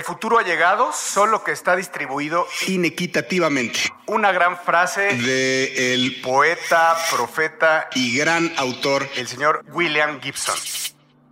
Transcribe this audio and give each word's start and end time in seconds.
El 0.00 0.06
futuro 0.06 0.38
ha 0.38 0.42
llegado, 0.42 0.92
solo 0.94 1.44
que 1.44 1.52
está 1.52 1.76
distribuido 1.76 2.46
inequitativamente. 2.66 3.80
Una 4.06 4.32
gran 4.32 4.56
frase 4.56 5.02
de 5.02 5.92
el 5.92 6.22
poeta, 6.22 6.96
profeta 7.14 7.90
y 7.94 8.16
gran 8.16 8.50
autor, 8.56 9.06
el 9.18 9.26
señor 9.26 9.62
William 9.74 10.18
Gibson. 10.22 10.54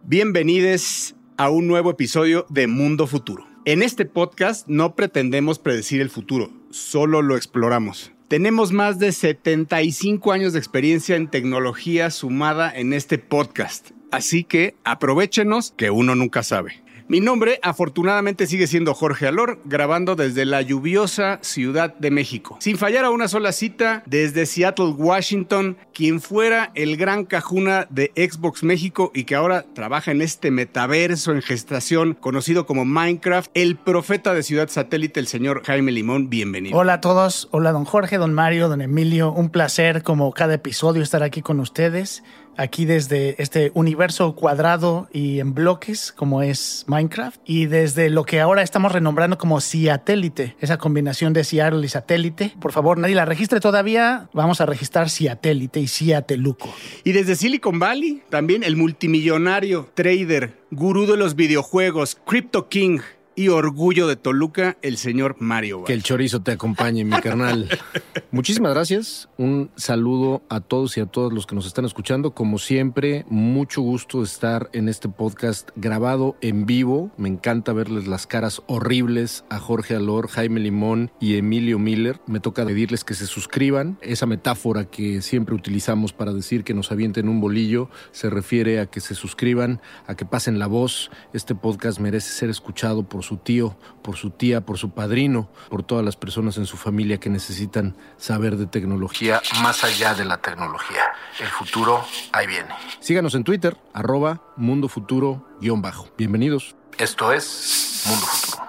Bienvenidos 0.03 1.15
a 1.39 1.49
un 1.49 1.67
nuevo 1.67 1.93
episodio 1.93 2.45
de 2.51 2.67
Mundo 2.67 3.07
Futuro. 3.07 3.49
En 3.65 3.83
este 3.83 4.05
podcast 4.05 4.69
no 4.69 4.95
pretendemos 4.95 5.59
predecir 5.59 6.03
el 6.03 6.11
futuro, 6.11 6.51
solo 6.71 7.23
lo 7.23 7.39
exploramos. 7.39 8.13
Tenemos 8.29 8.73
más 8.73 8.99
de 8.99 9.13
75 9.13 10.31
años 10.31 10.53
de 10.53 10.59
experiencia 10.59 11.17
en 11.17 11.31
tecnología 11.31 12.11
sumada 12.11 12.71
en 12.71 12.93
este 12.93 13.17
podcast, 13.17 13.93
así 14.11 14.45
que 14.45 14.77
aprovechenos 14.85 15.73
que 15.75 15.89
uno 15.89 16.15
nunca 16.15 16.43
sabe. 16.43 16.83
Mi 17.11 17.21
nombre 17.21 17.59
afortunadamente 17.63 18.47
sigue 18.47 18.67
siendo 18.67 18.93
Jorge 18.93 19.27
Alor, 19.27 19.61
grabando 19.65 20.15
desde 20.15 20.45
la 20.45 20.61
lluviosa 20.61 21.39
Ciudad 21.41 21.95
de 21.95 22.11
México. 22.11 22.59
Sin 22.61 22.77
fallar 22.77 23.07
a 23.07 23.11
una 23.11 23.29
sola 23.29 23.53
cita, 23.53 24.03
desde 24.05 24.45
Seattle, 24.45 24.89
Washington, 24.91 25.79
quien 25.95 26.21
fuera 26.21 26.71
el 26.75 26.99
gran 26.99 27.25
cajuna 27.25 27.87
de 27.89 28.13
Xbox 28.15 28.63
México 28.63 29.11
y 29.15 29.25
que 29.25 29.37
ahora 29.37 29.65
trabaja 29.73 30.11
en 30.11 30.21
este 30.21 30.51
metaverso 30.51 31.33
en 31.33 31.41
gestación 31.41 32.13
conocido 32.13 32.67
como 32.67 32.85
Minecraft, 32.85 33.51
el 33.55 33.77
profeta 33.77 34.35
de 34.35 34.43
Ciudad 34.43 34.69
Satélite, 34.69 35.19
el 35.19 35.29
señor 35.29 35.63
Jaime 35.65 35.93
Limón, 35.93 36.29
bienvenido. 36.29 36.77
Hola 36.77 36.93
a 36.93 37.01
todos, 37.01 37.49
hola 37.53 37.73
don 37.73 37.87
Jorge, 37.87 38.19
don 38.19 38.35
Mario, 38.35 38.69
don 38.69 38.83
Emilio, 38.83 39.33
un 39.33 39.49
placer 39.49 40.03
como 40.03 40.31
cada 40.35 40.53
episodio 40.53 41.03
estar 41.03 41.23
aquí 41.23 41.41
con 41.41 41.59
ustedes 41.59 42.23
aquí 42.59 42.85
desde 42.85 43.41
este 43.41 43.71
universo 43.73 44.35
cuadrado 44.35 45.09
y 45.13 45.39
en 45.41 45.55
bloques 45.55 46.13
como 46.13 46.43
es 46.43 46.85
Minecraft 46.89 47.41
y 47.47 47.67
desde 47.67 48.11
lo 48.11 48.25
que 48.25 48.41
ahora 48.41 48.63
estamos 48.63 48.93
renombrando 48.93 49.39
como 49.39 49.61
Ciatélite, 49.61 50.57
esa 50.61 50.77
combinación 50.77 51.33
de 51.33 51.45
Seattle 51.45 51.87
y 51.87 51.89
satélite. 51.89 52.53
Por 52.61 52.73
favor, 52.73 52.99
nadie 52.99 53.15
la 53.15 53.25
registre 53.25 53.61
todavía, 53.61 54.29
vamos 54.33 54.61
a 54.61 54.67
registrar 54.67 55.09
Ciatélite 55.09 55.81
y 55.81 55.87
Ciateluco. 55.87 56.69
Y 57.05 57.13
desde 57.13 57.37
Silicon 57.37 57.79
Valley, 57.79 58.23
también 58.29 58.65
el 58.65 58.77
multimillonario 58.77 59.89
trader, 59.95 60.59
gurú 60.71 61.07
de 61.07 61.17
los 61.17 61.37
videojuegos, 61.37 62.19
Crypto 62.27 62.69
King, 62.69 62.99
y 63.39 63.51
orgullo 63.51 64.09
de 64.09 64.17
Toluca, 64.17 64.77
el 64.83 64.97
señor 64.97 65.37
Mario. 65.39 65.85
Que 65.85 65.93
el 65.93 66.03
chorizo 66.03 66.43
te 66.43 66.51
acompañe, 66.51 67.05
mi 67.05 67.21
carnal. 67.21 67.69
Muchísimas 68.33 68.75
gracias. 68.75 69.29
Un 69.37 69.71
saludo 69.77 70.43
a 70.49 70.61
todos 70.61 70.97
y 70.97 71.01
a 71.01 71.07
todos 71.07 71.33
los 71.33 71.47
que 71.47 71.55
nos 71.55 71.65
están 71.65 71.85
escuchando. 71.85 72.33
Como 72.33 72.59
siempre, 72.59 73.25
mucho 73.31 73.81
gusto 73.81 74.19
de 74.19 74.25
estar 74.25 74.69
en 74.73 74.89
este 74.89 75.09
podcast 75.09 75.71
grabado 75.77 76.35
en 76.41 76.67
vivo. 76.67 77.13
Me 77.17 77.29
encanta 77.29 77.73
verles 77.73 78.09
las 78.09 78.27
caras 78.27 78.61
horribles 78.67 79.45
a 79.51 79.61
Jorge 79.61 79.95
Alor, 79.95 80.27
Jaime 80.27 80.59
Limón 80.59 81.13
y 81.21 81.37
Emilio 81.37 81.79
Miller. 81.79 82.21
Me 82.27 82.41
toca 82.41 82.67
pedirles 82.67 83.05
que 83.05 83.15
se 83.15 83.29
suscriban. 83.29 83.99
Esa 84.01 84.27
metáfora 84.27 84.87
que 84.87 85.23
siempre 85.23 85.55
utilizamos 85.55 86.13
para 86.13 86.33
decir 86.33 86.65
que 86.65 86.75
nos 86.75 86.91
avienten 86.91 87.29
un 87.29 87.41
bolillo 87.41 87.89
se 88.11 88.31
refiere 88.31 88.81
a 88.81 88.87
que 88.87 88.99
se 88.99 89.15
suscriban, 89.15 89.81
a 90.09 90.17
que 90.17 90.25
pasen 90.25 90.59
la 90.59 90.67
voz. 90.67 91.13
Este 91.33 91.55
podcast 91.55 92.01
merece 92.01 92.33
ser 92.33 92.51
escuchado 92.51 93.09
por 93.09 93.28
su 93.29 93.37
tío, 93.37 93.77
por 94.03 94.17
su 94.17 94.31
tía, 94.31 94.63
por 94.63 94.79
su 94.79 94.91
padrino, 94.91 95.51
por 95.69 95.83
todas 95.83 96.03
las 96.05 96.17
personas 96.17 96.57
en 96.57 96.65
su 96.65 96.79
familia 96.79 97.21
que 97.21 97.29
necesitan 97.29 97.95
saber 98.17 98.57
de 98.57 98.67
tecnología 98.67 99.43
más 99.63 99.85
allá 99.85 100.15
de 100.15 100.25
la 100.25 100.39
tecnología. 100.39 101.03
El 101.39 101.49
futuro 101.49 102.03
ahí 102.33 102.47
viene. 102.47 102.71
Síganos 103.01 103.35
en 103.35 103.45
Twitter, 103.45 103.77
arroba 103.93 104.41
Mundo 104.57 104.89
Futuro-bajo. 104.89 106.09
Bienvenidos. 106.17 106.75
Esto 106.97 107.33
es 107.33 108.05
Mundo 108.09 108.27
Futuro. 108.27 108.67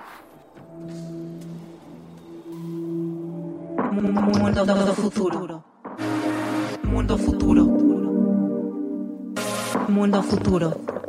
Mundo 4.43 4.93
Futuro. 4.93 5.63
Mundo 6.83 7.17
Futuro. 7.17 7.63
Mundo 9.87 10.23
Futuro 10.23 11.08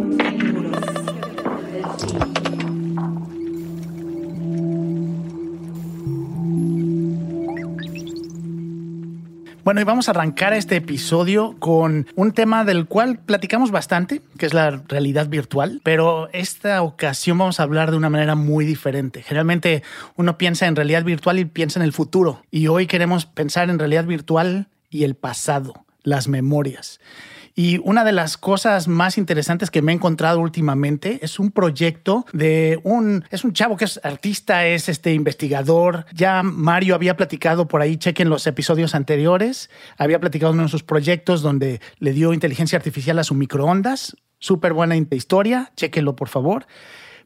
Bueno, 9.63 9.79
y 9.79 9.83
vamos 9.83 10.07
a 10.07 10.11
arrancar 10.11 10.53
este 10.53 10.77
episodio 10.77 11.55
con 11.59 12.07
un 12.15 12.31
tema 12.31 12.65
del 12.65 12.87
cual 12.87 13.19
platicamos 13.19 13.69
bastante, 13.69 14.23
que 14.39 14.47
es 14.47 14.55
la 14.55 14.71
realidad 14.87 15.27
virtual, 15.27 15.81
pero 15.83 16.29
esta 16.33 16.81
ocasión 16.81 17.37
vamos 17.37 17.59
a 17.59 17.63
hablar 17.63 17.91
de 17.91 17.97
una 17.97 18.09
manera 18.09 18.33
muy 18.33 18.65
diferente. 18.65 19.21
Generalmente 19.21 19.83
uno 20.15 20.39
piensa 20.39 20.65
en 20.65 20.75
realidad 20.75 21.03
virtual 21.03 21.37
y 21.37 21.45
piensa 21.45 21.79
en 21.79 21.85
el 21.85 21.93
futuro, 21.93 22.41
y 22.49 22.67
hoy 22.69 22.87
queremos 22.87 23.27
pensar 23.27 23.69
en 23.69 23.77
realidad 23.77 24.05
virtual 24.05 24.67
y 24.89 25.03
el 25.03 25.13
pasado, 25.13 25.85
las 26.01 26.27
memorias. 26.27 26.99
Y 27.55 27.79
una 27.83 28.03
de 28.03 28.11
las 28.11 28.37
cosas 28.37 28.87
más 28.87 29.17
interesantes 29.17 29.71
que 29.71 29.81
me 29.81 29.91
he 29.91 29.95
encontrado 29.95 30.39
últimamente 30.39 31.19
es 31.21 31.39
un 31.39 31.51
proyecto 31.51 32.25
de 32.33 32.79
un, 32.83 33.25
es 33.29 33.43
un 33.43 33.53
chavo 33.53 33.77
que 33.77 33.85
es 33.85 33.99
artista, 34.03 34.65
es 34.65 34.89
este 34.89 35.13
investigador. 35.13 36.05
Ya 36.13 36.43
Mario 36.43 36.95
había 36.95 37.17
platicado 37.17 37.67
por 37.67 37.81
ahí, 37.81 37.97
chequen 37.97 38.29
los 38.29 38.47
episodios 38.47 38.95
anteriores, 38.95 39.69
había 39.97 40.19
platicado 40.19 40.53
uno 40.53 40.63
de 40.63 40.69
sus 40.69 40.83
proyectos 40.83 41.41
donde 41.41 41.81
le 41.99 42.13
dio 42.13 42.33
inteligencia 42.33 42.77
artificial 42.77 43.19
a 43.19 43.23
su 43.23 43.35
microondas. 43.35 44.15
Súper 44.39 44.73
buena 44.73 44.95
historia, 44.97 45.71
chequenlo 45.75 46.15
por 46.15 46.27
favor. 46.27 46.65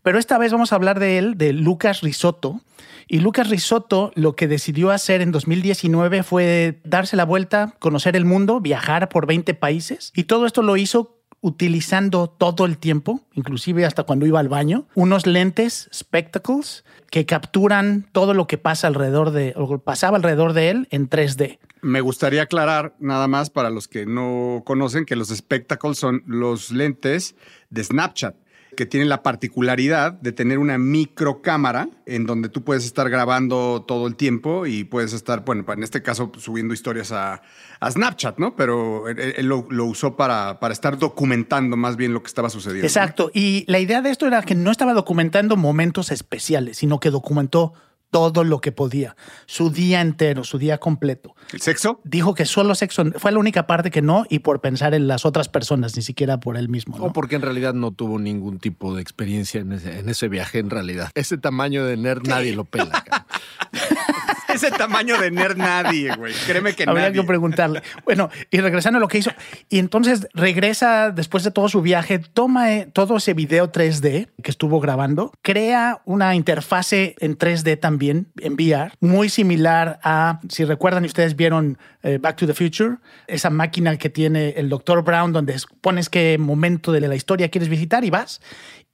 Pero 0.05 0.19
esta 0.19 0.37
vez 0.37 0.51
vamos 0.51 0.71
a 0.71 0.75
hablar 0.75 0.99
de 0.99 1.17
él, 1.17 1.35
de 1.35 1.51
Lucas 1.51 2.01
Risotto. 2.01 2.61
Y 3.07 3.21
Lucas 3.21 3.49
Risotto 3.49 4.11
lo 4.13 4.35
que 4.35 4.47
decidió 4.47 4.91
hacer 4.91 5.19
en 5.19 5.31
2019 5.31 6.21
fue 6.21 6.79
darse 6.83 7.15
la 7.15 7.25
vuelta, 7.25 7.73
conocer 7.79 8.15
el 8.15 8.23
mundo, 8.23 8.61
viajar 8.61 9.09
por 9.09 9.25
20 9.25 9.55
países. 9.55 10.11
Y 10.15 10.25
todo 10.25 10.45
esto 10.45 10.61
lo 10.61 10.77
hizo 10.77 11.17
utilizando 11.41 12.27
todo 12.27 12.65
el 12.65 12.77
tiempo, 12.77 13.21
inclusive 13.33 13.83
hasta 13.83 14.03
cuando 14.03 14.27
iba 14.27 14.39
al 14.39 14.47
baño, 14.47 14.85
unos 14.93 15.25
lentes 15.25 15.89
spectacles 15.91 16.85
que 17.09 17.25
capturan 17.25 18.07
todo 18.11 18.35
lo 18.35 18.45
que 18.45 18.59
pasa 18.59 18.85
alrededor 18.85 19.31
de, 19.31 19.53
o 19.55 19.79
pasaba 19.79 20.17
alrededor 20.17 20.53
de 20.53 20.69
él 20.69 20.87
en 20.91 21.09
3D. 21.09 21.57
Me 21.81 22.01
gustaría 22.01 22.43
aclarar 22.43 22.95
nada 22.99 23.27
más 23.27 23.49
para 23.49 23.71
los 23.71 23.87
que 23.87 24.05
no 24.05 24.61
conocen 24.65 25.05
que 25.05 25.15
los 25.15 25.29
spectacles 25.29 25.97
son 25.97 26.21
los 26.27 26.69
lentes 26.69 27.35
de 27.71 27.83
Snapchat 27.83 28.35
que 28.75 28.85
tiene 28.85 29.05
la 29.05 29.23
particularidad 29.23 30.13
de 30.13 30.31
tener 30.31 30.59
una 30.59 30.77
microcámara 30.77 31.89
en 32.05 32.25
donde 32.25 32.49
tú 32.49 32.63
puedes 32.63 32.85
estar 32.85 33.09
grabando 33.09 33.83
todo 33.87 34.07
el 34.07 34.15
tiempo 34.15 34.65
y 34.65 34.83
puedes 34.83 35.13
estar, 35.13 35.43
bueno, 35.45 35.65
en 35.67 35.83
este 35.83 36.01
caso 36.01 36.31
subiendo 36.37 36.73
historias 36.73 37.11
a, 37.11 37.41
Snapchat, 37.87 38.39
¿no? 38.39 38.55
Pero 38.55 39.07
él, 39.09 39.45
lo, 39.45 39.67
lo, 39.69 39.85
usó 39.85 40.15
para, 40.15 40.59
para 40.59 40.73
estar 40.73 40.97
documentando 40.97 41.77
más 41.77 41.97
bien 41.97 42.13
lo 42.13 42.23
que 42.23 42.27
estaba 42.27 42.49
sucediendo. 42.49 42.87
Exacto. 42.87 43.29
Y 43.33 43.63
la 43.67 43.79
idea 43.79 44.01
de 44.01 44.09
esto 44.09 44.25
era 44.25 44.41
que 44.41 44.55
no 44.55 44.71
estaba 44.71 44.93
documentando 44.93 45.55
momentos 45.55 46.11
especiales, 46.11 46.77
sino 46.77 46.99
que 46.99 47.11
documentó 47.11 47.73
todo 48.11 48.43
lo 48.43 48.61
que 48.61 48.71
podía, 48.71 49.15
su 49.45 49.69
día 49.69 50.01
entero, 50.01 50.43
su 50.43 50.57
día 50.57 50.77
completo. 50.77 51.35
¿El 51.51 51.61
sexo? 51.61 51.99
Dijo 52.03 52.33
que 52.33 52.45
solo 52.45 52.75
sexo 52.75 53.03
fue 53.17 53.31
la 53.31 53.39
única 53.39 53.67
parte 53.67 53.91
que 53.91 54.01
no 54.01 54.25
y 54.29 54.39
por 54.39 54.61
pensar 54.61 54.93
en 54.93 55.07
las 55.07 55.25
otras 55.25 55.49
personas, 55.49 55.95
ni 55.95 56.01
siquiera 56.01 56.39
por 56.39 56.57
él 56.57 56.69
mismo. 56.69 56.95
O 56.97 57.11
porque 57.11 57.35
en 57.35 57.41
realidad 57.41 57.73
no 57.73 57.91
tuvo 57.91 58.19
ningún 58.19 58.59
tipo 58.59 58.95
de 58.95 59.01
experiencia 59.01 59.61
en 59.61 59.73
ese, 59.73 59.99
en 59.99 60.09
ese 60.09 60.27
viaje 60.29 60.59
en 60.59 60.69
realidad. 60.69 61.11
Ese 61.15 61.37
tamaño 61.37 61.85
de 61.85 61.97
nerd 61.97 62.27
nadie 62.27 62.55
lo 62.55 62.65
pela. 62.65 63.03
ese 64.55 64.71
tamaño 64.71 65.19
de 65.19 65.31
nerd 65.31 65.57
nadie, 65.57 66.15
güey. 66.15 66.33
Créeme 66.45 66.73
que 66.73 66.85
Habría 66.87 67.11
que 67.11 67.23
preguntarle. 67.23 67.81
Bueno, 68.03 68.29
y 68.51 68.59
regresando 68.59 68.97
a 68.97 68.99
lo 68.99 69.07
que 69.07 69.19
hizo. 69.19 69.31
Y 69.69 69.79
entonces 69.79 70.27
regresa 70.33 71.11
después 71.11 71.43
de 71.43 71.51
todo 71.51 71.69
su 71.69 71.81
viaje, 71.81 72.19
toma 72.19 72.73
eh, 72.73 72.87
todo 72.91 73.17
ese 73.17 73.33
video 73.33 73.71
3D 73.71 74.29
que 74.41 74.51
estuvo 74.51 74.79
grabando, 74.79 75.31
crea 75.41 76.01
una 76.05 76.35
interfase 76.35 77.15
en 77.19 77.37
3D 77.37 77.79
también, 77.79 78.27
en 78.39 78.53
VR, 78.53 78.91
muy 78.99 79.29
similar 79.29 79.99
a, 80.03 80.39
si 80.49 80.65
recuerdan 80.65 81.03
y 81.03 81.07
ustedes 81.07 81.35
vieron 81.35 81.77
eh, 82.03 82.17
Back 82.19 82.37
to 82.37 82.47
the 82.47 82.53
Future, 82.53 82.97
esa 83.27 83.49
máquina 83.49 83.97
que 83.97 84.09
tiene 84.09 84.49
el 84.57 84.69
Dr. 84.69 85.03
Brown, 85.03 85.33
donde 85.33 85.55
pones 85.81 86.09
qué 86.09 86.37
momento 86.37 86.91
de 86.91 87.01
la 87.01 87.15
historia 87.15 87.49
quieres 87.49 87.69
visitar 87.69 88.03
y 88.03 88.09
vas. 88.09 88.41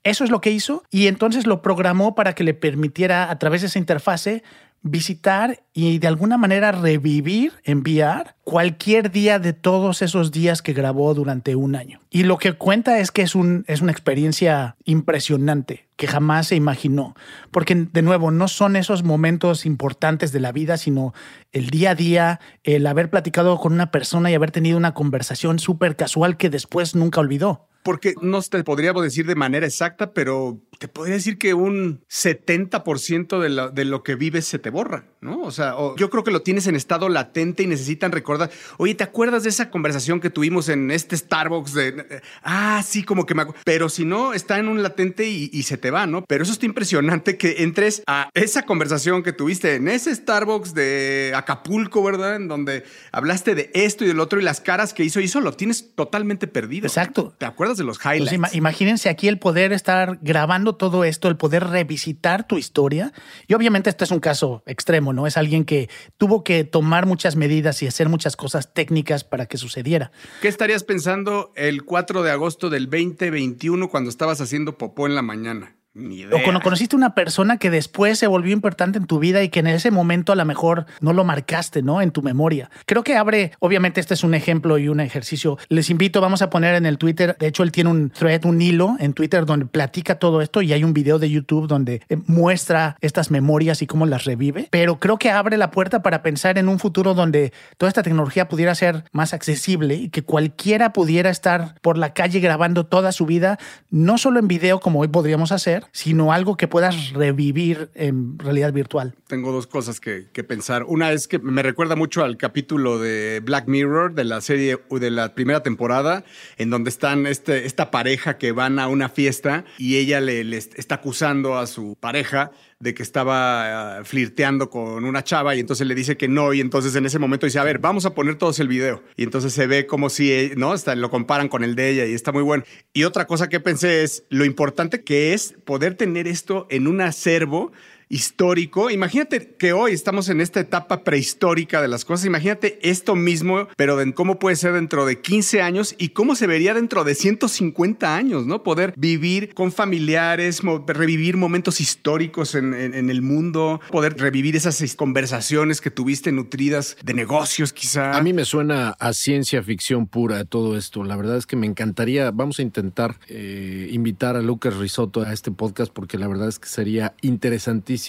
Eso 0.03 0.23
es 0.23 0.31
lo 0.31 0.41
que 0.41 0.49
hizo 0.49 0.83
y 0.89 1.07
entonces 1.07 1.45
lo 1.45 1.61
programó 1.61 2.15
para 2.15 2.33
que 2.33 2.43
le 2.43 2.55
permitiera 2.55 3.29
a 3.29 3.37
través 3.37 3.61
de 3.61 3.67
esa 3.67 3.77
interfase 3.77 4.43
visitar 4.83 5.63
y 5.73 5.99
de 5.99 6.07
alguna 6.07 6.37
manera 6.37 6.71
revivir, 6.71 7.53
enviar 7.63 8.35
cualquier 8.43 9.11
día 9.11 9.37
de 9.37 9.53
todos 9.53 10.01
esos 10.01 10.31
días 10.31 10.61
que 10.61 10.73
grabó 10.73 11.13
durante 11.13 11.55
un 11.55 11.75
año. 11.75 11.99
Y 12.09 12.23
lo 12.23 12.37
que 12.37 12.53
cuenta 12.53 12.99
es 12.99 13.11
que 13.11 13.21
es, 13.21 13.35
un, 13.35 13.63
es 13.67 13.81
una 13.81 13.91
experiencia 13.91 14.75
impresionante 14.83 15.87
que 15.95 16.07
jamás 16.07 16.47
se 16.47 16.55
imaginó. 16.55 17.15
Porque, 17.51 17.75
de 17.75 18.01
nuevo, 18.01 18.31
no 18.31 18.47
son 18.47 18.75
esos 18.75 19.03
momentos 19.03 19.65
importantes 19.65 20.31
de 20.31 20.39
la 20.39 20.51
vida, 20.51 20.77
sino 20.77 21.13
el 21.51 21.69
día 21.69 21.91
a 21.91 21.95
día, 21.95 22.39
el 22.63 22.87
haber 22.87 23.09
platicado 23.09 23.59
con 23.59 23.73
una 23.73 23.91
persona 23.91 24.31
y 24.31 24.33
haber 24.33 24.51
tenido 24.51 24.77
una 24.77 24.93
conversación 24.93 25.59
súper 25.59 25.95
casual 25.95 26.37
que 26.37 26.49
después 26.49 26.95
nunca 26.95 27.19
olvidó. 27.19 27.70
Porque 27.83 28.13
no 28.21 28.41
te 28.41 28.63
podríamos 28.63 29.03
decir 29.03 29.25
de 29.25 29.35
manera 29.35 29.65
exacta, 29.65 30.11
pero 30.13 30.59
te 30.81 30.87
podría 30.87 31.15
decir 31.15 31.37
que 31.37 31.53
un 31.53 32.01
70% 32.09 33.39
de 33.39 33.49
lo, 33.49 33.69
de 33.69 33.85
lo 33.85 34.01
que 34.01 34.15
vives 34.15 34.45
se 34.45 34.57
te 34.57 34.71
borra, 34.71 35.05
¿no? 35.21 35.41
O 35.41 35.51
sea, 35.51 35.77
o 35.77 35.95
yo 35.95 36.09
creo 36.09 36.23
que 36.23 36.31
lo 36.31 36.41
tienes 36.41 36.65
en 36.65 36.75
estado 36.75 37.07
latente 37.07 37.61
y 37.61 37.67
necesitan 37.67 38.11
recordar, 38.11 38.49
oye, 38.77 38.95
¿te 38.95 39.03
acuerdas 39.03 39.43
de 39.43 39.49
esa 39.49 39.69
conversación 39.69 40.19
que 40.19 40.31
tuvimos 40.31 40.69
en 40.69 40.89
este 40.89 41.15
Starbucks 41.15 41.73
de, 41.75 42.21
ah, 42.41 42.81
sí, 42.83 43.03
como 43.03 43.27
que 43.27 43.35
me 43.35 43.43
acuerdo, 43.43 43.61
pero 43.63 43.89
si 43.89 44.05
no, 44.05 44.33
está 44.33 44.57
en 44.57 44.67
un 44.67 44.81
latente 44.81 45.27
y, 45.27 45.51
y, 45.53 45.63
se 45.63 45.77
te 45.77 45.91
va, 45.91 46.07
¿no? 46.07 46.25
Pero 46.27 46.43
eso 46.43 46.51
está 46.51 46.65
impresionante 46.65 47.37
que 47.37 47.63
entres 47.63 48.01
a 48.07 48.29
esa 48.33 48.63
conversación 48.63 49.21
que 49.21 49.33
tuviste 49.33 49.75
en 49.75 49.87
ese 49.87 50.15
Starbucks 50.15 50.73
de 50.73 51.33
Acapulco, 51.35 52.03
¿verdad? 52.03 52.37
En 52.37 52.47
donde 52.47 52.85
hablaste 53.11 53.53
de 53.53 53.69
esto 53.75 54.03
y 54.03 54.07
del 54.07 54.19
otro 54.19 54.39
y 54.39 54.43
las 54.43 54.61
caras 54.61 54.95
que 54.95 55.03
hizo 55.03 55.19
y 55.19 55.25
eso 55.25 55.41
lo 55.41 55.53
tienes 55.53 55.93
totalmente 55.93 56.47
perdido. 56.47 56.87
Exacto. 56.87 57.35
¿Te 57.37 57.45
acuerdas 57.45 57.70
de 57.77 57.83
los 57.83 57.99
highlights? 58.03 58.37
Pues 58.37 58.55
imagínense 58.55 59.09
aquí 59.09 59.27
el 59.27 59.39
poder 59.39 59.73
estar 59.73 60.19
grabando 60.21 60.75
todo 60.75 61.03
esto, 61.03 61.27
el 61.27 61.37
poder 61.37 61.65
revisitar 61.65 62.47
tu 62.47 62.57
historia. 62.57 63.13
Y 63.47 63.53
obviamente 63.53 63.89
este 63.89 64.03
es 64.03 64.11
un 64.11 64.19
caso 64.19 64.63
extremo, 64.65 65.13
¿no? 65.13 65.27
Es 65.27 65.37
alguien 65.37 65.65
que 65.65 65.89
tuvo 66.17 66.43
que 66.43 66.63
tomar 66.63 67.05
muchas 67.05 67.35
medidas 67.35 67.81
y 67.83 67.87
hacer 67.87 68.09
muchas 68.09 68.35
cosas 68.35 68.73
técnicas 68.73 69.23
para 69.23 69.45
que 69.45 69.57
sucediera. 69.57 70.11
¿Qué 70.41 70.47
estarías 70.47 70.83
pensando 70.83 71.51
el 71.55 71.83
4 71.83 72.23
de 72.23 72.31
agosto 72.31 72.69
del 72.69 72.89
2021 72.89 73.89
cuando 73.89 74.09
estabas 74.09 74.41
haciendo 74.41 74.77
popó 74.77 75.07
en 75.07 75.15
la 75.15 75.21
mañana? 75.21 75.75
O 75.93 76.41
cuando 76.43 76.61
conociste 76.61 76.95
una 76.95 77.15
persona 77.15 77.57
que 77.57 77.69
después 77.69 78.17
se 78.17 78.27
volvió 78.27 78.53
importante 78.53 78.97
en 78.97 79.07
tu 79.07 79.19
vida 79.19 79.43
y 79.43 79.49
que 79.49 79.59
en 79.59 79.67
ese 79.67 79.91
momento 79.91 80.31
a 80.31 80.37
lo 80.37 80.45
mejor 80.45 80.85
no 81.01 81.11
lo 81.11 81.25
marcaste, 81.25 81.81
¿no? 81.81 82.01
En 82.01 82.11
tu 82.11 82.21
memoria. 82.21 82.69
Creo 82.85 83.03
que 83.03 83.17
abre, 83.17 83.51
obviamente 83.59 83.99
este 83.99 84.13
es 84.13 84.23
un 84.23 84.33
ejemplo 84.33 84.77
y 84.77 84.87
un 84.87 85.01
ejercicio. 85.01 85.57
Les 85.67 85.89
invito, 85.89 86.21
vamos 86.21 86.41
a 86.41 86.49
poner 86.49 86.75
en 86.75 86.85
el 86.85 86.97
Twitter, 86.97 87.35
de 87.37 87.47
hecho 87.47 87.63
él 87.63 87.73
tiene 87.73 87.89
un 87.89 88.09
thread, 88.09 88.45
un 88.45 88.61
hilo 88.61 88.95
en 88.99 89.11
Twitter 89.11 89.45
donde 89.45 89.65
platica 89.65 90.15
todo 90.15 90.41
esto 90.41 90.61
y 90.61 90.71
hay 90.71 90.85
un 90.85 90.93
video 90.93 91.19
de 91.19 91.29
YouTube 91.29 91.67
donde 91.67 92.01
eh, 92.07 92.17
muestra 92.25 92.95
estas 93.01 93.29
memorias 93.29 93.81
y 93.81 93.87
cómo 93.87 94.05
las 94.05 94.23
revive. 94.23 94.69
Pero 94.71 94.97
creo 94.97 95.17
que 95.17 95.29
abre 95.29 95.57
la 95.57 95.71
puerta 95.71 96.01
para 96.01 96.23
pensar 96.23 96.57
en 96.57 96.69
un 96.69 96.79
futuro 96.79 97.13
donde 97.13 97.51
toda 97.77 97.89
esta 97.89 98.03
tecnología 98.03 98.47
pudiera 98.47 98.73
ser 98.75 99.03
más 99.11 99.33
accesible 99.33 99.95
y 99.95 100.09
que 100.09 100.23
cualquiera 100.23 100.93
pudiera 100.93 101.29
estar 101.29 101.75
por 101.81 101.97
la 101.97 102.13
calle 102.13 102.39
grabando 102.39 102.85
toda 102.85 103.11
su 103.11 103.25
vida, 103.25 103.59
no 103.89 104.17
solo 104.17 104.39
en 104.39 104.47
video 104.47 104.79
como 104.79 105.01
hoy 105.01 105.09
podríamos 105.09 105.51
hacer, 105.51 105.80
sino 105.91 106.31
algo 106.31 106.57
que 106.57 106.67
puedas 106.67 107.11
revivir 107.11 107.89
en 107.93 108.37
realidad 108.39 108.73
virtual. 108.73 109.15
Tengo 109.27 109.51
dos 109.51 109.67
cosas 109.67 109.99
que, 109.99 110.29
pensar. 110.41 110.83
Una 110.87 111.11
es 111.11 111.27
que 111.27 111.37
me 111.37 111.61
recuerda 111.61 111.95
mucho 111.95 112.23
al 112.23 112.35
capítulo 112.35 112.97
de 112.99 113.41
Black 113.43 113.67
Mirror 113.67 114.13
de 114.15 114.23
la 114.23 114.41
serie 114.41 114.79
de 114.89 115.11
la 115.11 115.35
primera 115.35 115.61
temporada, 115.61 116.25
en 116.57 116.69
donde 116.69 116.89
están 116.89 117.27
este, 117.27 117.65
esta 117.65 117.91
pareja 117.91 118.37
que 118.37 118.51
van 118.51 118.79
a 118.79 118.87
una 118.87 119.07
fiesta 119.07 119.65
y 119.77 119.97
ella 119.97 120.19
le, 120.19 120.43
le 120.43 120.57
está 120.57 120.95
acusando 120.95 121.57
a 121.57 121.67
su 121.67 121.95
pareja 121.99 122.51
de 122.81 122.93
que 122.93 123.03
estaba 123.03 123.99
uh, 124.01 124.03
flirteando 124.03 124.69
con 124.69 125.05
una 125.05 125.23
chava 125.23 125.55
y 125.55 125.59
entonces 125.59 125.87
le 125.87 125.95
dice 125.95 126.17
que 126.17 126.27
no 126.27 126.53
y 126.53 126.59
entonces 126.59 126.95
en 126.95 127.05
ese 127.05 127.19
momento 127.19 127.45
dice, 127.45 127.59
a 127.59 127.63
ver, 127.63 127.79
vamos 127.79 128.05
a 128.05 128.13
poner 128.13 128.35
todos 128.35 128.59
el 128.59 128.67
video. 128.67 129.03
Y 129.15 129.23
entonces 129.23 129.53
se 129.53 129.67
ve 129.67 129.85
como 129.85 130.09
si, 130.09 130.51
¿no? 130.57 130.73
Está, 130.73 130.95
lo 130.95 131.09
comparan 131.09 131.47
con 131.47 131.63
el 131.63 131.75
de 131.75 131.89
ella 131.89 132.05
y 132.05 132.13
está 132.13 132.31
muy 132.31 132.43
bueno. 132.43 132.63
Y 132.93 133.03
otra 133.03 133.27
cosa 133.27 133.49
que 133.49 133.59
pensé 133.59 134.03
es 134.03 134.25
lo 134.29 134.45
importante 134.45 135.03
que 135.03 135.33
es 135.33 135.53
poder 135.63 135.95
tener 135.95 136.27
esto 136.27 136.67
en 136.69 136.87
un 136.87 137.01
acervo 137.01 137.71
histórico. 138.11 138.91
Imagínate 138.91 139.55
que 139.57 139.71
hoy 139.71 139.93
estamos 139.93 140.27
en 140.29 140.41
esta 140.41 140.59
etapa 140.59 141.03
prehistórica 141.03 141.81
de 141.81 141.87
las 141.87 142.03
cosas. 142.03 142.25
Imagínate 142.25 142.77
esto 142.81 143.15
mismo, 143.15 143.69
pero 143.77 143.95
de 143.95 144.13
cómo 144.13 144.37
puede 144.37 144.57
ser 144.57 144.73
dentro 144.73 145.05
de 145.05 145.21
15 145.21 145.61
años 145.61 145.95
y 145.97 146.09
cómo 146.09 146.35
se 146.35 146.45
vería 146.45 146.73
dentro 146.73 147.05
de 147.05 147.15
150 147.15 148.15
años, 148.15 148.45
¿no? 148.45 148.63
Poder 148.63 148.93
vivir 148.97 149.53
con 149.53 149.71
familiares, 149.71 150.61
revivir 150.87 151.37
momentos 151.37 151.79
históricos 151.79 152.55
en, 152.55 152.73
el 152.73 153.21
mundo, 153.21 153.79
poder 153.89 154.17
revivir 154.17 154.55
esas 154.55 154.95
conversaciones 154.95 155.79
que 155.79 155.89
tuviste 155.89 156.31
nutridas 156.31 156.97
de 157.03 157.13
negocios, 157.13 157.71
quizá. 157.71 158.17
A 158.17 158.21
mí 158.21 158.33
me 158.33 158.43
suena 158.45 158.89
a 158.99 159.13
ciencia 159.13 159.63
ficción 159.63 160.07
pura 160.07 160.43
todo 160.43 160.77
esto. 160.77 161.03
La 161.03 161.15
verdad 161.15 161.37
es 161.37 161.45
que 161.45 161.55
me 161.55 161.67
encantaría, 161.67 162.31
vamos 162.31 162.59
a 162.59 162.61
intentar 162.61 163.19
eh, 163.27 163.87
invitar 163.91 164.35
a 164.35 164.41
Lucas 164.41 164.75
Risotto 164.75 165.21
a 165.21 165.31
este 165.31 165.51
podcast 165.51 165.93
porque 165.93 166.17
la 166.17 166.27
verdad 166.27 166.49
es 166.49 166.59
que 166.59 166.67
sería 166.67 167.13
interesantísimo 167.21 168.00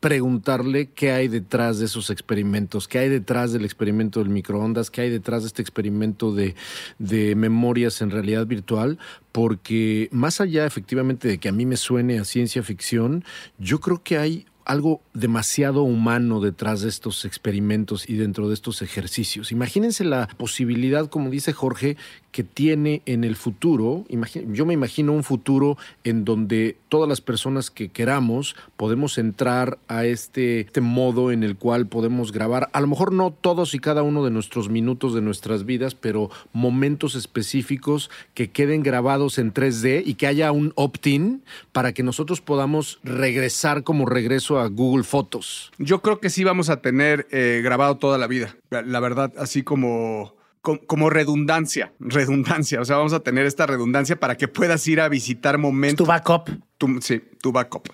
preguntarle 0.00 0.90
qué 0.90 1.12
hay 1.12 1.28
detrás 1.28 1.78
de 1.78 1.86
esos 1.86 2.10
experimentos, 2.10 2.88
qué 2.88 2.98
hay 2.98 3.08
detrás 3.08 3.52
del 3.52 3.64
experimento 3.64 4.20
del 4.20 4.28
microondas, 4.28 4.90
qué 4.90 5.02
hay 5.02 5.10
detrás 5.10 5.42
de 5.42 5.48
este 5.48 5.62
experimento 5.62 6.34
de, 6.34 6.54
de 6.98 7.34
memorias 7.34 8.00
en 8.02 8.10
realidad 8.10 8.46
virtual, 8.46 8.98
porque 9.32 10.08
más 10.12 10.40
allá 10.40 10.66
efectivamente 10.66 11.28
de 11.28 11.38
que 11.38 11.48
a 11.48 11.52
mí 11.52 11.66
me 11.66 11.76
suene 11.76 12.18
a 12.18 12.24
ciencia 12.24 12.62
ficción, 12.62 13.24
yo 13.58 13.80
creo 13.80 14.02
que 14.02 14.18
hay 14.18 14.46
algo 14.64 15.00
demasiado 15.14 15.82
humano 15.82 16.40
detrás 16.40 16.82
de 16.82 16.88
estos 16.88 17.24
experimentos 17.24 18.08
y 18.08 18.14
dentro 18.16 18.48
de 18.48 18.54
estos 18.54 18.82
ejercicios. 18.82 19.52
Imagínense 19.52 20.04
la 20.04 20.28
posibilidad, 20.36 21.08
como 21.08 21.30
dice 21.30 21.52
Jorge, 21.52 21.96
que 22.32 22.42
tiene 22.42 23.02
en 23.06 23.24
el 23.24 23.36
futuro. 23.36 24.04
Yo 24.48 24.66
me 24.66 24.74
imagino 24.74 25.12
un 25.12 25.22
futuro 25.22 25.76
en 26.02 26.24
donde 26.24 26.76
todas 26.88 27.08
las 27.08 27.20
personas 27.20 27.70
que 27.70 27.90
queramos 27.90 28.56
podemos 28.76 29.18
entrar 29.18 29.78
a 29.86 30.06
este, 30.06 30.60
este, 30.60 30.80
modo 30.80 31.30
en 31.30 31.42
el 31.42 31.56
cual 31.56 31.86
podemos 31.86 32.32
grabar, 32.32 32.70
a 32.72 32.80
lo 32.80 32.86
mejor 32.86 33.12
no 33.12 33.30
todos 33.30 33.74
y 33.74 33.78
cada 33.78 34.02
uno 34.02 34.24
de 34.24 34.30
nuestros 34.30 34.70
minutos 34.70 35.14
de 35.14 35.20
nuestras 35.20 35.66
vidas, 35.66 35.94
pero 35.94 36.30
momentos 36.52 37.14
específicos 37.14 38.10
que 38.34 38.50
queden 38.50 38.82
grabados 38.82 39.38
en 39.38 39.52
3D 39.52 40.02
y 40.04 40.14
que 40.14 40.26
haya 40.26 40.52
un 40.52 40.72
opt-in 40.74 41.42
para 41.72 41.92
que 41.92 42.02
nosotros 42.02 42.40
podamos 42.40 42.98
regresar 43.04 43.84
como 43.84 44.06
regreso 44.06 44.51
a 44.58 44.68
Google 44.68 45.04
Fotos. 45.04 45.70
Yo 45.78 46.00
creo 46.02 46.20
que 46.20 46.30
sí 46.30 46.44
vamos 46.44 46.70
a 46.70 46.80
tener 46.80 47.26
eh, 47.30 47.60
grabado 47.62 47.96
toda 47.96 48.18
la 48.18 48.26
vida. 48.26 48.56
La 48.70 49.00
verdad, 49.00 49.32
así 49.36 49.62
como 49.62 50.34
como 50.62 51.10
redundancia, 51.10 51.92
redundancia. 51.98 52.80
O 52.80 52.84
sea, 52.84 52.96
vamos 52.96 53.12
a 53.12 53.20
tener 53.20 53.46
esta 53.46 53.66
redundancia 53.66 54.18
para 54.18 54.36
que 54.36 54.46
puedas 54.46 54.86
ir 54.86 55.00
a 55.00 55.08
visitar 55.08 55.58
momentos. 55.58 56.06
Tu 56.06 56.08
backup. 56.08 56.48
Tu, 56.82 57.00
sí, 57.00 57.22
tu 57.40 57.52
backup. 57.52 57.90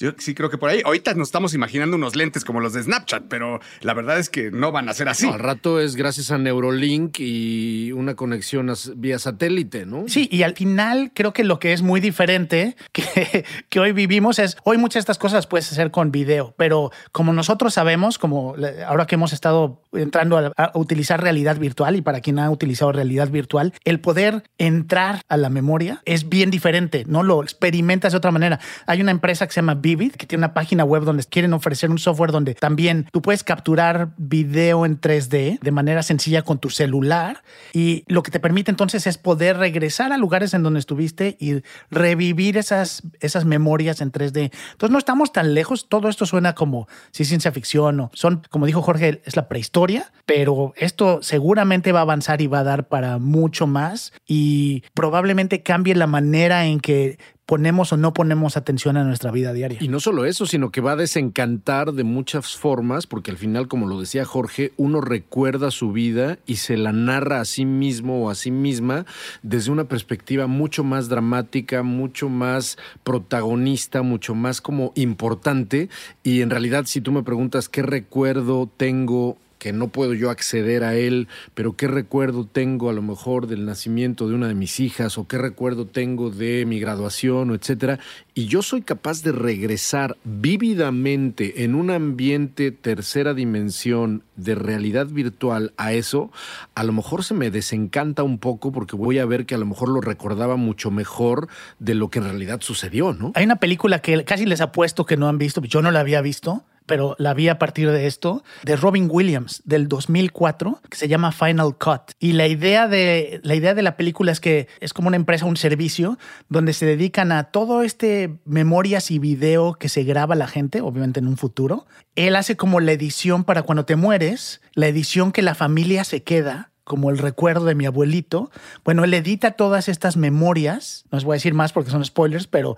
Yo 0.00 0.10
sí 0.18 0.34
creo 0.34 0.50
que 0.50 0.58
por 0.58 0.68
ahí. 0.68 0.82
Ahorita 0.84 1.14
nos 1.14 1.28
estamos 1.28 1.54
imaginando 1.54 1.96
unos 1.96 2.16
lentes 2.16 2.44
como 2.44 2.58
los 2.58 2.72
de 2.72 2.82
Snapchat, 2.82 3.26
pero 3.28 3.60
la 3.82 3.94
verdad 3.94 4.18
es 4.18 4.28
que 4.28 4.50
no 4.50 4.72
van 4.72 4.88
a 4.88 4.94
ser 4.94 5.08
así. 5.08 5.26
No, 5.26 5.34
al 5.34 5.38
rato 5.38 5.78
es 5.78 5.94
gracias 5.94 6.32
a 6.32 6.38
Neurolink 6.38 7.20
y 7.20 7.92
una 7.92 8.16
conexión 8.16 8.72
vía 8.96 9.20
satélite, 9.20 9.86
¿no? 9.86 10.08
Sí, 10.08 10.28
y 10.32 10.42
al 10.42 10.56
final 10.56 11.12
creo 11.14 11.32
que 11.32 11.44
lo 11.44 11.60
que 11.60 11.72
es 11.72 11.82
muy 11.82 12.00
diferente 12.00 12.74
que, 12.92 13.44
que 13.68 13.78
hoy 13.78 13.92
vivimos 13.92 14.40
es, 14.40 14.56
hoy 14.64 14.76
muchas 14.76 14.94
de 14.94 15.00
estas 15.12 15.18
cosas 15.18 15.46
puedes 15.46 15.70
hacer 15.70 15.92
con 15.92 16.10
video, 16.10 16.52
pero 16.56 16.90
como 17.12 17.32
nosotros 17.32 17.74
sabemos, 17.74 18.18
como 18.18 18.56
ahora 18.84 19.06
que 19.06 19.14
hemos 19.14 19.32
estado 19.32 19.82
entrando 19.92 20.36
a, 20.36 20.52
a 20.56 20.72
utilizar 20.74 21.22
realidad 21.22 21.58
virtual 21.58 21.94
y 21.94 22.02
para 22.02 22.20
quien 22.20 22.40
ha 22.40 22.50
utilizado 22.50 22.90
realidad 22.90 23.30
virtual, 23.30 23.72
el 23.84 24.00
poder 24.00 24.42
entrar 24.58 25.22
a 25.28 25.36
la 25.36 25.48
memoria 25.48 26.02
es 26.06 26.28
bien 26.28 26.50
diferente, 26.50 27.04
¿no? 27.06 27.22
Lo 27.22 27.44
experimentas 27.44 28.10
de 28.12 28.18
otra 28.18 28.31
manera. 28.32 28.58
Hay 28.86 29.00
una 29.00 29.10
empresa 29.10 29.46
que 29.46 29.52
se 29.52 29.60
llama 29.60 29.74
Vivid, 29.74 30.12
que 30.12 30.26
tiene 30.26 30.40
una 30.40 30.54
página 30.54 30.84
web 30.84 31.04
donde 31.04 31.22
quieren 31.24 31.52
ofrecer 31.52 31.90
un 31.90 31.98
software 31.98 32.32
donde 32.32 32.54
también 32.54 33.06
tú 33.12 33.22
puedes 33.22 33.44
capturar 33.44 34.10
video 34.16 34.84
en 34.84 35.00
3D 35.00 35.60
de 35.60 35.70
manera 35.70 36.02
sencilla 36.02 36.42
con 36.42 36.58
tu 36.58 36.70
celular 36.70 37.42
y 37.72 38.04
lo 38.08 38.22
que 38.22 38.30
te 38.30 38.40
permite 38.40 38.70
entonces 38.70 39.06
es 39.06 39.18
poder 39.18 39.58
regresar 39.58 40.12
a 40.12 40.16
lugares 40.16 40.54
en 40.54 40.62
donde 40.62 40.80
estuviste 40.80 41.36
y 41.38 41.62
revivir 41.90 42.56
esas, 42.56 43.02
esas 43.20 43.44
memorias 43.44 44.00
en 44.00 44.12
3D. 44.12 44.50
Entonces 44.72 44.90
no 44.90 44.98
estamos 44.98 45.32
tan 45.32 45.54
lejos, 45.54 45.88
todo 45.88 46.08
esto 46.08 46.26
suena 46.26 46.54
como 46.54 46.88
si 47.10 47.24
ciencia 47.24 47.52
ficción 47.52 48.00
o 48.00 48.10
son, 48.14 48.42
como 48.50 48.66
dijo 48.66 48.82
Jorge, 48.82 49.22
es 49.24 49.36
la 49.36 49.48
prehistoria, 49.48 50.12
pero 50.26 50.72
esto 50.76 51.22
seguramente 51.22 51.92
va 51.92 52.00
a 52.00 52.02
avanzar 52.02 52.40
y 52.40 52.46
va 52.46 52.60
a 52.60 52.64
dar 52.64 52.88
para 52.88 53.18
mucho 53.18 53.66
más 53.66 54.12
y 54.26 54.84
probablemente 54.94 55.62
cambie 55.62 55.94
la 55.94 56.06
manera 56.06 56.66
en 56.66 56.80
que 56.80 57.18
ponemos 57.52 57.92
o 57.92 57.98
no 57.98 58.14
ponemos 58.14 58.56
atención 58.56 58.96
a 58.96 59.04
nuestra 59.04 59.30
vida 59.30 59.52
diaria. 59.52 59.76
Y 59.78 59.88
no 59.88 60.00
solo 60.00 60.24
eso, 60.24 60.46
sino 60.46 60.70
que 60.70 60.80
va 60.80 60.92
a 60.92 60.96
desencantar 60.96 61.92
de 61.92 62.02
muchas 62.02 62.56
formas, 62.56 63.06
porque 63.06 63.30
al 63.30 63.36
final, 63.36 63.68
como 63.68 63.86
lo 63.86 64.00
decía 64.00 64.24
Jorge, 64.24 64.72
uno 64.78 65.02
recuerda 65.02 65.70
su 65.70 65.92
vida 65.92 66.38
y 66.46 66.56
se 66.56 66.78
la 66.78 66.92
narra 66.92 67.40
a 67.40 67.44
sí 67.44 67.66
mismo 67.66 68.24
o 68.24 68.30
a 68.30 68.36
sí 68.36 68.50
misma 68.50 69.04
desde 69.42 69.70
una 69.70 69.84
perspectiva 69.84 70.46
mucho 70.46 70.82
más 70.82 71.10
dramática, 71.10 71.82
mucho 71.82 72.30
más 72.30 72.78
protagonista, 73.04 74.00
mucho 74.00 74.34
más 74.34 74.62
como 74.62 74.92
importante. 74.94 75.90
Y 76.22 76.40
en 76.40 76.48
realidad, 76.48 76.86
si 76.86 77.02
tú 77.02 77.12
me 77.12 77.22
preguntas 77.22 77.68
qué 77.68 77.82
recuerdo 77.82 78.66
tengo 78.78 79.36
que 79.62 79.72
no 79.72 79.86
puedo 79.86 80.12
yo 80.12 80.28
acceder 80.28 80.82
a 80.82 80.96
él, 80.96 81.28
pero 81.54 81.76
qué 81.76 81.86
recuerdo 81.86 82.44
tengo 82.44 82.90
a 82.90 82.92
lo 82.92 83.00
mejor 83.00 83.46
del 83.46 83.64
nacimiento 83.64 84.26
de 84.26 84.34
una 84.34 84.48
de 84.48 84.56
mis 84.56 84.80
hijas 84.80 85.18
o 85.18 85.28
qué 85.28 85.38
recuerdo 85.38 85.86
tengo 85.86 86.30
de 86.30 86.66
mi 86.66 86.80
graduación 86.80 87.48
o 87.48 87.54
etcétera, 87.54 88.00
y 88.34 88.46
yo 88.46 88.62
soy 88.62 88.82
capaz 88.82 89.22
de 89.22 89.30
regresar 89.30 90.16
vívidamente 90.24 91.62
en 91.62 91.76
un 91.76 91.92
ambiente 91.92 92.72
tercera 92.72 93.34
dimensión 93.34 94.24
de 94.34 94.56
realidad 94.56 95.06
virtual 95.06 95.72
a 95.76 95.92
eso, 95.92 96.32
a 96.74 96.82
lo 96.82 96.92
mejor 96.92 97.22
se 97.22 97.34
me 97.34 97.52
desencanta 97.52 98.24
un 98.24 98.38
poco 98.38 98.72
porque 98.72 98.96
voy 98.96 99.20
a 99.20 99.26
ver 99.26 99.46
que 99.46 99.54
a 99.54 99.58
lo 99.58 99.66
mejor 99.66 99.90
lo 99.90 100.00
recordaba 100.00 100.56
mucho 100.56 100.90
mejor 100.90 101.46
de 101.78 101.94
lo 101.94 102.10
que 102.10 102.18
en 102.18 102.24
realidad 102.24 102.62
sucedió, 102.62 103.12
¿no? 103.12 103.30
Hay 103.36 103.44
una 103.44 103.60
película 103.60 104.00
que 104.00 104.24
casi 104.24 104.44
les 104.44 104.60
apuesto 104.60 105.06
que 105.06 105.16
no 105.16 105.28
han 105.28 105.38
visto, 105.38 105.62
yo 105.62 105.82
no 105.82 105.92
la 105.92 106.00
había 106.00 106.20
visto, 106.20 106.64
pero 106.86 107.16
la 107.18 107.34
vi 107.34 107.48
a 107.48 107.58
partir 107.58 107.90
de 107.90 108.06
esto, 108.06 108.42
de 108.64 108.76
Robin 108.76 109.08
Williams 109.10 109.62
del 109.64 109.88
2004, 109.88 110.80
que 110.88 110.96
se 110.96 111.08
llama 111.08 111.32
Final 111.32 111.76
Cut. 111.78 112.12
Y 112.18 112.32
la 112.32 112.46
idea 112.46 112.88
de 112.88 113.40
la, 113.42 113.54
idea 113.54 113.74
de 113.74 113.82
la 113.82 113.96
película 113.96 114.32
es 114.32 114.40
que 114.40 114.68
es 114.80 114.92
como 114.92 115.08
una 115.08 115.16
empresa, 115.16 115.46
un 115.46 115.56
servicio, 115.56 116.18
donde 116.48 116.72
se 116.72 116.86
dedican 116.86 117.32
a 117.32 117.44
todo 117.44 117.82
este 117.82 118.38
memorias 118.44 119.10
y 119.10 119.18
video 119.18 119.74
que 119.74 119.88
se 119.88 120.04
graba 120.04 120.34
la 120.34 120.46
gente, 120.46 120.80
obviamente 120.80 121.20
en 121.20 121.28
un 121.28 121.36
futuro. 121.36 121.86
Él 122.14 122.36
hace 122.36 122.56
como 122.56 122.80
la 122.80 122.92
edición 122.92 123.44
para 123.44 123.62
cuando 123.62 123.84
te 123.84 123.96
mueres, 123.96 124.60
la 124.74 124.88
edición 124.88 125.32
que 125.32 125.42
la 125.42 125.54
familia 125.54 126.04
se 126.04 126.22
queda 126.22 126.72
como 126.84 127.10
el 127.10 127.18
recuerdo 127.18 127.64
de 127.64 127.74
mi 127.74 127.86
abuelito. 127.86 128.50
Bueno, 128.84 129.04
él 129.04 129.14
edita 129.14 129.52
todas 129.52 129.88
estas 129.88 130.16
memorias, 130.16 131.04
no 131.10 131.18
os 131.18 131.24
voy 131.24 131.34
a 131.34 131.36
decir 131.36 131.54
más 131.54 131.72
porque 131.72 131.90
son 131.90 132.04
spoilers, 132.04 132.46
pero 132.46 132.76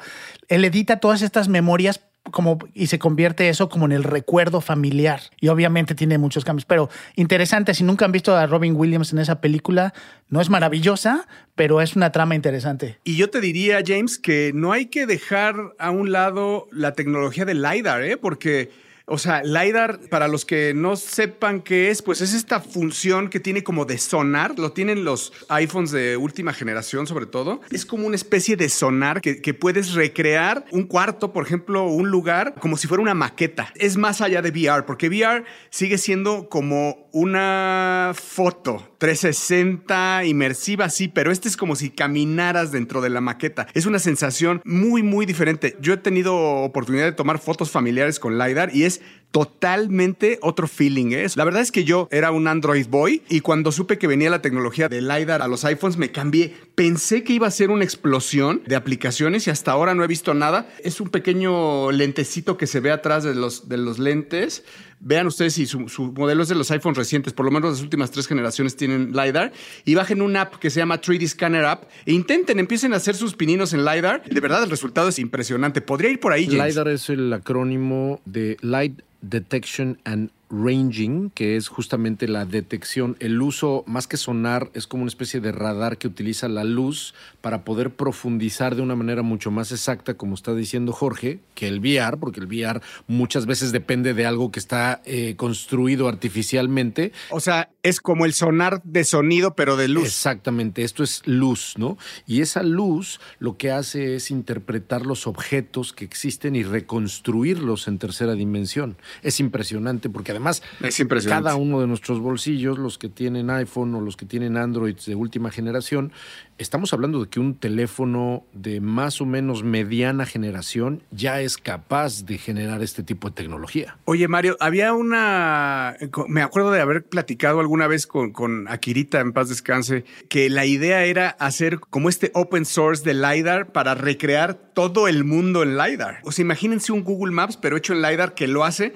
él 0.48 0.64
edita 0.64 1.00
todas 1.00 1.22
estas 1.22 1.48
memorias 1.48 2.00
como 2.30 2.58
y 2.72 2.86
se 2.86 2.98
convierte 2.98 3.48
eso 3.48 3.68
como 3.68 3.86
en 3.86 3.92
el 3.92 4.04
recuerdo 4.04 4.60
familiar. 4.60 5.20
Y 5.40 5.48
obviamente 5.48 5.94
tiene 5.94 6.18
muchos 6.18 6.44
cambios, 6.44 6.64
pero 6.64 6.88
interesante, 7.16 7.74
si 7.74 7.84
nunca 7.84 8.04
han 8.04 8.12
visto 8.12 8.36
a 8.36 8.46
Robin 8.46 8.74
Williams 8.76 9.12
en 9.12 9.18
esa 9.18 9.40
película, 9.40 9.92
no 10.28 10.40
es 10.40 10.50
maravillosa, 10.50 11.26
pero 11.54 11.80
es 11.80 11.96
una 11.96 12.12
trama 12.12 12.34
interesante. 12.34 12.98
Y 13.04 13.16
yo 13.16 13.30
te 13.30 13.40
diría, 13.40 13.80
James, 13.86 14.18
que 14.18 14.52
no 14.54 14.72
hay 14.72 14.86
que 14.86 15.06
dejar 15.06 15.54
a 15.78 15.90
un 15.90 16.12
lado 16.12 16.66
la 16.72 16.92
tecnología 16.92 17.44
del 17.44 17.62
LiDAR, 17.62 18.02
¿eh? 18.02 18.16
porque 18.16 18.70
o 19.06 19.18
sea, 19.18 19.42
LiDAR, 19.42 20.00
para 20.08 20.28
los 20.28 20.46
que 20.46 20.72
no 20.74 20.96
sepan 20.96 21.60
qué 21.60 21.90
es, 21.90 22.00
pues 22.00 22.22
es 22.22 22.32
esta 22.32 22.60
función 22.60 23.28
que 23.28 23.38
tiene 23.38 23.62
como 23.62 23.84
de 23.84 23.98
sonar. 23.98 24.58
Lo 24.58 24.72
tienen 24.72 25.04
los 25.04 25.32
iPhones 25.48 25.90
de 25.90 26.16
última 26.16 26.54
generación, 26.54 27.06
sobre 27.06 27.26
todo. 27.26 27.60
Es 27.70 27.84
como 27.84 28.06
una 28.06 28.16
especie 28.16 28.56
de 28.56 28.70
sonar 28.70 29.20
que, 29.20 29.42
que 29.42 29.52
puedes 29.52 29.92
recrear 29.92 30.64
un 30.70 30.84
cuarto, 30.84 31.34
por 31.34 31.44
ejemplo, 31.44 31.84
un 31.84 32.10
lugar, 32.10 32.54
como 32.60 32.78
si 32.78 32.88
fuera 32.88 33.02
una 33.02 33.14
maqueta. 33.14 33.70
Es 33.74 33.98
más 33.98 34.22
allá 34.22 34.40
de 34.40 34.50
VR, 34.50 34.86
porque 34.86 35.08
VR 35.08 35.44
sigue 35.68 35.98
siendo 35.98 36.48
como 36.48 37.08
una 37.12 38.12
foto 38.14 38.93
360 39.04 40.24
inmersiva, 40.24 40.88
sí, 40.88 41.08
pero 41.08 41.30
este 41.30 41.46
es 41.46 41.58
como 41.58 41.76
si 41.76 41.90
caminaras 41.90 42.72
dentro 42.72 43.02
de 43.02 43.10
la 43.10 43.20
maqueta. 43.20 43.66
Es 43.74 43.84
una 43.84 43.98
sensación 43.98 44.62
muy, 44.64 45.02
muy 45.02 45.26
diferente. 45.26 45.76
Yo 45.78 45.92
he 45.92 45.98
tenido 45.98 46.34
oportunidad 46.34 47.04
de 47.04 47.12
tomar 47.12 47.38
fotos 47.38 47.70
familiares 47.70 48.18
con 48.18 48.38
LiDAR 48.38 48.74
y 48.74 48.84
es 48.84 49.02
totalmente 49.30 50.38
otro 50.40 50.68
feeling. 50.68 51.12
¿eh? 51.12 51.26
La 51.34 51.44
verdad 51.44 51.60
es 51.60 51.70
que 51.70 51.84
yo 51.84 52.08
era 52.12 52.30
un 52.30 52.48
Android 52.48 52.86
boy 52.88 53.20
y 53.28 53.40
cuando 53.40 53.72
supe 53.72 53.98
que 53.98 54.06
venía 54.06 54.30
la 54.30 54.40
tecnología 54.40 54.88
de 54.88 55.02
LiDAR 55.02 55.42
a 55.42 55.48
los 55.48 55.66
iPhones 55.66 55.98
me 55.98 56.10
cambié. 56.10 56.54
Pensé 56.74 57.22
que 57.22 57.32
iba 57.32 57.46
a 57.46 57.52
ser 57.52 57.70
una 57.70 57.84
explosión 57.84 58.62
de 58.66 58.74
aplicaciones 58.74 59.46
y 59.46 59.50
hasta 59.50 59.70
ahora 59.70 59.94
no 59.94 60.02
he 60.02 60.08
visto 60.08 60.34
nada. 60.34 60.68
Es 60.82 61.00
un 61.00 61.08
pequeño 61.08 61.92
lentecito 61.92 62.56
que 62.56 62.66
se 62.66 62.80
ve 62.80 62.90
atrás 62.90 63.22
de 63.22 63.34
los, 63.34 63.68
de 63.68 63.76
los 63.76 64.00
lentes. 64.00 64.64
Vean 64.98 65.28
ustedes 65.28 65.54
si 65.54 65.66
su, 65.66 65.88
su 65.88 66.12
modelo 66.12 66.42
es 66.42 66.48
de 66.48 66.56
los 66.56 66.72
iPhones 66.72 66.98
recientes, 66.98 67.32
por 67.32 67.44
lo 67.44 67.52
menos 67.52 67.72
las 67.72 67.80
últimas 67.80 68.10
tres 68.10 68.26
generaciones 68.26 68.74
tienen 68.74 69.12
LiDAR, 69.12 69.52
y 69.84 69.94
bajen 69.94 70.20
una 70.20 70.42
app 70.42 70.56
que 70.56 70.70
se 70.70 70.80
llama 70.80 71.00
3D 71.00 71.28
Scanner 71.28 71.64
App 71.64 71.84
e 72.06 72.12
intenten, 72.12 72.58
empiecen 72.58 72.92
a 72.92 72.96
hacer 72.96 73.14
sus 73.14 73.34
pininos 73.34 73.72
en 73.72 73.84
LiDAR. 73.84 74.24
De 74.24 74.40
verdad, 74.40 74.64
el 74.64 74.70
resultado 74.70 75.08
es 75.10 75.20
impresionante. 75.20 75.80
Podría 75.80 76.10
ir 76.10 76.18
por 76.18 76.32
ahí. 76.32 76.46
LiDAR 76.46 76.88
es 76.88 77.08
el 77.08 77.32
acrónimo 77.32 78.20
de 78.24 78.56
Light 78.62 79.00
Detection 79.20 80.00
and 80.04 80.30
ranging, 80.62 81.30
que 81.30 81.56
es 81.56 81.68
justamente 81.68 82.28
la 82.28 82.44
detección, 82.44 83.16
el 83.20 83.40
uso, 83.40 83.84
más 83.86 84.06
que 84.06 84.16
sonar, 84.16 84.70
es 84.74 84.86
como 84.86 85.02
una 85.02 85.08
especie 85.08 85.40
de 85.40 85.52
radar 85.52 85.98
que 85.98 86.08
utiliza 86.08 86.48
la 86.48 86.64
luz 86.64 87.14
para 87.40 87.64
poder 87.64 87.90
profundizar 87.90 88.76
de 88.76 88.82
una 88.82 88.96
manera 88.96 89.22
mucho 89.22 89.50
más 89.50 89.72
exacta, 89.72 90.14
como 90.14 90.34
está 90.34 90.54
diciendo 90.54 90.92
Jorge, 90.92 91.40
que 91.54 91.68
el 91.68 91.80
VR, 91.80 92.16
porque 92.18 92.40
el 92.40 92.46
VR 92.46 92.80
muchas 93.06 93.46
veces 93.46 93.72
depende 93.72 94.14
de 94.14 94.26
algo 94.26 94.50
que 94.50 94.60
está 94.60 95.02
eh, 95.04 95.34
construido 95.36 96.08
artificialmente. 96.08 97.12
O 97.30 97.40
sea, 97.40 97.70
es 97.82 98.00
como 98.00 98.24
el 98.24 98.34
sonar 98.34 98.82
de 98.82 99.04
sonido, 99.04 99.54
pero 99.54 99.76
de 99.76 99.88
luz. 99.88 100.06
Exactamente, 100.06 100.84
esto 100.84 101.02
es 101.02 101.22
luz, 101.26 101.74
¿no? 101.76 101.98
Y 102.26 102.40
esa 102.40 102.62
luz 102.62 103.20
lo 103.38 103.56
que 103.56 103.70
hace 103.70 104.16
es 104.16 104.30
interpretar 104.30 105.06
los 105.06 105.26
objetos 105.26 105.92
que 105.92 106.04
existen 106.04 106.56
y 106.56 106.62
reconstruirlos 106.62 107.88
en 107.88 107.98
tercera 107.98 108.34
dimensión. 108.34 108.96
Es 109.22 109.40
impresionante 109.40 110.08
porque 110.08 110.32
además 110.32 110.43
es 110.82 111.00
impresionante. 111.00 111.44
cada 111.44 111.56
uno 111.56 111.80
de 111.80 111.86
nuestros 111.86 112.20
bolsillos, 112.20 112.78
los 112.78 112.98
que 112.98 113.08
tienen 113.08 113.50
iPhone 113.50 113.94
o 113.94 114.00
los 114.00 114.16
que 114.16 114.26
tienen 114.26 114.56
Android 114.56 114.96
de 115.06 115.14
última 115.14 115.50
generación, 115.50 116.12
estamos 116.58 116.92
hablando 116.92 117.22
de 117.22 117.28
que 117.28 117.40
un 117.40 117.54
teléfono 117.54 118.44
de 118.52 118.80
más 118.80 119.20
o 119.20 119.26
menos 119.26 119.64
mediana 119.64 120.26
generación 120.26 121.02
ya 121.10 121.40
es 121.40 121.58
capaz 121.58 122.24
de 122.24 122.38
generar 122.38 122.82
este 122.82 123.02
tipo 123.02 123.28
de 123.28 123.34
tecnología. 123.34 123.96
Oye, 124.04 124.28
Mario, 124.28 124.56
había 124.60 124.92
una. 124.92 125.96
Me 126.28 126.42
acuerdo 126.42 126.70
de 126.70 126.80
haber 126.80 127.04
platicado 127.04 127.60
alguna 127.60 127.86
vez 127.86 128.06
con, 128.06 128.32
con 128.32 128.68
Akirita, 128.68 129.20
en 129.20 129.32
paz 129.32 129.48
descanse, 129.48 130.04
que 130.28 130.50
la 130.50 130.66
idea 130.66 131.04
era 131.04 131.30
hacer 131.30 131.80
como 131.80 132.08
este 132.08 132.30
open 132.34 132.64
source 132.64 133.04
de 133.04 133.14
LiDAR 133.14 133.72
para 133.72 133.94
recrear 133.94 134.54
todo 134.54 135.08
el 135.08 135.24
mundo 135.24 135.62
en 135.62 135.76
LiDAR. 135.76 136.20
O 136.24 136.32
sea, 136.32 136.42
imagínense 136.42 136.92
un 136.92 137.04
Google 137.04 137.32
Maps, 137.32 137.56
pero 137.56 137.76
hecho 137.76 137.92
en 137.92 138.02
LiDAR 138.02 138.34
que 138.34 138.46
lo 138.46 138.64
hace 138.64 138.94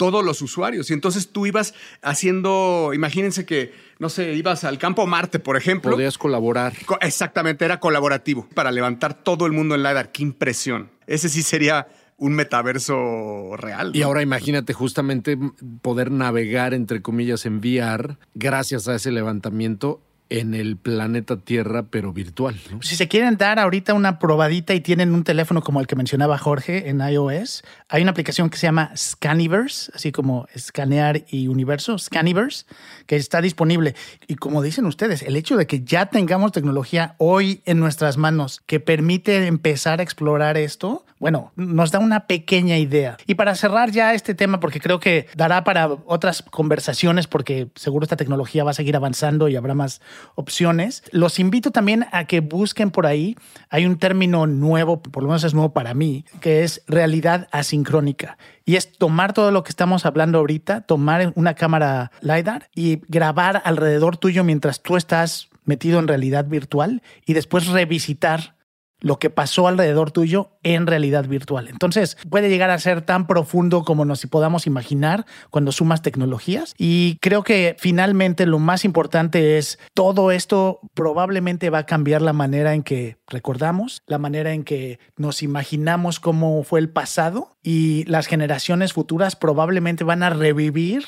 todos 0.00 0.24
los 0.24 0.40
usuarios. 0.40 0.88
Y 0.90 0.94
entonces 0.94 1.28
tú 1.28 1.44
ibas 1.44 1.74
haciendo, 2.00 2.92
imagínense 2.94 3.44
que, 3.44 3.74
no 3.98 4.08
sé, 4.08 4.32
ibas 4.32 4.64
al 4.64 4.78
campo 4.78 5.06
Marte, 5.06 5.38
por 5.40 5.58
ejemplo. 5.58 5.90
Podías 5.90 6.16
colaborar. 6.16 6.72
Co- 6.86 6.96
Exactamente, 7.02 7.66
era 7.66 7.78
colaborativo 7.80 8.48
para 8.54 8.70
levantar 8.72 9.12
todo 9.12 9.44
el 9.44 9.52
mundo 9.52 9.74
en 9.74 9.82
LiDAR. 9.82 10.10
Qué 10.10 10.22
impresión. 10.22 10.90
Ese 11.06 11.28
sí 11.28 11.42
sería 11.42 11.86
un 12.16 12.32
metaverso 12.32 13.56
real. 13.58 13.92
Y 13.94 14.00
ahora 14.02 14.22
imagínate 14.22 14.72
justamente 14.72 15.38
poder 15.82 16.10
navegar, 16.10 16.72
entre 16.72 17.02
comillas, 17.02 17.44
en 17.44 17.58
VR 17.58 18.16
gracias 18.34 18.88
a 18.88 18.94
ese 18.94 19.10
levantamiento 19.10 20.00
en 20.30 20.54
el 20.54 20.76
planeta 20.76 21.36
Tierra, 21.36 21.84
pero 21.90 22.12
virtual. 22.12 22.56
Si 22.80 22.96
se 22.96 23.08
quieren 23.08 23.36
dar 23.36 23.58
ahorita 23.58 23.94
una 23.94 24.18
probadita 24.18 24.74
y 24.74 24.80
tienen 24.80 25.12
un 25.12 25.24
teléfono 25.24 25.60
como 25.60 25.80
el 25.80 25.86
que 25.86 25.96
mencionaba 25.96 26.38
Jorge 26.38 26.88
en 26.88 27.00
iOS, 27.00 27.64
hay 27.88 28.02
una 28.02 28.12
aplicación 28.12 28.48
que 28.48 28.56
se 28.56 28.66
llama 28.68 28.92
Scaniverse, 28.96 29.90
así 29.94 30.12
como 30.12 30.46
escanear 30.54 31.24
y 31.28 31.48
universo, 31.48 31.98
Scaniverse, 31.98 32.64
que 33.06 33.16
está 33.16 33.40
disponible. 33.42 33.94
Y 34.28 34.36
como 34.36 34.62
dicen 34.62 34.86
ustedes, 34.86 35.22
el 35.22 35.36
hecho 35.36 35.56
de 35.56 35.66
que 35.66 35.82
ya 35.82 36.06
tengamos 36.06 36.52
tecnología 36.52 37.16
hoy 37.18 37.60
en 37.66 37.80
nuestras 37.80 38.16
manos 38.16 38.62
que 38.66 38.78
permite 38.78 39.46
empezar 39.46 40.00
a 40.00 40.02
explorar 40.04 40.56
esto, 40.56 41.04
bueno, 41.20 41.52
nos 41.54 41.90
da 41.90 41.98
una 41.98 42.26
pequeña 42.26 42.78
idea. 42.78 43.18
Y 43.26 43.34
para 43.34 43.54
cerrar 43.54 43.90
ya 43.90 44.14
este 44.14 44.34
tema, 44.34 44.58
porque 44.58 44.80
creo 44.80 45.00
que 45.00 45.26
dará 45.36 45.64
para 45.64 45.86
otras 46.06 46.42
conversaciones, 46.42 47.26
porque 47.26 47.68
seguro 47.74 48.04
esta 48.04 48.16
tecnología 48.16 48.64
va 48.64 48.70
a 48.70 48.74
seguir 48.74 48.96
avanzando 48.96 49.48
y 49.48 49.56
habrá 49.56 49.74
más 49.74 50.00
opciones. 50.34 51.02
Los 51.12 51.38
invito 51.38 51.70
también 51.70 52.06
a 52.12 52.24
que 52.24 52.40
busquen 52.40 52.90
por 52.90 53.06
ahí. 53.06 53.36
Hay 53.68 53.86
un 53.86 53.98
término 53.98 54.46
nuevo, 54.46 55.02
por 55.02 55.22
lo 55.22 55.28
menos 55.28 55.44
es 55.44 55.54
nuevo 55.54 55.72
para 55.72 55.94
mí, 55.94 56.24
que 56.40 56.62
es 56.62 56.82
realidad 56.86 57.48
asincrónica. 57.52 58.38
Y 58.64 58.76
es 58.76 58.92
tomar 58.92 59.32
todo 59.32 59.50
lo 59.50 59.62
que 59.62 59.70
estamos 59.70 60.06
hablando 60.06 60.38
ahorita, 60.38 60.82
tomar 60.82 61.32
una 61.34 61.54
cámara 61.54 62.12
LiDAR 62.20 62.70
y 62.74 63.00
grabar 63.08 63.62
alrededor 63.64 64.16
tuyo 64.16 64.44
mientras 64.44 64.82
tú 64.82 64.96
estás 64.96 65.48
metido 65.64 65.98
en 65.98 66.08
realidad 66.08 66.46
virtual 66.46 67.02
y 67.26 67.34
después 67.34 67.66
revisitar 67.66 68.54
lo 69.00 69.18
que 69.18 69.30
pasó 69.30 69.68
alrededor 69.68 70.10
tuyo 70.10 70.58
en 70.62 70.86
realidad 70.86 71.26
virtual. 71.26 71.68
Entonces 71.68 72.16
puede 72.28 72.48
llegar 72.48 72.70
a 72.70 72.78
ser 72.78 73.02
tan 73.02 73.26
profundo 73.26 73.84
como 73.84 74.04
nos 74.04 74.24
podamos 74.26 74.66
imaginar 74.66 75.26
cuando 75.50 75.72
sumas 75.72 76.02
tecnologías. 76.02 76.74
Y 76.78 77.18
creo 77.20 77.42
que 77.42 77.76
finalmente 77.78 78.46
lo 78.46 78.58
más 78.58 78.84
importante 78.84 79.58
es 79.58 79.78
todo 79.94 80.30
esto 80.30 80.80
probablemente 80.94 81.70
va 81.70 81.78
a 81.78 81.86
cambiar 81.86 82.22
la 82.22 82.32
manera 82.32 82.74
en 82.74 82.82
que 82.82 83.18
recordamos, 83.26 84.02
la 84.06 84.18
manera 84.18 84.52
en 84.52 84.64
que 84.64 84.98
nos 85.16 85.42
imaginamos 85.42 86.20
cómo 86.20 86.62
fue 86.62 86.80
el 86.80 86.90
pasado 86.90 87.56
y 87.62 88.04
las 88.04 88.26
generaciones 88.26 88.92
futuras 88.92 89.36
probablemente 89.36 90.04
van 90.04 90.22
a 90.22 90.30
revivir 90.30 91.04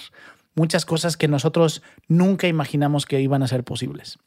muchas 0.54 0.84
cosas 0.84 1.16
que 1.16 1.28
nosotros 1.28 1.82
nunca 2.08 2.46
imaginamos 2.46 3.06
que 3.06 3.20
iban 3.20 3.42
a 3.42 3.48
ser 3.48 3.64
posibles. 3.64 4.18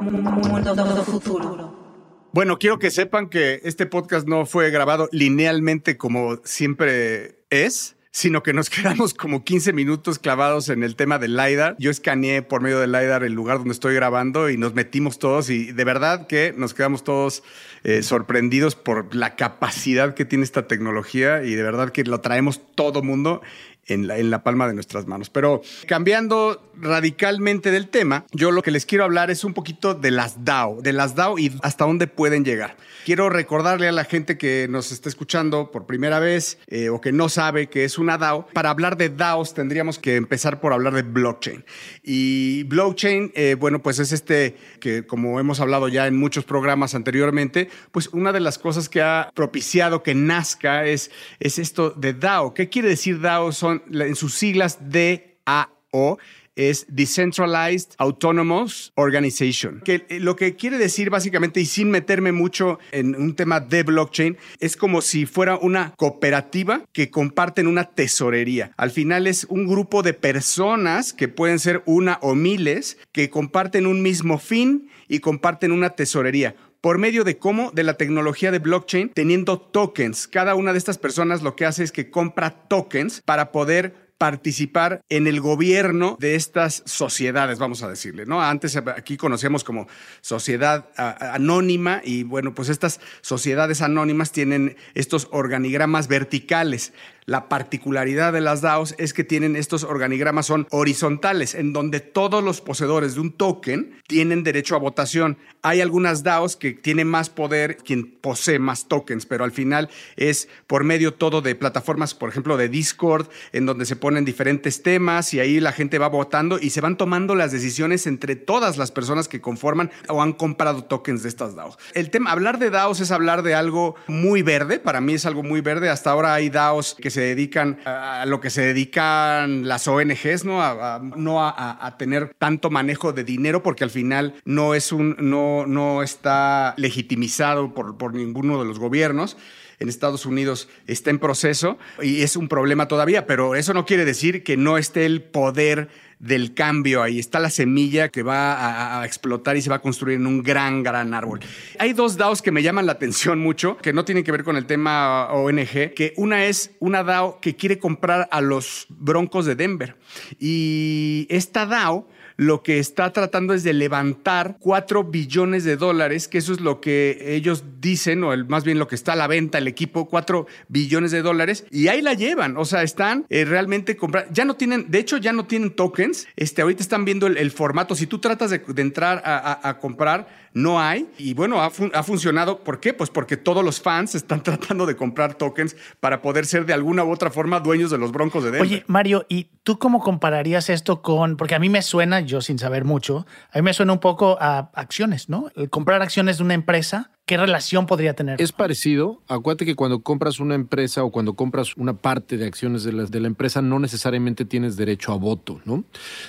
Mundo 0.00 1.04
futuro. 1.04 2.30
Bueno, 2.32 2.58
quiero 2.58 2.78
que 2.78 2.90
sepan 2.90 3.28
que 3.28 3.60
este 3.64 3.86
podcast 3.86 4.26
no 4.26 4.46
fue 4.46 4.70
grabado 4.70 5.08
linealmente 5.12 5.96
como 5.96 6.40
siempre 6.44 7.44
es 7.50 7.96
sino 8.12 8.42
que 8.42 8.52
nos 8.52 8.70
quedamos 8.70 9.14
como 9.14 9.44
15 9.44 9.72
minutos 9.72 10.18
clavados 10.18 10.68
en 10.68 10.82
el 10.82 10.96
tema 10.96 11.18
del 11.18 11.36
LiDAR. 11.36 11.76
Yo 11.78 11.90
escaneé 11.90 12.42
por 12.42 12.60
medio 12.60 12.80
del 12.80 12.92
LiDAR 12.92 13.24
el 13.24 13.32
lugar 13.32 13.58
donde 13.58 13.72
estoy 13.72 13.94
grabando 13.94 14.50
y 14.50 14.56
nos 14.56 14.74
metimos 14.74 15.18
todos 15.18 15.50
y 15.50 15.72
de 15.72 15.84
verdad 15.84 16.26
que 16.26 16.54
nos 16.56 16.74
quedamos 16.74 17.04
todos 17.04 17.42
eh, 17.84 18.02
sorprendidos 18.02 18.74
por 18.74 19.14
la 19.14 19.36
capacidad 19.36 20.14
que 20.14 20.24
tiene 20.24 20.44
esta 20.44 20.66
tecnología 20.66 21.44
y 21.44 21.54
de 21.54 21.62
verdad 21.62 21.90
que 21.90 22.04
lo 22.04 22.20
traemos 22.20 22.60
todo 22.74 23.02
mundo 23.02 23.42
en 23.86 24.06
la, 24.06 24.18
en 24.18 24.30
la, 24.30 24.42
palma 24.42 24.66
de 24.66 24.74
nuestras 24.74 25.06
manos. 25.06 25.30
Pero 25.30 25.62
cambiando 25.86 26.70
radicalmente 26.80 27.70
del 27.70 27.88
tema, 27.88 28.24
yo 28.32 28.50
lo 28.50 28.62
que 28.62 28.70
les 28.70 28.86
quiero 28.86 29.04
hablar 29.04 29.30
es 29.30 29.44
un 29.44 29.54
poquito 29.54 29.94
de 29.94 30.10
las 30.10 30.44
DAO, 30.44 30.80
de 30.80 30.92
las 30.92 31.14
DAO 31.14 31.38
y 31.38 31.52
hasta 31.62 31.84
dónde 31.84 32.06
pueden 32.06 32.44
llegar. 32.44 32.76
Quiero 33.04 33.28
recordarle 33.30 33.88
a 33.88 33.92
la 33.92 34.04
gente 34.04 34.38
que 34.38 34.66
nos 34.68 34.92
está 34.92 35.08
escuchando 35.08 35.70
por 35.70 35.86
primera 35.86 36.20
vez 36.20 36.58
eh, 36.66 36.90
o 36.90 37.00
que 37.00 37.12
no 37.12 37.28
sabe 37.28 37.68
que 37.68 37.84
es 37.84 37.98
una 37.98 38.18
DAO. 38.18 38.46
Para 38.52 38.70
hablar 38.70 38.96
de 38.96 39.08
DAOs 39.08 39.54
tendríamos 39.54 39.98
que 39.98 40.16
empezar 40.16 40.60
por 40.60 40.72
hablar 40.72 40.94
de 40.94 41.02
blockchain. 41.02 41.64
Y 42.02 42.64
blockchain, 42.64 43.32
eh, 43.34 43.56
bueno, 43.58 43.82
pues 43.82 43.98
es 43.98 44.12
este 44.12 44.56
que 44.80 45.06
como 45.06 45.40
hemos 45.40 45.60
hablado 45.60 45.88
ya 45.88 46.06
en 46.06 46.16
muchos 46.16 46.44
programas 46.44 46.94
anteriormente, 46.94 47.68
pues 47.92 48.08
una 48.08 48.32
de 48.32 48.40
las 48.40 48.58
cosas 48.58 48.88
que 48.88 49.02
ha 49.02 49.30
propiciado 49.34 50.02
que 50.02 50.14
nazca 50.14 50.84
es, 50.86 51.10
es 51.40 51.58
esto 51.58 51.90
de 51.90 52.14
DAO. 52.14 52.54
¿Qué 52.54 52.68
quiere 52.68 52.88
decir 52.88 53.20
DAO? 53.20 53.52
Son 53.52 53.69
en 53.72 54.16
sus 54.16 54.34
siglas 54.34 54.78
DAO 54.90 56.18
es 56.56 56.86
Decentralized 56.88 57.92
Autonomous 57.98 58.92
Organization, 58.96 59.80
que 59.84 60.04
eh, 60.08 60.20
lo 60.20 60.36
que 60.36 60.56
quiere 60.56 60.78
decir 60.78 61.10
básicamente, 61.10 61.60
y 61.60 61.66
sin 61.66 61.90
meterme 61.90 62.32
mucho 62.32 62.78
en 62.92 63.14
un 63.16 63.34
tema 63.34 63.60
de 63.60 63.82
blockchain, 63.82 64.36
es 64.58 64.76
como 64.76 65.00
si 65.00 65.26
fuera 65.26 65.56
una 65.56 65.94
cooperativa 65.96 66.82
que 66.92 67.10
comparten 67.10 67.66
una 67.66 67.84
tesorería. 67.84 68.72
Al 68.76 68.90
final 68.90 69.26
es 69.26 69.44
un 69.44 69.66
grupo 69.66 70.02
de 70.02 70.12
personas 70.12 71.12
que 71.12 71.28
pueden 71.28 71.58
ser 71.58 71.82
una 71.86 72.18
o 72.20 72.34
miles 72.34 72.98
que 73.12 73.30
comparten 73.30 73.86
un 73.86 74.02
mismo 74.02 74.38
fin 74.38 74.90
y 75.08 75.20
comparten 75.20 75.72
una 75.72 75.90
tesorería 75.90 76.56
por 76.80 76.98
medio 76.98 77.24
de 77.24 77.38
cómo, 77.38 77.70
de 77.72 77.84
la 77.84 77.94
tecnología 77.94 78.50
de 78.50 78.58
blockchain, 78.58 79.10
teniendo 79.10 79.60
tokens. 79.60 80.26
Cada 80.26 80.54
una 80.54 80.72
de 80.72 80.78
estas 80.78 80.98
personas 80.98 81.42
lo 81.42 81.56
que 81.56 81.66
hace 81.66 81.84
es 81.84 81.92
que 81.92 82.10
compra 82.10 82.50
tokens 82.68 83.22
para 83.24 83.52
poder 83.52 84.10
participar 84.20 85.00
en 85.08 85.26
el 85.26 85.40
gobierno 85.40 86.18
de 86.20 86.34
estas 86.34 86.82
sociedades, 86.84 87.58
vamos 87.58 87.82
a 87.82 87.88
decirle, 87.88 88.26
¿no? 88.26 88.42
Antes 88.42 88.76
aquí 88.76 89.16
conocíamos 89.16 89.64
como 89.64 89.88
sociedad 90.20 90.90
anónima 90.94 92.02
y 92.04 92.24
bueno, 92.24 92.54
pues 92.54 92.68
estas 92.68 93.00
sociedades 93.22 93.80
anónimas 93.80 94.30
tienen 94.30 94.76
estos 94.92 95.26
organigramas 95.30 96.06
verticales. 96.06 96.92
La 97.26 97.48
particularidad 97.48 98.32
de 98.32 98.40
las 98.40 98.60
DAOs 98.60 98.94
es 98.98 99.12
que 99.12 99.24
tienen 99.24 99.56
estos 99.56 99.84
organigramas 99.84 100.46
son 100.46 100.66
horizontales, 100.70 101.54
en 101.54 101.72
donde 101.72 102.00
todos 102.00 102.42
los 102.42 102.60
poseedores 102.60 103.14
de 103.14 103.20
un 103.20 103.32
token 103.32 103.94
tienen 104.06 104.42
derecho 104.42 104.74
a 104.74 104.78
votación. 104.78 105.38
Hay 105.62 105.80
algunas 105.80 106.22
DAOs 106.22 106.56
que 106.56 106.72
tienen 106.72 107.06
más 107.06 107.30
poder 107.30 107.76
quien 107.76 108.10
posee 108.10 108.58
más 108.58 108.88
tokens, 108.88 109.26
pero 109.26 109.44
al 109.44 109.52
final 109.52 109.90
es 110.16 110.48
por 110.66 110.84
medio 110.84 111.14
todo 111.14 111.42
de 111.42 111.54
plataformas, 111.54 112.14
por 112.14 112.28
ejemplo, 112.30 112.56
de 112.56 112.68
Discord, 112.68 113.28
en 113.52 113.66
donde 113.66 113.84
se 113.84 113.96
ponen 113.96 114.24
diferentes 114.24 114.82
temas 114.82 115.32
y 115.34 115.40
ahí 115.40 115.60
la 115.60 115.72
gente 115.72 115.98
va 115.98 116.08
votando 116.08 116.58
y 116.58 116.70
se 116.70 116.80
van 116.80 116.96
tomando 116.96 117.34
las 117.34 117.52
decisiones 117.52 118.06
entre 118.06 118.36
todas 118.36 118.78
las 118.78 118.90
personas 118.90 119.28
que 119.28 119.40
conforman 119.40 119.90
o 120.08 120.22
han 120.22 120.32
comprado 120.32 120.84
tokens 120.84 121.22
de 121.22 121.28
estas 121.28 121.54
DAOs. 121.54 121.78
El 121.94 122.10
tema, 122.10 122.32
hablar 122.32 122.58
de 122.58 122.70
DAOs 122.70 123.00
es 123.00 123.10
hablar 123.10 123.42
de 123.42 123.54
algo 123.54 123.94
muy 124.08 124.42
verde, 124.42 124.78
para 124.78 125.00
mí 125.00 125.14
es 125.14 125.26
algo 125.26 125.42
muy 125.42 125.60
verde. 125.60 125.88
Hasta 125.88 126.10
ahora 126.10 126.34
hay 126.34 126.48
DAOs 126.48 126.96
que 127.00 127.09
se 127.10 127.20
dedican 127.20 127.78
a 127.84 128.24
lo 128.26 128.40
que 128.40 128.50
se 128.50 128.62
dedican 128.62 129.66
las 129.68 129.86
ONGs, 129.88 130.44
¿no? 130.44 130.62
A, 130.62 131.00
no 131.16 131.46
a, 131.46 131.96
tener 131.98 132.32
tanto 132.38 132.70
manejo 132.70 133.12
de 133.12 133.24
dinero 133.24 133.62
porque 133.62 133.84
al 133.84 133.90
final 133.90 134.34
no 134.44 134.74
es 134.74 134.92
un, 134.92 135.16
no, 135.18 135.66
no 135.66 136.02
está 136.02 136.74
legitimizado 136.76 137.74
por, 137.74 137.98
por 137.98 138.14
ninguno 138.14 138.58
de 138.58 138.64
los 138.66 138.78
gobiernos 138.78 139.36
en 139.80 139.88
Estados 139.88 140.26
Unidos 140.26 140.68
está 140.86 141.10
en 141.10 141.18
proceso 141.18 141.78
y 142.00 142.22
es 142.22 142.36
un 142.36 142.48
problema 142.48 142.86
todavía, 142.86 143.26
pero 143.26 143.54
eso 143.54 143.74
no 143.74 143.86
quiere 143.86 144.04
decir 144.04 144.44
que 144.44 144.56
no 144.56 144.78
esté 144.78 145.06
el 145.06 145.22
poder 145.22 145.88
del 146.20 146.54
cambio 146.54 147.02
ahí. 147.02 147.18
Está 147.18 147.40
la 147.40 147.50
semilla 147.50 148.10
que 148.10 148.22
va 148.22 149.00
a, 149.00 149.06
explotar 149.06 149.56
y 149.56 149.62
se 149.62 149.70
va 149.70 149.76
a 149.76 149.82
construir 149.82 150.16
en 150.18 150.26
un 150.26 150.42
gran, 150.42 150.82
gran 150.82 151.12
árbol. 151.14 151.40
Hay 151.78 151.94
dos 151.94 152.16
DAOs 152.16 152.42
que 152.42 152.52
me 152.52 152.62
llaman 152.62 152.86
la 152.86 152.92
atención 152.92 153.40
mucho, 153.40 153.78
que 153.78 153.92
no 153.92 154.04
tienen 154.04 154.22
que 154.22 154.30
ver 154.30 154.44
con 154.44 154.56
el 154.56 154.66
tema 154.66 155.32
ONG, 155.32 155.94
que 155.94 156.12
una 156.16 156.44
es 156.44 156.72
una 156.78 157.02
DAO 157.02 157.40
que 157.40 157.56
quiere 157.56 157.78
comprar 157.78 158.28
a 158.30 158.40
los 158.40 158.86
Broncos 158.90 159.46
de 159.46 159.56
Denver. 159.56 159.96
Y 160.38 161.26
esta 161.30 161.66
DAO 161.66 162.06
lo 162.40 162.62
que 162.62 162.78
está 162.78 163.12
tratando 163.12 163.52
es 163.52 163.64
de 163.64 163.74
levantar 163.74 164.56
4 164.60 165.04
billones 165.04 165.62
de 165.62 165.76
dólares, 165.76 166.26
que 166.26 166.38
eso 166.38 166.54
es 166.54 166.60
lo 166.62 166.80
que 166.80 167.34
ellos 167.34 167.64
dicen, 167.82 168.24
o 168.24 168.34
más 168.48 168.64
bien 168.64 168.78
lo 168.78 168.88
que 168.88 168.94
está 168.94 169.12
a 169.12 169.16
la 169.16 169.26
venta 169.26 169.58
el 169.58 169.68
equipo, 169.68 170.08
4 170.08 170.46
billones 170.68 171.10
de 171.10 171.20
dólares, 171.20 171.66
y 171.70 171.88
ahí 171.88 172.00
la 172.00 172.14
llevan, 172.14 172.56
o 172.56 172.64
sea, 172.64 172.82
están 172.82 173.26
eh, 173.28 173.44
realmente 173.44 173.94
comprando, 173.94 174.32
ya 174.32 174.46
no 174.46 174.56
tienen, 174.56 174.90
de 174.90 175.00
hecho 175.00 175.18
ya 175.18 175.34
no 175.34 175.44
tienen 175.44 175.72
tokens, 175.72 176.28
este, 176.34 176.62
ahorita 176.62 176.82
están 176.82 177.04
viendo 177.04 177.26
el, 177.26 177.50
formato, 177.50 177.94
si 177.94 178.06
tú 178.06 178.20
tratas 178.20 178.48
de, 178.48 178.62
entrar 178.78 179.20
a 179.22 179.76
comprar, 179.78 180.26
no 180.52 180.80
hay. 180.80 181.08
Y 181.18 181.34
bueno, 181.34 181.60
ha, 181.60 181.70
funcionado. 181.70 182.62
¿Por 182.64 182.80
qué? 182.80 182.92
Pues 182.92 183.10
porque 183.10 183.36
todos 183.36 183.64
los 183.64 183.80
fans 183.80 184.14
están 184.14 184.42
tratando 184.42 184.86
de 184.86 184.96
comprar 184.96 185.34
tokens 185.34 185.76
para 186.00 186.22
poder 186.22 186.46
ser 186.46 186.66
de 186.66 186.72
alguna 186.72 187.04
u 187.04 187.10
otra 187.10 187.30
forma 187.30 187.60
dueños 187.60 187.90
de 187.90 187.98
los 187.98 188.12
Broncos 188.12 188.44
de 188.44 188.50
Denver. 188.50 188.68
Oye, 188.68 188.84
Mario, 188.86 189.26
¿y 189.28 189.48
tú 189.62 189.78
cómo 189.78 190.00
compararías 190.00 190.70
esto 190.70 191.02
con, 191.02 191.36
porque 191.36 191.54
a 191.54 191.58
mí 191.58 191.68
me 191.68 191.82
suena, 191.82 192.20
yo 192.30 192.40
sin 192.40 192.58
saber 192.58 192.84
mucho, 192.84 193.26
a 193.52 193.58
mí 193.58 193.62
me 193.62 193.74
suena 193.74 193.92
un 193.92 194.00
poco 194.00 194.38
a 194.40 194.70
acciones, 194.74 195.28
¿no? 195.28 195.50
El 195.56 195.68
comprar 195.68 196.00
acciones 196.00 196.38
de 196.38 196.44
una 196.44 196.54
empresa 196.54 197.10
¿Qué 197.30 197.36
relación 197.36 197.86
podría 197.86 198.14
tener? 198.14 198.42
Es 198.42 198.50
parecido. 198.50 199.22
Acuérdate 199.28 199.64
que 199.64 199.76
cuando 199.76 200.00
compras 200.02 200.40
una 200.40 200.56
empresa 200.56 201.04
o 201.04 201.12
cuando 201.12 201.34
compras 201.34 201.76
una 201.76 201.94
parte 201.94 202.36
de 202.36 202.44
acciones 202.44 202.82
de 202.82 202.92
la, 202.92 203.04
de 203.04 203.20
la 203.20 203.28
empresa, 203.28 203.62
no 203.62 203.78
necesariamente 203.78 204.44
tienes 204.44 204.76
derecho 204.76 205.12
a 205.12 205.16
voto, 205.16 205.60
¿no? 205.64 205.84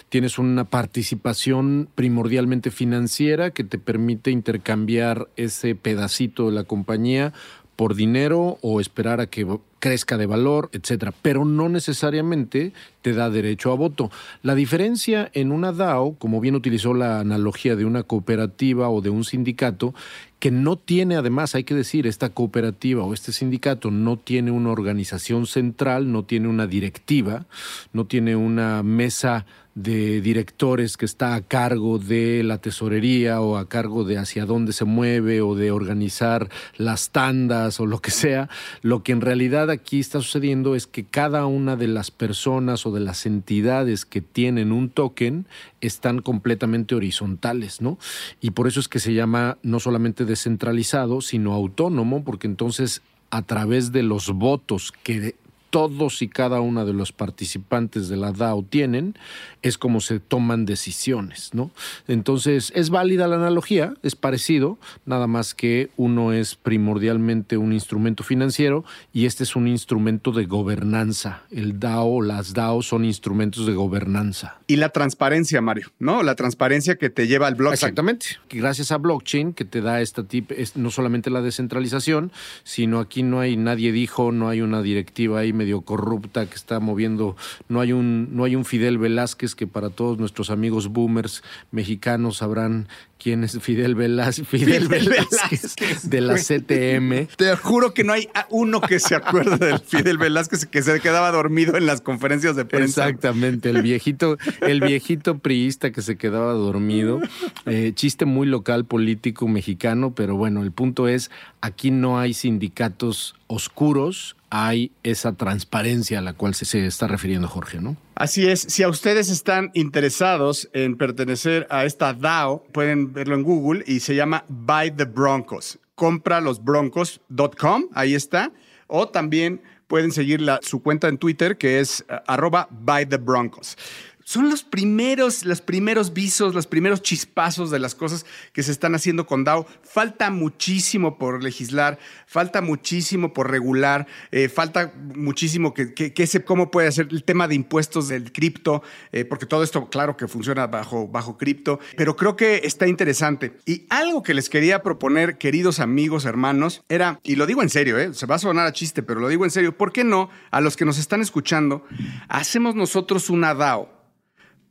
Tienes 0.09 0.37
una 0.37 0.65
participación 0.65 1.89
primordialmente 1.95 2.69
financiera 2.69 3.49
que 3.49 3.63
te 3.63 3.79
permite 3.79 4.29
intercambiar 4.29 5.27
ese 5.37 5.73
pedacito 5.73 6.45
de 6.45 6.51
la 6.51 6.65
compañía 6.65 7.33
por 7.75 7.95
dinero 7.95 8.59
o 8.61 8.79
esperar 8.79 9.21
a 9.21 9.25
que 9.25 9.47
crezca 9.81 10.17
de 10.17 10.27
valor, 10.27 10.69
etcétera, 10.71 11.13
pero 11.21 11.43
no 11.43 11.67
necesariamente 11.67 12.71
te 13.01 13.11
da 13.11 13.29
derecho 13.29 13.71
a 13.71 13.75
voto. 13.75 14.09
La 14.43 14.55
diferencia 14.55 15.29
en 15.33 15.51
una 15.51 15.73
DAO, 15.73 16.15
como 16.17 16.39
bien 16.39 16.55
utilizó 16.55 16.93
la 16.93 17.19
analogía 17.19 17.75
de 17.75 17.83
una 17.83 18.03
cooperativa 18.03 18.89
o 18.89 19.01
de 19.01 19.09
un 19.09 19.25
sindicato, 19.25 19.93
que 20.39 20.51
no 20.51 20.75
tiene 20.75 21.17
además, 21.17 21.53
hay 21.53 21.63
que 21.63 21.75
decir, 21.75 22.07
esta 22.07 22.29
cooperativa 22.29 23.03
o 23.03 23.13
este 23.13 23.31
sindicato 23.31 23.91
no 23.91 24.17
tiene 24.17 24.51
una 24.51 24.71
organización 24.71 25.45
central, 25.45 26.11
no 26.11 26.23
tiene 26.23 26.47
una 26.47 26.65
directiva, 26.65 27.45
no 27.91 28.05
tiene 28.05 28.35
una 28.35 28.81
mesa 28.81 29.45
de 29.75 30.19
directores 30.19 30.97
que 30.97 31.05
está 31.05 31.35
a 31.35 31.41
cargo 31.41 31.97
de 31.97 32.43
la 32.43 32.57
tesorería 32.57 33.39
o 33.39 33.57
a 33.57 33.69
cargo 33.69 34.03
de 34.03 34.17
hacia 34.17 34.45
dónde 34.45 34.73
se 34.73 34.83
mueve 34.83 35.41
o 35.41 35.55
de 35.55 35.71
organizar 35.71 36.49
las 36.75 37.11
tandas 37.11 37.79
o 37.79 37.85
lo 37.85 37.99
que 37.99 38.11
sea, 38.11 38.49
lo 38.81 39.01
que 39.03 39.13
en 39.13 39.21
realidad 39.21 39.69
aquí 39.71 39.99
está 39.99 40.21
sucediendo 40.21 40.75
es 40.75 40.88
que 40.88 41.03
cada 41.03 41.45
una 41.45 41.75
de 41.75 41.88
las 41.88 42.12
personas 42.12 42.86
o 42.86 42.91
de 42.91 42.99
las 42.99 43.25
entidades 43.25 44.05
que 44.05 44.21
tienen 44.21 44.71
un 44.71 44.89
token 44.89 45.45
están 45.81 46.21
completamente 46.21 46.95
horizontales, 46.95 47.81
¿no? 47.81 47.97
Y 48.39 48.51
por 48.51 48.67
eso 48.67 48.79
es 48.79 48.88
que 48.88 48.99
se 48.99 49.13
llama 49.13 49.57
no 49.63 49.79
solamente 49.79 50.25
descentralizado, 50.25 51.21
sino 51.21 51.53
autónomo, 51.53 52.23
porque 52.23 52.47
entonces 52.47 53.01
a 53.31 53.41
través 53.41 53.91
de 53.91 54.03
los 54.03 54.29
votos 54.31 54.91
que 55.03 55.36
todos 55.71 56.21
y 56.21 56.27
cada 56.27 56.62
uno 56.62 56.86
de 56.86 56.93
los 56.93 57.12
participantes 57.12 58.10
de 58.10 58.17
la 58.17 58.31
DAO 58.31 58.63
tienen, 58.63 59.15
es 59.63 59.77
como 59.77 60.01
se 60.01 60.19
toman 60.19 60.65
decisiones, 60.65 61.49
¿no? 61.53 61.71
Entonces, 62.07 62.71
es 62.75 62.89
válida 62.89 63.27
la 63.27 63.38
analogía, 63.38 63.93
es 64.03 64.15
parecido, 64.15 64.77
nada 65.05 65.25
más 65.27 65.55
que 65.55 65.89
uno 65.97 66.34
es 66.34 66.55
primordialmente 66.55 67.57
un 67.57 67.73
instrumento 67.73 68.23
financiero 68.23 68.84
y 69.13 69.25
este 69.25 69.43
es 69.43 69.55
un 69.55 69.67
instrumento 69.67 70.31
de 70.31 70.45
gobernanza. 70.45 71.43
El 71.49 71.79
DAO, 71.79 72.21
las 72.21 72.53
DAO 72.53 72.81
son 72.81 73.05
instrumentos 73.05 73.65
de 73.65 73.73
gobernanza. 73.73 74.60
Y 74.67 74.75
la 74.75 74.89
transparencia, 74.89 75.62
Mario, 75.62 75.88
¿no? 75.99 76.21
La 76.21 76.36
transparencia 76.36 76.97
que 76.97 77.10
te 77.10 77.27
lleva 77.27 77.47
al 77.47 77.55
blockchain. 77.55 77.73
Exactamente. 77.73 78.25
Gracias 78.49 78.91
a 78.91 78.97
blockchain 78.97 79.53
que 79.53 79.65
te 79.65 79.81
da 79.81 80.01
esta 80.01 80.23
tip, 80.23 80.51
es 80.51 80.75
no 80.75 80.91
solamente 80.91 81.29
la 81.29 81.41
descentralización, 81.41 82.31
sino 82.63 82.99
aquí 82.99 83.23
no 83.23 83.39
hay 83.39 83.55
nadie 83.55 83.91
dijo, 83.93 84.31
no 84.34 84.49
hay 84.49 84.62
una 84.62 84.81
directiva 84.81 85.39
ahí 85.39 85.53
medio 85.62 85.82
corrupta 85.82 86.47
que 86.47 86.56
está 86.56 86.80
moviendo, 86.80 87.36
no 87.69 87.82
hay 87.82 87.93
un 87.93 88.36
no 88.36 88.45
hay 88.45 88.56
un 88.56 88.65
Fidel 88.65 88.97
Velázquez 88.97 89.54
que 89.54 89.67
para 89.67 89.91
todos 89.91 90.17
nuestros 90.17 90.50
amigos 90.50 90.88
boomers 90.88 91.43
mexicanos 91.71 92.38
sabrán 92.38 92.88
quién 93.21 93.43
es 93.43 93.60
Fidel 93.60 93.93
Velázquez, 93.93 94.47
Fidel, 94.50 94.88
Fidel 94.88 94.88
Velázquez, 94.88 95.76
Velázquez, 95.76 96.10
de 96.10 96.21
la. 96.21 96.36
CTM. 96.36 97.28
Te 97.38 97.56
juro 97.56 97.93
que 97.93 98.04
no 98.04 98.13
hay 98.13 98.28
uno 98.50 98.82
que 98.82 99.00
se 99.00 99.13
acuerde 99.13 99.63
del 99.63 99.80
Fidel 99.80 100.17
Velázquez 100.17 100.65
que 100.65 100.82
se 100.82 101.00
quedaba 101.00 101.32
dormido 101.32 101.78
en 101.78 101.86
las 101.86 102.02
conferencias 102.02 102.56
de 102.56 102.65
prensa. 102.65 103.08
Exactamente, 103.08 103.69
el 103.69 103.84
viejito, 103.84 104.38
el 104.62 104.82
viejito 104.82 105.38
priista 105.38 105.91
que 105.91 106.02
se 106.02 106.17
quedaba 106.17 106.54
dormido. 106.54 107.21
Eh, 107.67 107.91
chiste 107.93 108.26
muy 108.26 108.47
local 108.47 108.86
político 108.86 109.47
mexicano, 109.47 110.13
pero 110.15 110.36
bueno, 110.36 110.63
el 110.63 110.71
punto 110.71 111.08
es, 111.08 111.30
aquí 111.62 111.91
no 111.91 112.19
hay 112.19 112.34
sindicatos 112.34 113.36
oscuros, 113.47 114.36
hay 114.51 114.91
esa 115.03 115.33
transparencia 115.33 116.19
a 116.19 116.21
la 116.21 116.33
cual 116.33 116.53
se, 116.53 116.85
está 116.85 117.07
refiriendo 117.07 117.47
Jorge, 117.47 117.79
¿no? 117.81 117.97
Así 118.15 118.45
es, 118.47 118.61
si 118.61 118.83
a 118.83 118.89
ustedes 118.89 119.29
están 119.29 119.71
interesados 119.73 120.69
en 120.73 120.97
pertenecer 120.97 121.65
a 121.71 121.85
esta 121.85 122.13
DAO, 122.13 122.63
pueden 122.71 123.13
verlo 123.13 123.33
en 123.35 123.43
Google 123.43 123.83
y 123.87 124.01
se 124.01 124.13
llama 124.13 124.43
Buy 124.49 124.91
the 124.91 125.05
Broncos. 125.05 125.79
Compra 125.95 126.41
los 126.41 126.63
broncos.com, 126.63 127.85
ahí 127.93 128.13
está. 128.13 128.51
O 128.87 129.07
también 129.07 129.61
pueden 129.87 130.11
seguir 130.11 130.41
la- 130.41 130.59
su 130.61 130.81
cuenta 130.81 131.07
en 131.07 131.17
Twitter 131.17 131.57
que 131.57 131.79
es 131.79 132.05
eh, 132.09 132.15
arroba 132.27 132.67
Buy 132.71 133.05
the 133.05 133.17
Broncos. 133.17 133.77
Son 134.23 134.49
los 134.49 134.63
primeros, 134.63 135.45
los 135.45 135.62
primeros 135.62 136.13
visos, 136.13 136.53
los 136.53 136.67
primeros 136.67 137.01
chispazos 137.01 137.71
de 137.71 137.79
las 137.79 137.95
cosas 137.95 138.25
que 138.53 138.63
se 138.63 138.71
están 138.71 138.95
haciendo 138.95 139.25
con 139.25 139.43
DAO. 139.43 139.65
Falta 139.84 140.29
muchísimo 140.29 141.17
por 141.17 141.43
legislar, 141.43 141.99
falta 142.27 142.62
muchísimo 142.62 143.34
por 143.34 143.49
regular, 143.49 144.07
eh, 144.31 144.49
falta 144.49 144.93
muchísimo 145.15 145.73
que, 145.73 145.93
que, 145.93 146.13
que 146.13 146.27
se, 146.27 146.43
cómo 146.43 146.71
puede 146.71 146.91
ser 146.91 147.07
el 147.12 147.23
tema 147.23 147.47
de 147.47 147.55
impuestos 147.55 148.07
del 148.07 148.31
cripto, 148.31 148.84
eh, 149.12 149.25
porque 149.25 149.45
todo 149.45 149.63
esto, 149.63 149.89
claro 149.89 150.17
que 150.17 150.27
funciona 150.27 150.67
bajo, 150.67 151.07
bajo 151.07 151.38
cripto, 151.38 151.79
pero 151.97 152.15
creo 152.15 152.36
que 152.36 152.62
está 152.63 152.88
interesante. 152.88 153.57
Y 153.65 153.86
algo 153.89 154.23
que 154.23 154.34
les 154.34 154.49
quería 154.49 154.84
proponer, 154.84 155.38
queridos 155.38 155.79
amigos, 155.79 156.25
hermanos, 156.25 156.84
era, 156.89 157.19
y 157.23 157.36
lo 157.36 157.45
digo 157.45 157.62
en 157.62 157.69
serio, 157.69 157.97
eh, 157.97 158.13
se 158.13 158.25
va 158.25 158.36
a 158.36 158.39
sonar 158.39 158.67
a 158.67 158.73
chiste, 158.73 159.03
pero 159.03 159.19
lo 159.19 159.27
digo 159.27 159.45
en 159.45 159.51
serio, 159.51 159.77
¿por 159.77 159.91
qué 159.91 160.03
no 160.03 160.29
a 160.51 160.62
los 160.62 160.77
que 160.77 160.86
nos 160.86 160.97
están 160.97 161.21
escuchando, 161.21 161.86
hacemos 162.27 162.75
nosotros 162.75 163.29
una 163.29 163.53
DAO? 163.53 164.00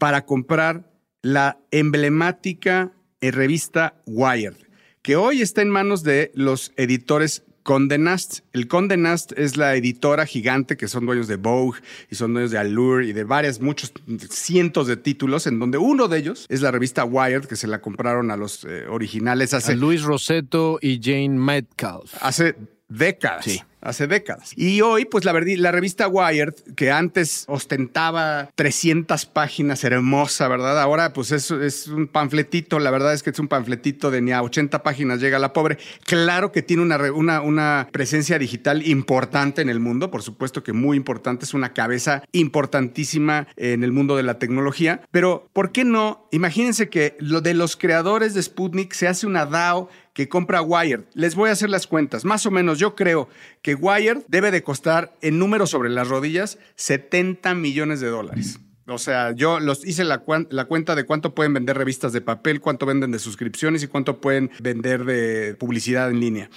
Para 0.01 0.25
comprar 0.25 0.91
la 1.21 1.59
emblemática 1.71 2.91
eh, 3.21 3.31
revista 3.31 4.01
Wired, 4.07 4.55
que 5.03 5.17
hoy 5.17 5.43
está 5.43 5.61
en 5.61 5.69
manos 5.69 6.03
de 6.03 6.33
los 6.35 6.73
editores 6.77 7.45
Condé 7.63 7.99
Nast. 7.99 8.41
El 8.55 8.67
Condé 8.67 8.97
Nast 8.97 9.33
es 9.37 9.59
la 9.59 9.77
editora 9.77 10.25
gigante 10.25 10.79
que 10.79 10.89
son 10.89 11.05
dueños 11.05 11.29
de 11.29 11.37
Vogue 11.37 11.81
y 12.11 12.15
son 12.15 12.33
dueños 12.33 12.51
de 12.51 12.57
Allure 12.57 13.07
y 13.07 13.13
de 13.13 13.25
varias, 13.25 13.61
muchos 13.61 13.93
cientos 14.31 14.87
de 14.87 14.97
títulos, 14.97 15.47
en 15.47 15.59
donde 15.59 15.77
uno 15.77 16.09
de 16.09 16.17
ellos 16.17 16.47
es 16.49 16.63
la 16.63 16.71
revista 16.71 17.05
Wired, 17.05 17.45
que 17.45 17.57
se 17.57 17.67
la 17.67 17.83
compraron 17.83 18.31
a 18.31 18.39
los 18.39 18.65
eh, 18.65 18.87
originales 18.89 19.53
hace 19.53 19.73
A 19.73 19.77
Luis 19.77 20.01
Roseto 20.01 20.79
y 20.81 20.99
Jane 21.03 21.39
Metcalf. 21.39 22.15
hace 22.23 22.57
décadas. 22.91 23.45
Sí. 23.45 23.63
Hace 23.83 24.07
décadas. 24.07 24.53
Y 24.57 24.83
hoy, 24.83 25.07
pues 25.07 25.25
la, 25.25 25.33
revista 25.33 26.07
Wired, 26.07 26.53
que 26.77 26.91
antes 26.91 27.47
ostentaba 27.49 28.51
300 28.55 29.25
páginas, 29.25 29.85
hermosa, 29.85 30.49
¿verdad? 30.49 30.79
Ahora, 30.79 31.15
pues 31.15 31.33
es, 31.33 31.51
es 31.51 31.87
un 31.87 32.07
panfletito, 32.07 32.79
la 32.79 32.91
verdad 32.91 33.15
es 33.15 33.23
que 33.23 33.31
es 33.31 33.39
un 33.39 33.49
panfletito 33.49 34.11
de 34.11 34.21
ni 34.21 34.33
a 34.33 34.43
80 34.43 34.83
páginas 34.83 35.19
llega 35.21 35.39
la 35.39 35.55
pobre. 35.55 35.79
Claro 36.05 36.53
que 36.53 36.61
tiene 36.61 36.83
una, 36.83 37.41
una 37.41 37.89
presencia 37.91 38.39
digital 38.39 38.87
importante 38.87 39.63
en 39.63 39.71
el 39.71 39.81
mundo, 39.81 40.11
por 40.11 40.23
supuesto 40.23 40.63
que 40.63 40.75
muy 40.75 40.99
importante, 40.99 41.47
es 41.47 41.55
una 41.55 41.73
cabeza 41.73 42.23
importantísima 42.33 43.49
en 43.57 43.83
el 43.83 43.93
mundo 43.93 44.15
de 44.15 44.25
la 44.25 44.39
tecnología, 44.39 45.01
pero 45.11 45.49
¿por 45.55 45.73
qué 45.73 45.85
no? 45.85 46.29
Imagínense 46.33 46.91
que 46.91 47.17
lo 47.19 47.41
de 47.41 47.55
los 47.55 47.77
creadores 47.77 48.35
de 48.35 48.43
Sputnik 48.43 48.93
se 48.93 49.09
hace 49.09 49.27
una 49.27 49.47
DAO 49.47 49.89
que 50.21 50.29
compra 50.29 50.61
Wired. 50.61 51.05
Les 51.15 51.35
voy 51.35 51.49
a 51.49 51.55
hacer 51.55 51.71
las 51.71 51.87
cuentas. 51.87 52.27
Más 52.27 52.45
o 52.45 52.51
menos, 52.51 52.79
yo 52.79 52.95
creo 52.95 53.31
que 53.63 53.75
Wired 53.75 54.19
debe 54.29 54.51
de 54.51 54.63
costar 54.63 55.17
en 55.23 55.39
números 55.39 55.71
sobre 55.71 55.89
las 55.89 56.09
rodillas 56.09 56.59
70 56.75 57.55
millones 57.55 58.01
de 58.01 58.09
dólares. 58.09 58.61
O 58.91 58.99
sea, 58.99 59.33
yo 59.33 59.61
los 59.61 59.87
hice 59.87 60.05
la, 60.05 60.19
cuenta 60.19 60.95
de 60.95 61.05
cuánto 61.05 61.35
pueden 61.35 61.55
vender 61.55 61.79
revistas 61.79 62.13
de 62.13 62.21
papel, 62.21 62.61
cuánto 62.61 62.87
venden 62.87 63.13
de 63.13 63.19
suscripciones 63.19 63.83
y 63.83 63.87
cuánto 63.87 64.21
pueden 64.21 64.51
vender 64.61 65.05
de 65.05 65.55
publicidad 65.55 66.11
en 66.11 66.21
línea. 66.21 66.51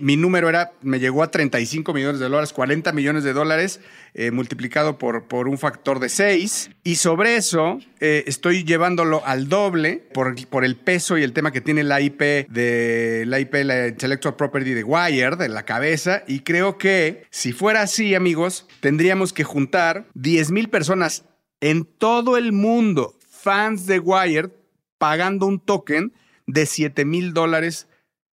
Mi 0.00 0.16
número 0.16 0.48
era, 0.48 0.72
me 0.82 1.00
llegó 1.00 1.22
a 1.22 1.30
35 1.30 1.92
millones 1.92 2.20
de 2.20 2.26
dólares, 2.26 2.52
40 2.52 2.92
millones 2.92 3.24
de 3.24 3.32
dólares 3.32 3.80
eh, 4.14 4.30
multiplicado 4.30 4.98
por, 4.98 5.24
un 5.48 5.58
factor 5.58 5.98
de 5.98 6.08
6. 6.08 6.70
Y 6.84 6.94
sobre 6.96 7.36
eso 7.36 7.80
eh, 8.00 8.24
estoy 8.26 8.64
llevándolo 8.64 9.22
al 9.26 9.48
doble 9.48 10.04
por, 10.14 10.34
por 10.48 10.64
el 10.64 10.76
peso 10.76 11.18
y 11.18 11.22
el 11.22 11.32
tema 11.32 11.50
que 11.50 11.60
tiene 11.60 11.82
la 11.82 12.00
IP 12.00 12.20
de 12.48 13.24
la 13.26 13.40
IP, 13.40 13.54
la 13.64 13.88
Intellectual 13.88 14.36
Property 14.36 14.72
de 14.74 14.84
Wired, 14.84 15.36
de 15.36 15.48
la 15.48 15.64
cabeza. 15.64 16.22
Y 16.28 16.40
creo 16.40 16.78
que 16.78 17.24
si 17.30 17.52
fuera 17.52 17.82
así, 17.82 18.14
amigos, 18.14 18.66
tendríamos 18.80 19.32
que 19.32 19.44
juntar 19.44 20.06
10 20.14 20.50
mil 20.52 20.68
personas 20.68 21.24
en 21.62 21.84
todo 21.84 22.36
el 22.36 22.52
mundo, 22.52 23.14
fans 23.30 23.86
de 23.86 24.00
Wired, 24.00 24.50
pagando 24.98 25.46
un 25.46 25.60
token 25.60 26.12
de 26.46 26.66
7 26.66 27.04
mil 27.04 27.32
dólares 27.32 27.86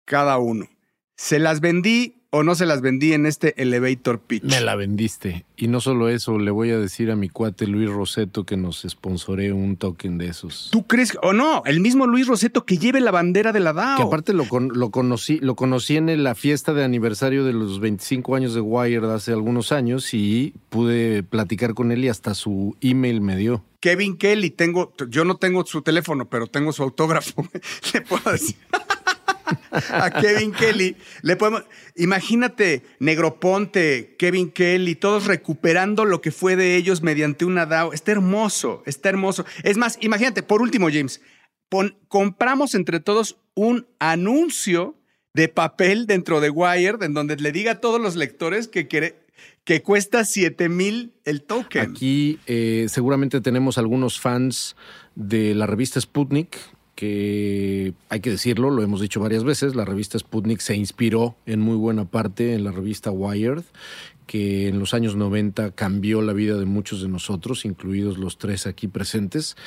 cada 0.04 0.38
uno. 0.38 0.68
¿Se 1.16 1.40
las 1.40 1.62
vendí 1.62 2.23
o 2.36 2.42
no 2.42 2.56
se 2.56 2.66
las 2.66 2.82
vendí 2.82 3.14
en 3.14 3.28
este 3.28 3.62
elevator 3.62 4.20
pitch? 4.20 4.44
Me 4.44 4.60
la 4.60 4.76
vendiste. 4.76 5.46
Y 5.56 5.68
no 5.68 5.80
solo 5.80 6.10
eso, 6.10 6.40
le 6.40 6.50
voy 6.50 6.72
a 6.72 6.80
decir 6.80 7.12
a 7.12 7.16
mi 7.16 7.30
cuate 7.30 7.68
Luis 7.68 7.88
Roseto 7.90 8.44
que 8.44 8.58
nos 8.58 8.82
sponsoree 8.90 9.54
un 9.54 9.78
token 9.78 10.18
de 10.18 10.30
esos. 10.30 10.70
¿Tú 10.72 10.88
crees? 10.88 11.16
O 11.22 11.32
no, 11.34 11.62
el 11.66 11.80
mismo 11.80 12.08
Luis 12.08 12.26
Roseto 12.26 12.66
que 12.66 12.80
lleve 12.80 13.02
la 13.02 13.12
bandera 13.12 13.52
de 13.52 13.60
la 13.60 13.72
DAO. 13.72 13.98
Que 13.98 14.04
aparte 14.04 14.34
lo, 14.34 14.50
con- 14.50 14.70
lo, 14.74 14.90
conocí, 14.90 15.38
lo 15.42 15.56
conocí 15.56 15.96
en 15.96 16.24
la 16.24 16.34
fiesta 16.34 16.74
de 16.74 16.84
aniversario 16.84 17.46
de 17.46 17.54
los 17.54 17.80
25 17.80 18.36
años 18.36 18.56
de 18.56 18.62
Wired 18.62 19.04
hace 19.14 19.32
algunos 19.32 19.72
años 19.72 20.12
y 20.16 20.56
pude 20.70 21.22
platicar 21.22 21.76
con 21.76 21.92
él 21.92 22.04
y 22.04 22.10
hasta 22.10 22.34
su 22.34 22.76
email 22.82 23.22
me 23.22 23.38
dio. 23.38 23.64
Kevin 23.80 24.18
Kelly, 24.18 24.50
tengo, 24.50 24.92
yo 25.10 25.24
no 25.24 25.36
tengo 25.36 25.66
su 25.68 25.84
teléfono, 25.84 26.30
pero 26.30 26.48
tengo 26.48 26.74
su 26.74 26.82
autógrafo. 26.82 27.48
Le 27.94 28.02
puedo 28.02 28.32
decir. 28.32 28.56
A 29.90 30.12
Kevin 30.12 30.52
Kelly, 30.52 30.96
le 31.22 31.36
podemos. 31.36 31.64
Imagínate, 31.96 32.84
Negroponte, 33.00 34.16
Kevin 34.18 34.52
Kelly, 34.52 34.96
todos 34.96 35.26
recuperando 35.26 36.06
lo 36.06 36.22
que 36.22 36.32
fue 36.32 36.56
de 36.56 36.76
ellos 36.76 37.02
mediante 37.02 37.46
una 37.46 37.66
DAO. 37.66 37.94
Está 37.94 38.12
hermoso, 38.12 38.84
está 38.86 39.10
hermoso. 39.10 39.46
Es 39.64 39.78
más, 39.78 39.98
imagínate, 40.02 40.44
por 40.44 40.62
último, 40.62 40.88
James, 40.92 41.22
compramos 42.08 42.76
entre 42.76 43.00
todos 43.00 43.38
un 43.56 43.88
anuncio 44.00 44.96
de 45.34 45.50
papel 45.50 46.06
dentro 46.06 46.40
de 46.42 46.50
Wired 46.50 47.02
en 47.02 47.14
donde 47.14 47.36
le 47.38 47.52
diga 47.52 47.74
a 47.74 47.80
todos 47.80 48.00
los 48.00 48.16
lectores 48.16 48.68
que 48.68 49.82
cuesta 49.82 50.26
7 50.26 50.70
mil 50.70 51.14
el 51.26 51.42
token. 51.42 51.82
Aquí 51.82 52.40
eh, 52.46 52.86
seguramente 52.90 53.42
tenemos 53.42 53.78
algunos 53.78 54.20
fans 54.20 54.76
de 55.16 55.56
la 55.56 55.66
revista 55.66 56.00
Sputnik, 56.00 56.58
que 56.96 57.94
hay 58.10 58.20
que 58.20 58.30
decirlo, 58.30 58.70
lo 58.70 58.84
hemos 58.84 59.02
dicho 59.02 59.20
varias 59.20 59.44
veces, 59.44 59.76
la 59.76 59.86
revista 59.86 60.20
Sputnik 60.20 60.60
se 60.60 60.76
inspiró 60.76 61.36
en 61.46 61.60
muy 61.60 61.76
buena 61.76 62.06
parte 62.06 62.54
en 62.54 62.64
la 62.64 62.72
revista 62.72 63.10
Wired, 63.10 63.64
que 64.28 64.68
en 64.68 64.80
los 64.80 64.94
años 64.94 65.16
90 65.16 65.72
cambió 65.72 66.22
la 66.22 66.34
vida 66.34 66.58
de 66.58 66.66
muchos 66.66 67.02
de 67.02 67.08
nosotros, 67.08 67.66
incluidos 67.66 68.18
los 68.18 68.38
tres 68.38 68.68
aquí 68.68 68.88
presentes, 68.88 69.58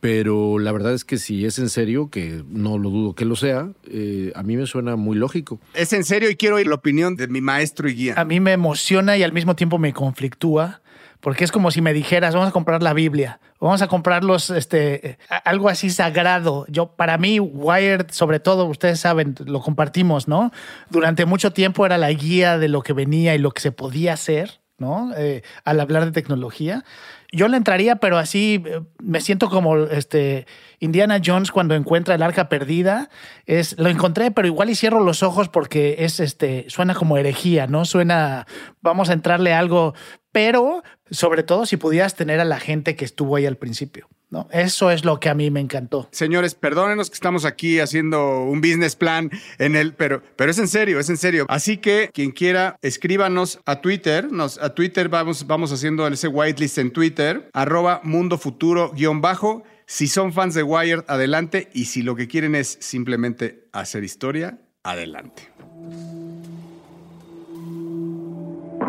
pero 0.00 0.58
la 0.58 0.72
verdad 0.72 0.94
es 0.94 1.04
que 1.04 1.18
si 1.18 1.44
es 1.44 1.58
en 1.58 1.68
serio, 1.68 2.08
que 2.08 2.42
no 2.48 2.78
lo 2.78 2.90
dudo 2.90 3.14
que 3.14 3.24
lo 3.24 3.36
sea, 3.36 3.70
eh, 3.88 4.32
a 4.34 4.42
mí 4.42 4.56
me 4.56 4.66
suena 4.66 4.96
muy 4.96 5.16
lógico. 5.16 5.60
Es 5.74 5.92
en 5.92 6.04
serio 6.04 6.30
y 6.30 6.36
quiero 6.36 6.56
oír 6.56 6.66
la 6.66 6.76
opinión 6.76 7.16
de 7.16 7.28
mi 7.28 7.40
maestro 7.40 7.88
y 7.88 7.94
guía. 7.94 8.14
A 8.16 8.24
mí 8.24 8.40
me 8.40 8.52
emociona 8.52 9.16
y 9.16 9.22
al 9.22 9.32
mismo 9.32 9.56
tiempo 9.56 9.78
me 9.78 9.92
conflictúa. 9.92 10.80
Porque 11.20 11.44
es 11.44 11.52
como 11.52 11.70
si 11.70 11.80
me 11.80 11.92
dijeras, 11.92 12.34
vamos 12.34 12.50
a 12.50 12.52
comprar 12.52 12.82
la 12.82 12.92
Biblia, 12.92 13.40
vamos 13.60 13.82
a 13.82 13.88
comprar 13.88 14.24
los, 14.24 14.50
este, 14.50 15.18
algo 15.44 15.68
así 15.68 15.90
sagrado. 15.90 16.66
Yo, 16.68 16.88
para 16.94 17.18
mí, 17.18 17.40
Wired, 17.40 18.10
sobre 18.10 18.40
todo, 18.40 18.66
ustedes 18.66 19.00
saben, 19.00 19.34
lo 19.44 19.60
compartimos, 19.60 20.28
¿no? 20.28 20.52
Durante 20.90 21.24
mucho 21.24 21.52
tiempo 21.52 21.86
era 21.86 21.98
la 21.98 22.10
guía 22.12 22.58
de 22.58 22.68
lo 22.68 22.82
que 22.82 22.92
venía 22.92 23.34
y 23.34 23.38
lo 23.38 23.50
que 23.50 23.60
se 23.60 23.72
podía 23.72 24.12
hacer 24.12 24.60
¿no? 24.78 25.12
Eh, 25.16 25.42
al 25.64 25.80
hablar 25.80 26.04
de 26.04 26.12
tecnología. 26.12 26.84
Yo 27.32 27.48
le 27.48 27.56
entraría, 27.56 27.96
pero 27.96 28.18
así 28.18 28.62
eh, 28.66 28.82
me 29.02 29.20
siento 29.20 29.48
como 29.48 29.76
este 29.78 30.46
Indiana 30.80 31.20
Jones 31.24 31.50
cuando 31.50 31.74
encuentra 31.74 32.14
el 32.14 32.22
arca 32.22 32.48
perdida. 32.48 33.08
Es, 33.46 33.78
lo 33.78 33.88
encontré, 33.88 34.30
pero 34.30 34.46
igual 34.46 34.70
y 34.70 34.74
cierro 34.74 35.00
los 35.00 35.22
ojos 35.22 35.48
porque 35.48 35.96
es 36.00 36.20
este, 36.20 36.66
suena 36.68 36.94
como 36.94 37.16
herejía, 37.16 37.66
¿no? 37.66 37.84
Suena, 37.84 38.46
vamos 38.82 39.08
a 39.08 39.14
entrarle 39.14 39.54
algo, 39.54 39.94
pero 40.30 40.82
sobre 41.10 41.42
todo 41.42 41.66
si 41.66 41.76
pudieras 41.76 42.14
tener 42.14 42.40
a 42.40 42.44
la 42.44 42.60
gente 42.60 42.96
que 42.96 43.04
estuvo 43.04 43.36
ahí 43.36 43.46
al 43.46 43.56
principio. 43.56 44.08
¿no? 44.30 44.48
Eso 44.50 44.90
es 44.90 45.04
lo 45.04 45.20
que 45.20 45.28
a 45.28 45.34
mí 45.34 45.50
me 45.50 45.60
encantó. 45.60 46.08
Señores, 46.10 46.54
perdónenos 46.54 47.10
que 47.10 47.14
estamos 47.14 47.44
aquí 47.44 47.78
haciendo 47.78 48.42
un 48.42 48.60
business 48.60 48.96
plan 48.96 49.30
en 49.58 49.76
el, 49.76 49.94
pero, 49.94 50.22
pero 50.36 50.50
es 50.50 50.58
en 50.58 50.68
serio, 50.68 50.98
es 50.98 51.08
en 51.10 51.16
serio. 51.16 51.46
Así 51.48 51.76
que 51.76 52.10
quien 52.12 52.32
quiera, 52.32 52.76
escríbanos 52.82 53.60
a 53.66 53.80
Twitter. 53.80 54.30
Nos, 54.30 54.58
a 54.58 54.74
Twitter 54.74 55.08
vamos, 55.08 55.46
vamos 55.46 55.72
haciendo 55.72 56.06
ese 56.08 56.28
whitelist 56.28 56.78
en 56.78 56.90
Twitter, 56.90 57.50
arroba 57.52 58.00
mundo 58.02 58.38
futuro 58.38 58.92
guion 58.92 59.20
bajo. 59.20 59.62
Si 59.86 60.08
son 60.08 60.32
fans 60.32 60.54
de 60.54 60.64
Wired, 60.64 61.04
adelante. 61.06 61.70
Y 61.72 61.84
si 61.84 62.02
lo 62.02 62.16
que 62.16 62.26
quieren 62.26 62.56
es 62.56 62.76
simplemente 62.80 63.68
hacer 63.72 64.02
historia, 64.02 64.58
adelante. 64.82 65.52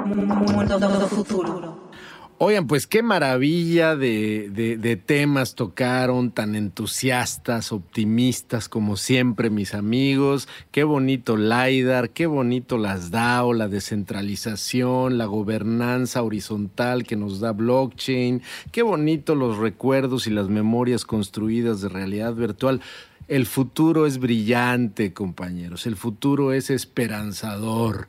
Mundo 0.06 1.08
futuro. 1.08 1.87
Oigan, 2.40 2.68
pues 2.68 2.86
qué 2.86 3.02
maravilla 3.02 3.96
de, 3.96 4.52
de- 4.52 4.96
temas 4.96 5.56
tocaron, 5.56 6.30
tan 6.30 6.56
entusiastas, 6.56 7.72
optimistas 7.72 8.70
como 8.70 8.96
siempre, 8.96 9.50
mis 9.50 9.74
amigos. 9.74 10.48
Qué 10.72 10.84
bonito 10.84 11.36
LIDAR, 11.36 12.12
qué 12.12 12.28
bonito 12.28 12.78
las 12.78 13.10
DAO, 13.10 13.54
la 13.54 13.68
descentralización, 13.68 15.18
la 15.18 15.26
gobernanza 15.26 16.22
horizontal 16.22 17.06
que 17.06 17.16
nos 17.16 17.40
da 17.40 17.54
blockchain. 17.54 18.44
Qué 18.72 18.84
bonito 18.84 19.34
los 19.34 19.58
recuerdos 19.58 20.28
y 20.28 20.30
las 20.30 20.48
memorias 20.48 21.06
construidas 21.06 21.82
de 21.82 21.90
realidad 21.90 22.36
virtual. 22.36 22.82
El 23.28 23.48
futuro 23.48 24.06
es 24.06 24.20
brillante, 24.20 25.12
compañeros. 25.12 25.88
El 25.88 25.96
futuro 25.96 26.54
es 26.54 26.70
esperanzador. 26.70 28.08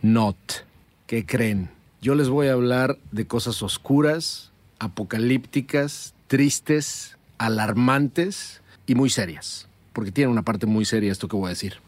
Not. 0.00 0.38
¿Qué 1.06 1.26
creen? 1.26 1.77
Yo 2.00 2.14
les 2.14 2.28
voy 2.28 2.46
a 2.46 2.52
hablar 2.52 2.96
de 3.10 3.26
cosas 3.26 3.60
oscuras, 3.60 4.52
apocalípticas, 4.78 6.14
tristes, 6.28 7.18
alarmantes 7.38 8.62
y 8.86 8.94
muy 8.94 9.10
serias. 9.10 9.66
Porque 9.92 10.12
tiene 10.12 10.30
una 10.30 10.42
parte 10.42 10.66
muy 10.66 10.84
seria 10.84 11.10
esto 11.10 11.26
que 11.26 11.36
voy 11.36 11.46
a 11.46 11.50
decir. 11.50 11.78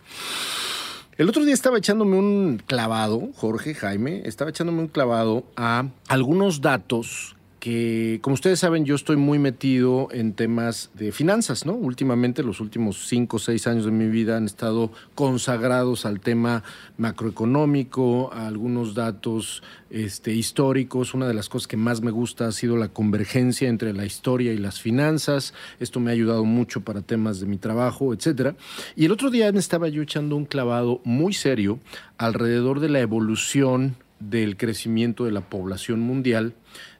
El 1.16 1.28
otro 1.28 1.44
día 1.44 1.54
estaba 1.54 1.78
echándome 1.78 2.18
un 2.18 2.60
clavado, 2.66 3.28
Jorge, 3.36 3.74
Jaime, 3.74 4.22
estaba 4.24 4.50
echándome 4.50 4.80
un 4.80 4.88
clavado 4.88 5.44
a 5.54 5.86
algunos 6.08 6.60
datos 6.60 7.36
que, 7.60 8.18
como 8.22 8.34
ustedes 8.34 8.58
saben, 8.58 8.86
yo 8.86 8.94
estoy 8.94 9.16
muy 9.16 9.38
metido 9.38 10.08
en 10.10 10.32
temas 10.32 10.90
de 10.94 11.12
finanzas, 11.12 11.66
¿no? 11.66 11.74
Últimamente, 11.74 12.42
los 12.42 12.58
últimos 12.58 13.06
cinco 13.06 13.36
o 13.36 13.38
seis 13.38 13.66
años 13.66 13.84
de 13.84 13.90
mi 13.90 14.08
vida 14.08 14.38
han 14.38 14.46
estado 14.46 14.90
consagrados 15.14 16.06
al 16.06 16.20
tema 16.20 16.64
macroeconómico, 16.96 18.32
a 18.32 18.46
algunos 18.46 18.94
datos 18.94 19.62
este, 19.90 20.32
históricos. 20.32 21.12
Una 21.12 21.28
de 21.28 21.34
las 21.34 21.50
cosas 21.50 21.68
que 21.68 21.76
más 21.76 22.00
me 22.00 22.10
gusta 22.10 22.46
ha 22.46 22.52
sido 22.52 22.78
la 22.78 22.88
convergencia 22.88 23.68
entre 23.68 23.92
la 23.92 24.06
historia 24.06 24.54
y 24.54 24.58
las 24.58 24.80
finanzas. 24.80 25.52
Esto 25.78 26.00
me 26.00 26.10
ha 26.10 26.14
ayudado 26.14 26.44
mucho 26.44 26.80
para 26.80 27.02
temas 27.02 27.40
de 27.40 27.46
mi 27.46 27.58
trabajo, 27.58 28.14
etcétera. 28.14 28.56
Y 28.96 29.04
el 29.04 29.12
otro 29.12 29.30
día 29.30 29.52
me 29.52 29.58
estaba 29.58 29.88
yo 29.88 30.00
echando 30.00 30.34
un 30.34 30.46
clavado 30.46 31.02
muy 31.04 31.34
serio 31.34 31.78
alrededor 32.16 32.80
de 32.80 32.88
la 32.88 33.00
evolución 33.00 33.96
del 34.18 34.56
crecimiento 34.56 35.24
de 35.24 35.32
la 35.32 35.40
población 35.40 36.00
mundial 36.00 36.54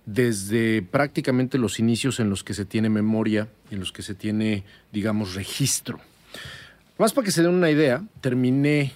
desde 0.07 0.83
prácticamente 0.83 1.59
los 1.59 1.79
inicios 1.79 2.21
en 2.21 2.31
los 2.31 2.45
que 2.45 2.55
se 2.55 2.65
tiene 2.65 2.89
memoria, 2.89 3.49
en 3.71 3.81
los 3.81 3.93
que 3.93 4.03
se 4.03 4.15
tiene, 4.15 4.65
digamos, 4.93 5.35
registro. 5.35 6.01
Más 6.99 7.13
para 7.13 7.25
que 7.25 7.33
se 7.33 7.43
den 7.43 7.55
una 7.55 7.71
idea, 7.71 8.05
terminé 8.21 8.93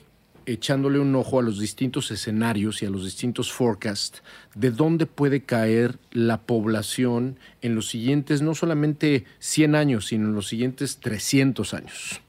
echándole 0.46 0.98
un 0.98 1.14
ojo 1.14 1.38
a 1.38 1.42
los 1.42 1.58
distintos 1.58 2.10
escenarios 2.10 2.82
y 2.82 2.86
a 2.86 2.90
los 2.90 3.04
distintos 3.04 3.52
forecasts 3.52 4.22
de 4.54 4.70
dónde 4.70 5.06
puede 5.06 5.42
caer 5.42 5.98
la 6.10 6.42
población 6.42 7.38
en 7.62 7.74
los 7.74 7.88
siguientes, 7.88 8.42
no 8.42 8.54
solamente 8.54 9.24
100 9.38 9.74
años, 9.74 10.06
sino 10.06 10.26
en 10.26 10.34
los 10.34 10.48
siguientes 10.48 10.98
300 10.98 11.74
años. 11.74 12.20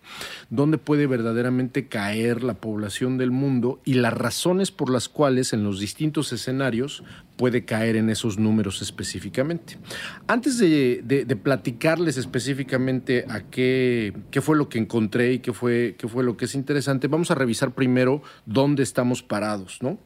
Dónde 0.50 0.78
puede 0.78 1.08
verdaderamente 1.08 1.88
caer 1.88 2.44
la 2.44 2.56
población 2.56 3.18
del 3.18 3.32
mundo 3.32 3.82
y 3.86 3.96
las 3.96 4.14
razones 4.14 4.72
por 4.72 4.90
las 4.90 5.10
cuales 5.10 5.54
en 5.54 5.64
los 5.64 5.80
distintos 5.80 6.32
escenarios 6.34 7.04
puede 7.36 7.66
caer 7.66 7.96
en 7.96 8.10
esos 8.10 8.38
números 8.38 8.82
específicamente. 8.82 9.78
Antes 10.28 10.58
de, 10.58 11.04
platicarles 11.44 12.18
específicamente 12.18 13.26
a 13.30 13.42
qué, 13.42 14.14
qué 14.32 14.42
fue 14.42 14.56
lo 14.56 14.70
que 14.70 14.80
encontré 14.80 15.34
y 15.34 15.40
qué 15.40 15.54
fue, 15.54 15.96
qué 15.98 16.08
fue 16.08 16.24
lo 16.24 16.38
que 16.38 16.46
es 16.46 16.56
interesante, 16.56 17.08
vamos 17.08 17.32
a 17.32 17.36
revisar 17.36 17.74
primero 17.74 18.22
dónde 18.46 18.84
estamos 18.84 19.22
parados, 19.22 19.80
¿no? 19.82 20.00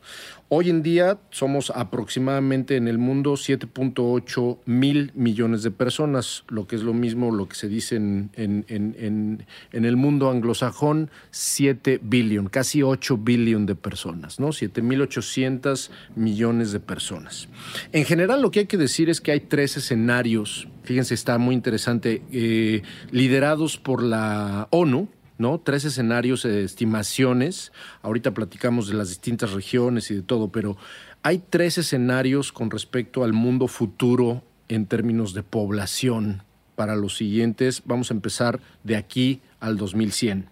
Hoy 0.52 0.72
en 0.72 0.82
día 0.82 1.20
somos 1.30 1.70
aproximadamente 1.70 2.76
en 2.76 2.88
el 2.88 2.98
mundo 2.98 3.34
7.8 3.34 4.58
mil 4.66 5.12
millones 5.14 5.62
de 5.62 5.70
personas, 5.70 6.44
lo 6.48 6.66
que 6.66 6.76
es 6.76 6.82
lo 6.82 6.92
mismo 6.96 7.30
lo 7.32 7.48
que 7.48 7.56
se 7.56 7.68
dice 7.68 7.98
en, 7.98 8.32
en- 8.36 8.66
en- 8.68 9.86
el 9.86 9.96
mundo 9.96 10.32
anglosajón, 10.32 11.12
7 11.30 12.00
billion, 12.02 12.48
casi 12.50 12.82
8 12.82 13.18
billion 13.18 13.68
de 13.68 13.76
personas, 13.76 14.40
¿no? 14.40 14.48
7.800 14.48 15.92
millones 16.16 16.72
de 16.72 16.80
personas. 16.80 17.48
En 17.92 18.06
general 18.06 18.42
lo 18.42 18.50
que 18.50 18.62
hay 18.62 18.66
que 18.66 18.78
decir 18.78 19.10
es 19.12 19.22
que 19.22 19.32
hay 19.32 19.42
tres 19.42 19.78
escenarios, 19.78 20.68
fíjense, 20.84 21.14
está 21.14 21.38
muy 21.38 21.54
interesante, 21.54 22.24
eh, 22.32 22.82
liderados 23.12 23.78
por 23.78 24.02
la 24.02 24.68
ONU, 24.72 25.10
¿no? 25.40 25.60
Tres 25.60 25.86
escenarios 25.86 26.44
de 26.44 26.64
estimaciones. 26.64 27.72
Ahorita 28.04 28.36
platicamos 28.36 28.88
de 28.88 28.94
las 28.94 29.10
distintas 29.10 29.54
regiones 29.54 30.12
y 30.12 30.16
de 30.16 30.22
todo, 30.22 30.50
pero 30.50 30.78
hay 31.24 31.42
tres 31.50 31.80
escenarios 31.80 32.52
con 32.52 32.70
respecto 32.70 33.24
al 33.24 33.34
mundo 33.34 33.68
futuro 33.68 34.44
en 34.68 34.86
términos 34.86 35.34
de 35.34 35.42
población 35.42 36.44
para 36.76 36.96
los 36.96 37.18
siguientes. 37.18 37.82
Vamos 37.86 38.12
a 38.12 38.14
empezar 38.14 38.60
de 38.84 38.96
aquí 38.96 39.42
al 39.60 39.78
2100. 39.78 40.50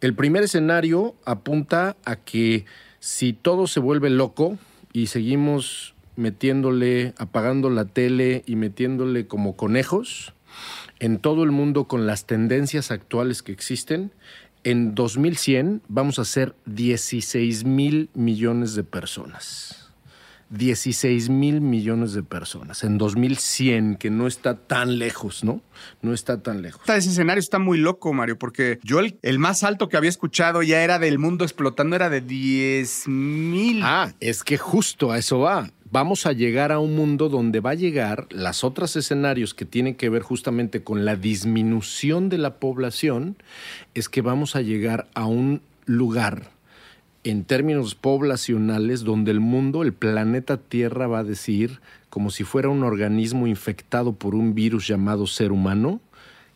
El 0.00 0.14
primer 0.14 0.42
escenario 0.42 1.14
apunta 1.24 1.96
a 2.04 2.16
que 2.16 2.64
si 2.98 3.32
todo 3.32 3.66
se 3.66 3.80
vuelve 3.80 4.10
loco 4.10 4.58
y 4.92 5.06
seguimos 5.06 5.94
metiéndole, 6.16 7.14
apagando 7.18 7.70
la 7.70 7.84
tele 7.84 8.42
y 8.46 8.56
metiéndole 8.56 9.26
como 9.26 9.56
conejos, 9.56 10.34
en 11.02 11.18
todo 11.18 11.42
el 11.42 11.50
mundo 11.50 11.88
con 11.88 12.06
las 12.06 12.26
tendencias 12.26 12.92
actuales 12.92 13.42
que 13.42 13.50
existen, 13.50 14.12
en 14.62 14.94
2100 14.94 15.82
vamos 15.88 16.20
a 16.20 16.24
ser 16.24 16.54
16 16.66 17.64
mil 17.64 18.08
millones 18.14 18.76
de 18.76 18.84
personas. 18.84 19.90
16 20.50 21.28
mil 21.28 21.60
millones 21.60 22.12
de 22.12 22.22
personas 22.22 22.84
en 22.84 22.98
2100, 22.98 23.96
que 23.96 24.10
no 24.10 24.28
está 24.28 24.54
tan 24.54 24.98
lejos, 24.98 25.42
¿no? 25.42 25.60
No 26.02 26.14
está 26.14 26.40
tan 26.40 26.62
lejos. 26.62 26.88
Ese 26.88 27.08
escenario 27.08 27.40
está 27.40 27.58
muy 27.58 27.78
loco, 27.78 28.12
Mario, 28.12 28.38
porque 28.38 28.78
yo 28.84 29.00
el, 29.00 29.18
el 29.22 29.40
más 29.40 29.64
alto 29.64 29.88
que 29.88 29.96
había 29.96 30.10
escuchado 30.10 30.62
ya 30.62 30.84
era 30.84 31.00
del 31.00 31.18
mundo 31.18 31.44
explotando, 31.44 31.96
era 31.96 32.10
de 32.10 32.20
10 32.20 33.08
mil. 33.08 33.80
Ah, 33.82 34.12
es 34.20 34.44
que 34.44 34.56
justo 34.56 35.10
a 35.10 35.18
eso 35.18 35.40
va. 35.40 35.68
Vamos 35.92 36.24
a 36.24 36.32
llegar 36.32 36.72
a 36.72 36.78
un 36.78 36.96
mundo 36.96 37.28
donde 37.28 37.60
va 37.60 37.72
a 37.72 37.74
llegar 37.74 38.26
las 38.30 38.64
otros 38.64 38.96
escenarios 38.96 39.52
que 39.52 39.66
tienen 39.66 39.94
que 39.94 40.08
ver 40.08 40.22
justamente 40.22 40.82
con 40.82 41.04
la 41.04 41.16
disminución 41.16 42.30
de 42.30 42.38
la 42.38 42.54
población, 42.54 43.36
es 43.92 44.08
que 44.08 44.22
vamos 44.22 44.56
a 44.56 44.62
llegar 44.62 45.10
a 45.12 45.26
un 45.26 45.60
lugar 45.84 46.48
en 47.24 47.44
términos 47.44 47.94
poblacionales 47.94 49.04
donde 49.04 49.32
el 49.32 49.40
mundo, 49.40 49.82
el 49.82 49.92
planeta 49.92 50.56
Tierra 50.56 51.08
va 51.08 51.18
a 51.18 51.24
decir, 51.24 51.82
como 52.08 52.30
si 52.30 52.42
fuera 52.42 52.70
un 52.70 52.84
organismo 52.84 53.46
infectado 53.46 54.14
por 54.14 54.34
un 54.34 54.54
virus 54.54 54.88
llamado 54.88 55.26
ser 55.26 55.52
humano, 55.52 56.00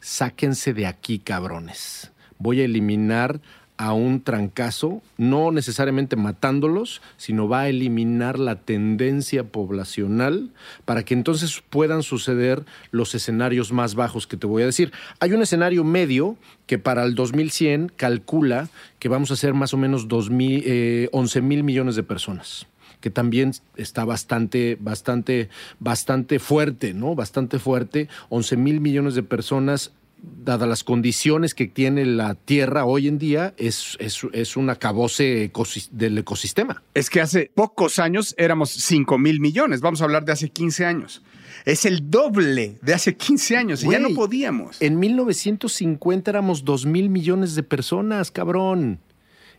sáquense 0.00 0.72
de 0.72 0.86
aquí, 0.86 1.18
cabrones. 1.18 2.10
Voy 2.38 2.62
a 2.62 2.64
eliminar 2.64 3.42
a 3.78 3.92
un 3.92 4.22
trancazo, 4.22 5.02
no 5.18 5.52
necesariamente 5.52 6.16
matándolos, 6.16 7.02
sino 7.16 7.48
va 7.48 7.62
a 7.62 7.68
eliminar 7.68 8.38
la 8.38 8.56
tendencia 8.56 9.44
poblacional 9.44 10.50
para 10.84 11.04
que 11.04 11.14
entonces 11.14 11.62
puedan 11.68 12.02
suceder 12.02 12.64
los 12.90 13.14
escenarios 13.14 13.72
más 13.72 13.94
bajos 13.94 14.26
que 14.26 14.36
te 14.36 14.46
voy 14.46 14.62
a 14.62 14.66
decir. 14.66 14.92
Hay 15.20 15.32
un 15.32 15.42
escenario 15.42 15.84
medio 15.84 16.36
que 16.66 16.78
para 16.78 17.04
el 17.04 17.14
2100 17.14 17.92
calcula 17.94 18.68
que 18.98 19.08
vamos 19.08 19.30
a 19.30 19.36
ser 19.36 19.54
más 19.54 19.74
o 19.74 19.76
menos 19.76 20.08
2000, 20.08 20.62
eh, 20.66 21.08
11 21.12 21.40
mil 21.42 21.62
millones 21.62 21.96
de 21.96 22.02
personas 22.02 22.66
que 23.00 23.10
también 23.10 23.52
está 23.76 24.04
bastante, 24.04 24.76
bastante, 24.80 25.48
bastante 25.78 26.38
fuerte, 26.38 26.94
¿no? 26.94 27.14
Bastante 27.14 27.58
fuerte. 27.58 28.08
11 28.30 28.56
mil 28.56 28.80
millones 28.80 29.14
de 29.14 29.22
personas 29.22 29.92
dadas 30.22 30.68
las 30.68 30.84
condiciones 30.84 31.54
que 31.54 31.66
tiene 31.66 32.04
la 32.06 32.34
Tierra 32.34 32.84
hoy 32.84 33.08
en 33.08 33.18
día, 33.18 33.54
es, 33.56 33.96
es, 34.00 34.20
es 34.32 34.56
un 34.56 34.70
acabose 34.70 35.50
del 35.90 36.18
ecosistema. 36.18 36.82
Es 36.94 37.10
que 37.10 37.20
hace 37.20 37.50
pocos 37.54 37.98
años 37.98 38.34
éramos 38.38 38.70
5 38.70 39.18
mil 39.18 39.40
millones. 39.40 39.80
Vamos 39.80 40.00
a 40.00 40.04
hablar 40.04 40.24
de 40.24 40.32
hace 40.32 40.48
15 40.48 40.84
años. 40.84 41.22
Es 41.64 41.84
el 41.84 42.10
doble 42.10 42.78
de 42.82 42.94
hace 42.94 43.16
15 43.16 43.56
años 43.56 43.82
y 43.82 43.90
ya 43.90 43.98
no 43.98 44.10
podíamos. 44.10 44.80
En 44.80 44.98
1950 44.98 46.30
éramos 46.30 46.64
2 46.64 46.86
mil 46.86 47.10
millones 47.10 47.54
de 47.54 47.62
personas, 47.62 48.30
cabrón. 48.30 49.00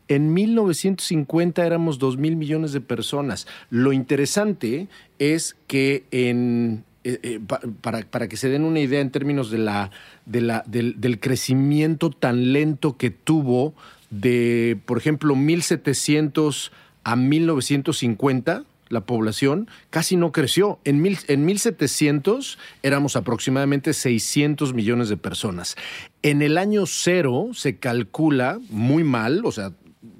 En 0.07 0.33
1950 0.33 1.65
éramos 1.65 1.99
2 1.99 2.17
mil 2.17 2.37
millones 2.37 2.71
de 2.71 2.79
personas. 2.79 3.45
Lo 3.69 3.91
interesante 3.91 4.87
es 5.19 5.57
que 5.67 6.05
en, 6.11 6.85
eh, 7.13 7.19
eh, 7.23 7.39
pa- 7.45 7.61
para, 7.81 8.01
para 8.01 8.27
que 8.27 8.37
se 8.37 8.49
den 8.49 8.63
una 8.63 8.79
idea 8.79 8.99
en 9.01 9.11
términos 9.11 9.49
de 9.51 9.57
la, 9.59 9.91
de 10.25 10.41
la, 10.41 10.63
del, 10.67 10.99
del 10.99 11.19
crecimiento 11.19 12.09
tan 12.09 12.51
lento 12.53 12.97
que 12.97 13.09
tuvo 13.11 13.73
de, 14.09 14.77
por 14.85 14.97
ejemplo, 14.97 15.35
1700 15.35 16.71
a 17.03 17.15
1950, 17.15 18.63
la 18.89 19.01
población 19.01 19.67
casi 19.89 20.15
no 20.15 20.31
creció. 20.31 20.79
En, 20.85 21.01
mil, 21.01 21.17
en 21.27 21.45
1700 21.45 22.57
éramos 22.83 23.15
aproximadamente 23.15 23.93
600 23.93 24.73
millones 24.73 25.09
de 25.09 25.17
personas. 25.17 25.75
En 26.23 26.41
el 26.41 26.57
año 26.57 26.85
cero 26.85 27.49
se 27.53 27.77
calcula 27.77 28.59
muy 28.69 29.03
mal, 29.03 29.41
o 29.45 29.51
sea, 29.51 29.71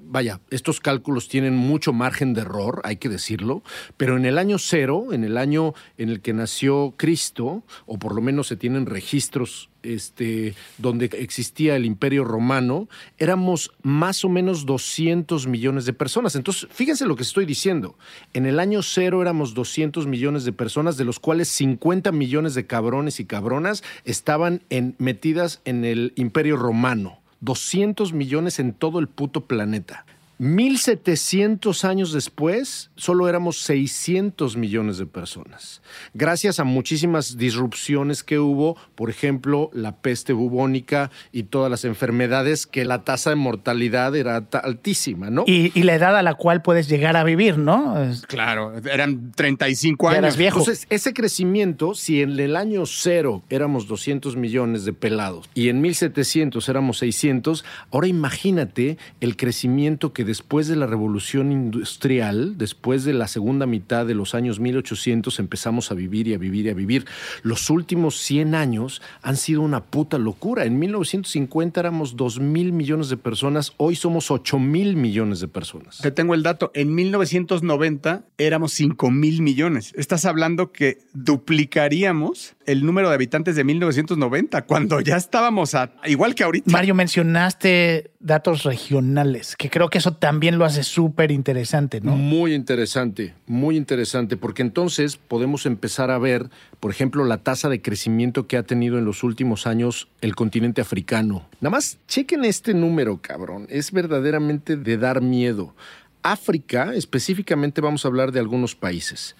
vaya, 0.08 0.40
estos 0.50 0.80
cálculos 0.80 1.28
tienen 1.28 1.54
mucho 1.54 1.92
margen 1.92 2.34
de 2.34 2.40
error, 2.40 2.80
hay 2.84 2.96
que 2.96 3.08
decirlo, 3.08 3.62
pero 3.96 4.16
en 4.16 4.24
el 4.24 4.38
año 4.38 4.58
cero, 4.58 5.08
en 5.12 5.24
el 5.24 5.36
año 5.36 5.74
en 5.98 6.08
el 6.08 6.20
que 6.20 6.32
nació 6.32 6.94
Cristo, 6.96 7.62
o 7.86 7.98
por 7.98 8.14
lo 8.14 8.20
menos 8.20 8.48
se 8.48 8.56
tienen 8.56 8.86
registros 8.86 9.70
este, 9.82 10.54
donde 10.78 11.06
existía 11.06 11.76
el 11.76 11.84
imperio 11.84 12.24
romano, 12.24 12.88
éramos 13.18 13.70
más 13.82 14.24
o 14.24 14.28
menos 14.28 14.66
200 14.66 15.46
millones 15.46 15.84
de 15.84 15.92
personas. 15.92 16.34
Entonces, 16.34 16.68
fíjense 16.70 17.06
lo 17.06 17.16
que 17.16 17.22
estoy 17.22 17.46
diciendo. 17.46 17.96
En 18.32 18.46
el 18.46 18.60
año 18.60 18.82
cero 18.82 19.22
éramos 19.22 19.54
200 19.54 20.06
millones 20.06 20.44
de 20.44 20.52
personas, 20.52 20.96
de 20.96 21.04
los 21.04 21.20
cuales 21.20 21.48
50 21.48 22.12
millones 22.12 22.54
de 22.54 22.66
cabrones 22.66 23.20
y 23.20 23.24
cabronas 23.24 23.82
estaban 24.04 24.62
metidas 24.98 25.60
en 25.64 25.84
el 25.84 26.12
imperio 26.16 26.56
romano. 26.56 27.20
200 27.40 28.12
millones 28.12 28.58
en 28.58 28.72
todo 28.72 28.98
el 28.98 29.08
puto 29.08 29.46
planeta. 29.46 30.04
1700 30.38 31.84
años 31.84 32.12
después, 32.12 32.90
solo 32.96 33.28
éramos 33.28 33.58
600 33.58 34.56
millones 34.56 34.98
de 34.98 35.06
personas. 35.06 35.82
Gracias 36.14 36.60
a 36.60 36.64
muchísimas 36.64 37.36
disrupciones 37.36 38.22
que 38.22 38.38
hubo, 38.38 38.76
por 38.94 39.10
ejemplo, 39.10 39.70
la 39.72 39.96
peste 39.96 40.32
bubónica 40.32 41.10
y 41.32 41.44
todas 41.44 41.70
las 41.70 41.84
enfermedades, 41.84 42.66
que 42.66 42.84
la 42.84 43.04
tasa 43.04 43.30
de 43.30 43.36
mortalidad 43.36 44.14
era 44.16 44.36
altísima, 44.62 45.30
¿no? 45.30 45.44
Y, 45.46 45.72
y 45.74 45.82
la 45.82 45.94
edad 45.94 46.16
a 46.16 46.22
la 46.22 46.34
cual 46.34 46.62
puedes 46.62 46.88
llegar 46.88 47.16
a 47.16 47.24
vivir, 47.24 47.58
¿no? 47.58 47.94
Claro, 48.26 48.74
eran 48.90 49.32
35 49.32 50.04
Ya 50.06 50.10
años. 50.10 50.18
eras 50.18 50.36
viejo. 50.36 50.58
Entonces, 50.60 50.86
ese 50.90 51.12
crecimiento, 51.12 51.94
si 51.94 52.22
en 52.22 52.38
el 52.38 52.56
año 52.56 52.86
cero 52.86 53.42
éramos 53.50 53.86
200 53.88 54.36
millones 54.36 54.84
de 54.84 54.92
pelados 54.92 55.48
y 55.54 55.68
en 55.68 55.80
1700 55.80 56.68
éramos 56.68 56.98
600, 56.98 57.64
ahora 57.90 58.06
imagínate 58.06 58.98
el 59.20 59.36
crecimiento 59.36 60.12
que 60.12 60.27
después 60.28 60.68
de 60.68 60.76
la 60.76 60.86
revolución 60.86 61.50
industrial, 61.50 62.58
después 62.58 63.04
de 63.04 63.14
la 63.14 63.28
segunda 63.28 63.64
mitad 63.64 64.04
de 64.04 64.12
los 64.14 64.34
años 64.34 64.60
1800, 64.60 65.38
empezamos 65.38 65.90
a 65.90 65.94
vivir 65.94 66.28
y 66.28 66.34
a 66.34 66.38
vivir 66.38 66.66
y 66.66 66.68
a 66.68 66.74
vivir. 66.74 67.06
Los 67.42 67.70
últimos 67.70 68.18
100 68.18 68.54
años 68.54 69.00
han 69.22 69.38
sido 69.38 69.62
una 69.62 69.84
puta 69.84 70.18
locura. 70.18 70.66
En 70.66 70.78
1950 70.78 71.80
éramos 71.80 72.14
2 72.14 72.40
mil 72.40 72.74
millones 72.74 73.08
de 73.08 73.16
personas, 73.16 73.72
hoy 73.78 73.96
somos 73.96 74.30
8 74.30 74.58
mil 74.58 74.96
millones 74.96 75.40
de 75.40 75.48
personas. 75.48 75.96
Te 75.96 76.10
tengo 76.10 76.34
el 76.34 76.42
dato. 76.42 76.70
En 76.74 76.94
1990 76.94 78.26
éramos 78.36 78.72
5 78.72 79.10
mil 79.10 79.40
millones. 79.40 79.94
Estás 79.96 80.26
hablando 80.26 80.72
que 80.72 80.98
duplicaríamos 81.14 82.54
el 82.68 82.84
número 82.84 83.08
de 83.08 83.14
habitantes 83.14 83.56
de 83.56 83.64
1990 83.64 84.66
cuando 84.66 85.00
ya 85.00 85.16
estábamos 85.16 85.74
a 85.74 85.90
igual 86.04 86.34
que 86.34 86.44
ahorita. 86.44 86.70
Mario, 86.70 86.94
mencionaste 86.94 88.10
datos 88.20 88.62
regionales, 88.62 89.56
que 89.56 89.70
creo 89.70 89.88
que 89.88 89.96
eso 89.96 90.12
también 90.12 90.58
lo 90.58 90.66
hace 90.66 90.82
súper 90.82 91.30
interesante, 91.30 92.02
¿no? 92.02 92.14
Muy 92.14 92.52
interesante, 92.52 93.34
muy 93.46 93.78
interesante, 93.78 94.36
porque 94.36 94.60
entonces 94.60 95.16
podemos 95.16 95.64
empezar 95.64 96.10
a 96.10 96.18
ver, 96.18 96.50
por 96.78 96.90
ejemplo, 96.90 97.24
la 97.24 97.38
tasa 97.38 97.70
de 97.70 97.80
crecimiento 97.80 98.46
que 98.46 98.58
ha 98.58 98.64
tenido 98.64 98.98
en 98.98 99.06
los 99.06 99.24
últimos 99.24 99.66
años 99.66 100.08
el 100.20 100.34
continente 100.34 100.82
africano. 100.82 101.48
Nada 101.62 101.70
más 101.70 101.98
chequen 102.06 102.44
este 102.44 102.74
número, 102.74 103.16
cabrón. 103.22 103.66
Es 103.70 103.92
verdaderamente 103.92 104.76
de 104.76 104.98
dar 104.98 105.22
miedo. 105.22 105.74
África, 106.22 106.92
específicamente 106.94 107.80
vamos 107.80 108.04
a 108.04 108.08
hablar 108.08 108.32
de 108.32 108.40
algunos 108.40 108.74
países. 108.74 109.36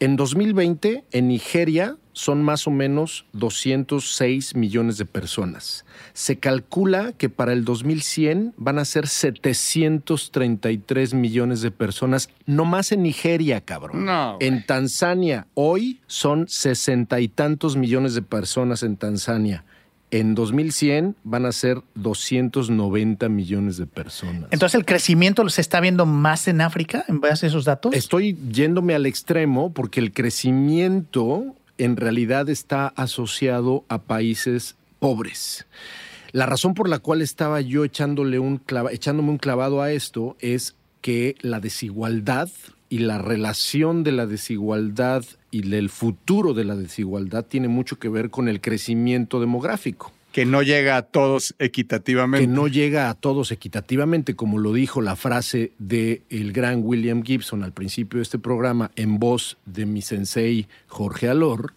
En 0.00 0.16
2020, 0.16 1.04
en 1.12 1.28
Nigeria 1.28 1.96
son 2.12 2.42
más 2.42 2.66
o 2.66 2.70
menos 2.70 3.24
206 3.32 4.54
millones 4.54 4.98
de 4.98 5.06
personas. 5.06 5.84
Se 6.12 6.38
calcula 6.38 7.12
que 7.12 7.30
para 7.30 7.52
el 7.52 7.64
2100 7.64 8.54
van 8.56 8.78
a 8.78 8.84
ser 8.84 9.08
733 9.08 11.14
millones 11.14 11.62
de 11.62 11.70
personas, 11.70 12.28
no 12.46 12.64
más 12.64 12.90
en 12.92 13.02
Nigeria, 13.02 13.60
cabrón. 13.62 14.04
No. 14.04 14.36
En 14.40 14.66
Tanzania, 14.66 15.46
hoy 15.54 16.00
son 16.06 16.46
sesenta 16.48 17.20
y 17.20 17.28
tantos 17.28 17.76
millones 17.76 18.14
de 18.14 18.22
personas 18.22 18.82
en 18.82 18.96
Tanzania. 18.96 19.64
En 20.12 20.34
2100 20.36 21.16
van 21.24 21.46
a 21.46 21.52
ser 21.52 21.80
290 21.94 23.28
millones 23.30 23.78
de 23.78 23.86
personas. 23.86 24.44
Entonces, 24.52 24.74
¿el 24.76 24.84
crecimiento 24.84 25.48
se 25.48 25.60
está 25.62 25.80
viendo 25.80 26.06
más 26.06 26.46
en 26.48 26.60
África 26.60 27.04
en 27.08 27.20
base 27.20 27.46
a 27.46 27.48
esos 27.48 27.64
datos? 27.64 27.94
Estoy 27.94 28.36
yéndome 28.52 28.94
al 28.94 29.06
extremo 29.06 29.72
porque 29.72 30.00
el 30.00 30.12
crecimiento 30.12 31.56
en 31.78 31.96
realidad 31.96 32.48
está 32.50 32.88
asociado 32.88 33.84
a 33.88 33.98
países 34.02 34.76
pobres. 34.98 35.66
La 36.32 36.46
razón 36.46 36.74
por 36.74 36.88
la 36.88 36.98
cual 36.98 37.22
estaba 37.22 37.60
yo 37.60 37.84
echándole 37.84 38.38
un 38.38 38.58
clava- 38.58 38.92
echándome 38.92 39.30
un 39.30 39.38
clavado 39.38 39.82
a 39.82 39.90
esto 39.92 40.36
es 40.40 40.76
que 41.00 41.34
la 41.40 41.58
desigualdad 41.60 42.48
y 42.92 42.98
la 42.98 43.16
relación 43.16 44.04
de 44.04 44.12
la 44.12 44.26
desigualdad 44.26 45.24
y 45.50 45.74
el 45.74 45.88
futuro 45.88 46.52
de 46.52 46.66
la 46.66 46.76
desigualdad 46.76 47.42
tiene 47.42 47.68
mucho 47.68 47.98
que 47.98 48.10
ver 48.10 48.28
con 48.28 48.48
el 48.48 48.60
crecimiento 48.60 49.40
demográfico 49.40 50.12
Que 50.30 50.44
no 50.44 50.60
llega 50.60 50.98
a 50.98 51.02
todos 51.02 51.54
equitativamente. 51.58 52.46
que 52.46 52.52
no 52.52 52.68
llega 52.68 53.08
a 53.08 53.14
todos 53.14 53.50
equitativamente, 53.50 54.36
como 54.36 54.58
lo 54.58 54.74
dijo 54.74 55.00
la 55.00 55.16
frase 55.16 55.72
del 55.78 56.20
el 56.28 56.52
gran 56.52 56.82
William 56.84 57.22
Gibson 57.22 57.64
al 57.64 57.72
principio 57.72 58.18
de 58.18 58.24
este 58.24 58.38
programa, 58.38 58.90
en 58.94 59.18
voz 59.18 59.56
de 59.64 59.86
mi 59.86 60.02
sensei 60.02 60.68
Jorge 60.86 61.30
Alor, 61.30 61.72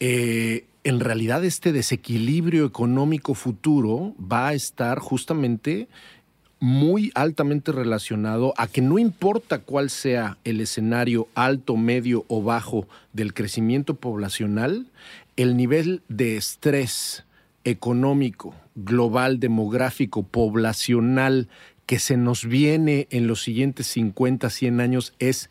eh, 0.00 0.64
en 0.82 0.98
realidad 0.98 1.44
este 1.44 1.70
desequilibrio 1.70 2.66
económico 2.66 3.34
futuro 3.34 4.16
va 4.20 4.48
a 4.48 4.54
estar 4.54 4.98
justamente 4.98 5.86
muy 6.60 7.12
altamente 7.14 7.72
relacionado 7.72 8.52
a 8.56 8.66
que 8.66 8.80
no 8.82 8.98
importa 8.98 9.60
cuál 9.60 9.90
sea 9.90 10.38
el 10.44 10.60
escenario 10.60 11.28
alto, 11.34 11.76
medio 11.76 12.24
o 12.28 12.42
bajo 12.42 12.88
del 13.12 13.34
crecimiento 13.34 13.94
poblacional, 13.94 14.86
el 15.36 15.56
nivel 15.56 16.02
de 16.08 16.36
estrés 16.36 17.24
económico, 17.64 18.54
global, 18.74 19.38
demográfico, 19.38 20.22
poblacional 20.22 21.48
que 21.86 21.98
se 21.98 22.16
nos 22.16 22.44
viene 22.44 23.06
en 23.10 23.26
los 23.26 23.42
siguientes 23.42 23.86
50, 23.88 24.50
100 24.50 24.80
años 24.80 25.14
es 25.18 25.48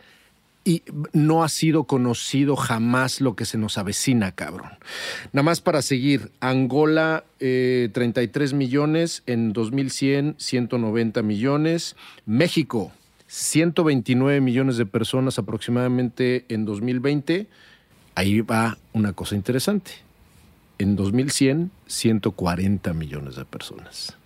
y 0.67 0.83
no 1.13 1.45
ha 1.45 1.49
sido 1.49 1.85
conocido 1.85 2.57
jamás 2.57 3.21
lo 3.21 3.37
que 3.37 3.45
se 3.45 3.57
nos 3.57 3.77
avecina, 3.77 4.33
cabrón. 4.33 4.71
Nada 5.31 5.43
más 5.43 5.61
para 5.61 5.81
seguir, 5.81 6.33
Angola, 6.41 7.23
eh, 7.39 7.89
33 7.93 8.51
millones, 8.51 9.23
en 9.27 9.53
2100, 9.53 10.35
190 10.37 11.21
millones. 11.21 11.95
México, 12.25 12.91
129 13.27 14.41
millones 14.41 14.75
de 14.75 14.85
personas 14.85 15.39
aproximadamente 15.39 16.43
en 16.49 16.65
2020. 16.65 17.47
Ahí 18.15 18.41
va 18.41 18.77
una 18.91 19.13
cosa 19.13 19.35
interesante. 19.35 19.91
En 20.79 20.97
2100, 20.97 21.71
140 21.85 22.93
millones 22.93 23.37
de 23.37 23.45
personas. 23.45 24.16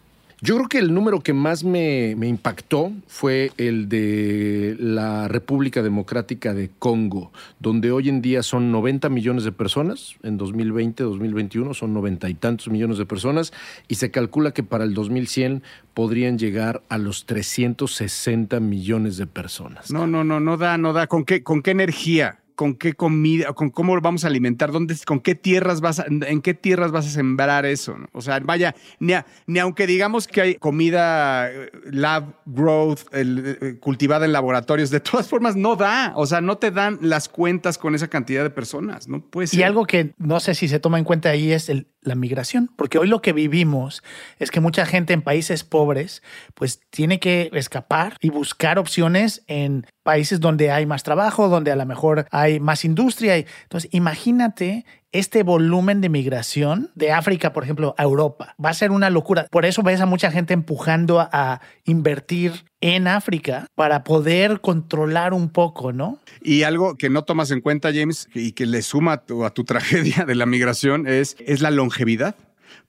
Yo 0.44 0.56
creo 0.56 0.68
que 0.68 0.80
el 0.80 0.92
número 0.92 1.20
que 1.22 1.34
más 1.34 1.64
me, 1.64 2.14
impactó 2.14 2.92
fue 3.06 3.52
el 3.58 3.88
de 3.90 4.76
la 4.80 5.28
República 5.28 5.84
Democrática 5.84 6.56
de 6.56 6.72
Congo, 6.80 7.32
donde 7.60 7.92
hoy 7.92 8.10
en 8.10 8.24
día 8.24 8.42
son 8.42 8.72
90 8.72 9.08
millones 9.10 9.44
de 9.44 9.52
personas, 9.52 10.16
en 10.24 10.38
2020, 10.38 11.04
2021 11.04 11.76
son 11.76 11.94
90 11.94 12.28
y 12.28 12.34
tantos 12.34 12.70
millones 12.70 12.98
de 12.98 13.06
personas, 13.06 13.54
y 13.88 13.96
se 13.96 14.10
calcula 14.10 14.52
que 14.52 14.64
para 14.64 14.84
el 14.84 14.96
2100 14.96 15.62
podrían 15.94 16.40
llegar 16.40 16.82
a 16.90 16.98
los 16.98 17.28
360 17.28 18.60
millones 18.60 19.18
de 19.18 19.28
personas. 19.28 19.92
No, 19.92 20.08
no, 20.08 20.24
no, 20.24 20.40
no 20.40 20.58
da, 20.58 20.80
no 20.80 20.92
da. 20.92 21.06
¿Con 21.06 21.24
qué, 21.24 21.44
con 21.44 21.62
qué 21.62 21.70
energía? 21.70 22.41
Con 22.62 22.76
qué 22.76 22.94
comida, 22.94 23.54
con 23.54 23.72
cómo 23.72 24.00
vamos 24.02 24.24
a 24.24 24.28
alimentar, 24.28 24.72
dónde, 24.72 24.96
con 25.04 25.20
qué 25.20 25.34
tierras 25.34 25.82
vas 25.82 26.00
a, 26.00 26.06
en 26.08 26.42
qué 26.44 26.54
tierras 26.54 26.92
vas 26.92 27.08
a 27.08 27.10
sembrar 27.10 27.66
eso. 27.66 27.98
¿no? 27.98 28.06
O 28.14 28.22
sea, 28.22 28.40
vaya, 28.40 28.76
ni, 29.00 29.14
a- 29.14 29.26
ni 29.48 29.58
aunque 29.58 29.88
digamos 29.88 30.28
que 30.28 30.42
hay 30.42 30.56
comida 30.56 31.50
eh, 31.52 31.72
lab 31.86 32.36
growth, 32.46 33.00
el, 33.14 33.58
eh, 33.60 33.80
cultivada 33.80 34.26
en 34.28 34.32
laboratorios, 34.32 34.92
de 34.92 35.00
todas 35.00 35.28
formas 35.28 35.56
no 35.56 35.76
da. 35.76 36.14
O 36.16 36.28
sea, 36.28 36.40
no 36.40 36.60
te 36.60 36.70
dan 36.70 37.00
las 37.02 37.30
cuentas 37.30 37.80
con 37.80 37.96
esa 37.96 38.08
cantidad 38.10 38.44
de 38.44 38.52
personas. 38.52 39.08
No 39.08 39.22
puede 39.22 39.48
ser. 39.48 39.60
Y 39.60 39.64
algo 39.64 39.86
que 39.88 40.14
no 40.20 40.40
sé 40.40 40.54
si 40.54 40.68
se 40.68 40.80
toma 40.80 41.00
en 41.00 41.04
cuenta 41.04 41.30
ahí 41.30 41.52
es 41.52 41.68
el- 41.68 41.88
la 42.02 42.16
migración, 42.16 42.72
porque 42.76 42.98
hoy 42.98 43.08
lo 43.08 43.22
que 43.22 43.34
vivimos 43.34 44.04
es 44.40 44.50
que 44.52 44.60
mucha 44.60 44.86
gente 44.86 45.14
en 45.14 45.22
países 45.22 45.64
pobres 45.64 46.24
pues 46.56 46.82
tiene 46.90 47.20
que 47.20 47.50
escapar 47.54 48.18
y 48.22 48.30
buscar 48.30 48.80
opciones 48.80 49.44
en 49.48 49.86
países 50.04 50.40
donde 50.40 50.72
hay 50.72 50.86
más 50.86 51.04
trabajo, 51.04 51.48
donde 51.48 51.72
a 51.72 51.76
lo 51.76 51.86
mejor 51.86 52.26
hay 52.32 52.60
más 52.60 52.86
industria. 52.86 53.36
Entonces, 53.38 53.90
imagínate 53.94 54.86
este 55.12 55.44
volumen 55.44 56.02
de 56.02 56.10
migración 56.10 56.90
de 56.96 57.12
África, 57.12 57.54
por 57.54 57.64
ejemplo, 57.64 57.96
a 57.98 58.04
Europa. 58.04 58.56
Va 58.64 58.70
a 58.70 58.74
ser 58.74 58.92
una 58.92 59.10
locura. 59.10 59.48
Por 59.52 59.66
eso 59.66 59.84
ves 59.84 60.02
a 60.02 60.06
mucha 60.06 60.32
gente 60.32 60.54
empujando 60.54 61.20
a, 61.20 61.62
invertir 61.84 62.66
en 62.80 63.08
África 63.08 63.68
para 63.76 64.04
poder 64.04 64.62
controlar 64.62 65.34
un 65.34 65.50
poco, 65.50 65.92
¿no? 65.92 66.20
Y 66.42 66.64
algo 66.64 66.96
que 66.96 67.10
no 67.10 67.24
tomas 67.24 67.52
en 67.52 67.62
cuenta, 67.62 67.92
James, 67.94 68.30
y 68.34 68.52
que 68.52 68.66
le 68.66 68.82
suma 68.82 69.14
a 69.14 69.26
tu, 69.26 69.46
a 69.46 69.50
tu 69.50 69.64
tragedia 69.66 70.26
de 70.26 70.36
la 70.36 70.46
migración 70.46 71.08
es, 71.08 71.36
es 71.40 71.62
la 71.62 71.72
longevidad. 71.72 72.36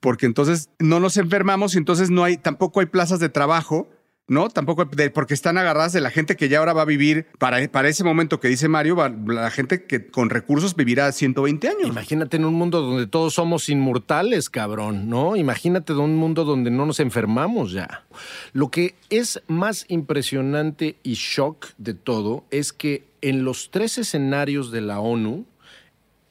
Porque 0.01 0.27
entonces 0.27 0.69
no 0.79 1.01
nos 1.01 1.17
enfermamos 1.17 1.75
y 1.75 1.79
entonces 1.79 2.11
no 2.11 2.25
hay, 2.25 2.37
tampoco 2.37 2.81
hay 2.81 2.87
plazas 2.87 3.19
de 3.21 3.29
trabajo, 3.29 3.89
¿no? 4.33 4.49
Tampoco, 4.49 4.89
porque 5.15 5.35
están 5.35 5.59
agarradas 5.59 5.93
de 5.93 6.01
la 6.01 6.11
gente 6.11 6.37
que 6.37 6.49
ya 6.49 6.59
ahora 6.59 6.73
va 6.73 6.83
a 6.83 6.87
vivir, 6.87 7.27
para, 7.39 7.67
para 7.69 7.89
ese 7.89 8.03
momento 8.03 8.41
que 8.41 8.49
dice 8.49 8.67
Mario, 8.69 8.97
la 9.27 9.51
gente 9.51 9.85
que 9.85 10.07
con 10.07 10.31
recursos 10.31 10.75
vivirá 10.75 11.13
120 11.13 11.69
años. 11.69 11.89
Imagínate 11.89 12.39
en 12.39 12.45
un 12.45 12.55
mundo 12.55 12.81
donde 12.81 13.07
todos 13.07 13.35
somos 13.35 13.69
inmortales, 13.69 14.51
cabrón, 14.51 15.09
¿no? 15.09 15.37
Imagínate 15.37 15.93
de 15.93 16.01
un 16.01 16.17
mundo 16.17 16.45
donde 16.45 16.71
no 16.71 16.87
nos 16.87 16.99
enfermamos 17.01 17.73
ya. 17.73 18.05
Lo 18.53 18.71
que 18.71 18.95
es 19.11 19.43
más 19.47 19.85
impresionante 19.89 20.97
y 21.03 21.15
shock 21.15 21.69
de 21.79 21.95
todo 21.95 22.45
es 22.51 22.73
que 22.73 23.05
en 23.21 23.45
los 23.45 23.71
tres 23.71 23.99
escenarios 23.99 24.71
de 24.71 24.81
la 24.81 24.99
ONU, 25.01 25.47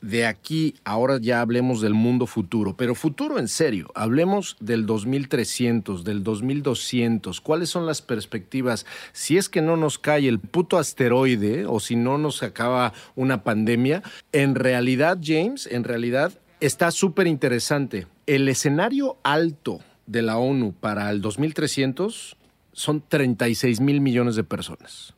de 0.01 0.25
aquí, 0.25 0.75
ahora 0.83 1.19
ya 1.21 1.41
hablemos 1.41 1.79
del 1.81 1.93
mundo 1.93 2.25
futuro, 2.25 2.75
pero 2.75 2.95
futuro 2.95 3.37
en 3.37 3.47
serio, 3.47 3.91
hablemos 3.93 4.57
del 4.59 4.85
2300, 4.85 6.03
del 6.03 6.23
2200, 6.23 7.39
cuáles 7.39 7.69
son 7.69 7.85
las 7.85 8.01
perspectivas, 8.01 8.85
si 9.13 9.37
es 9.37 9.47
que 9.47 9.61
no 9.61 9.77
nos 9.77 9.99
cae 9.99 10.27
el 10.27 10.39
puto 10.39 10.77
asteroide 10.77 11.65
o 11.67 11.79
si 11.79 11.95
no 11.95 12.17
nos 12.17 12.41
acaba 12.41 12.93
una 13.15 13.43
pandemia, 13.43 14.01
en 14.31 14.55
realidad, 14.55 15.19
James, 15.21 15.67
en 15.71 15.83
realidad 15.83 16.33
está 16.59 16.91
súper 16.91 17.27
interesante. 17.27 18.07
El 18.25 18.47
escenario 18.47 19.17
alto 19.23 19.79
de 20.07 20.23
la 20.23 20.37
ONU 20.37 20.73
para 20.73 21.09
el 21.11 21.21
2300 21.21 22.37
son 22.73 23.03
36 23.07 23.81
mil 23.81 24.01
millones 24.01 24.35
de 24.35 24.43
personas. 24.43 25.13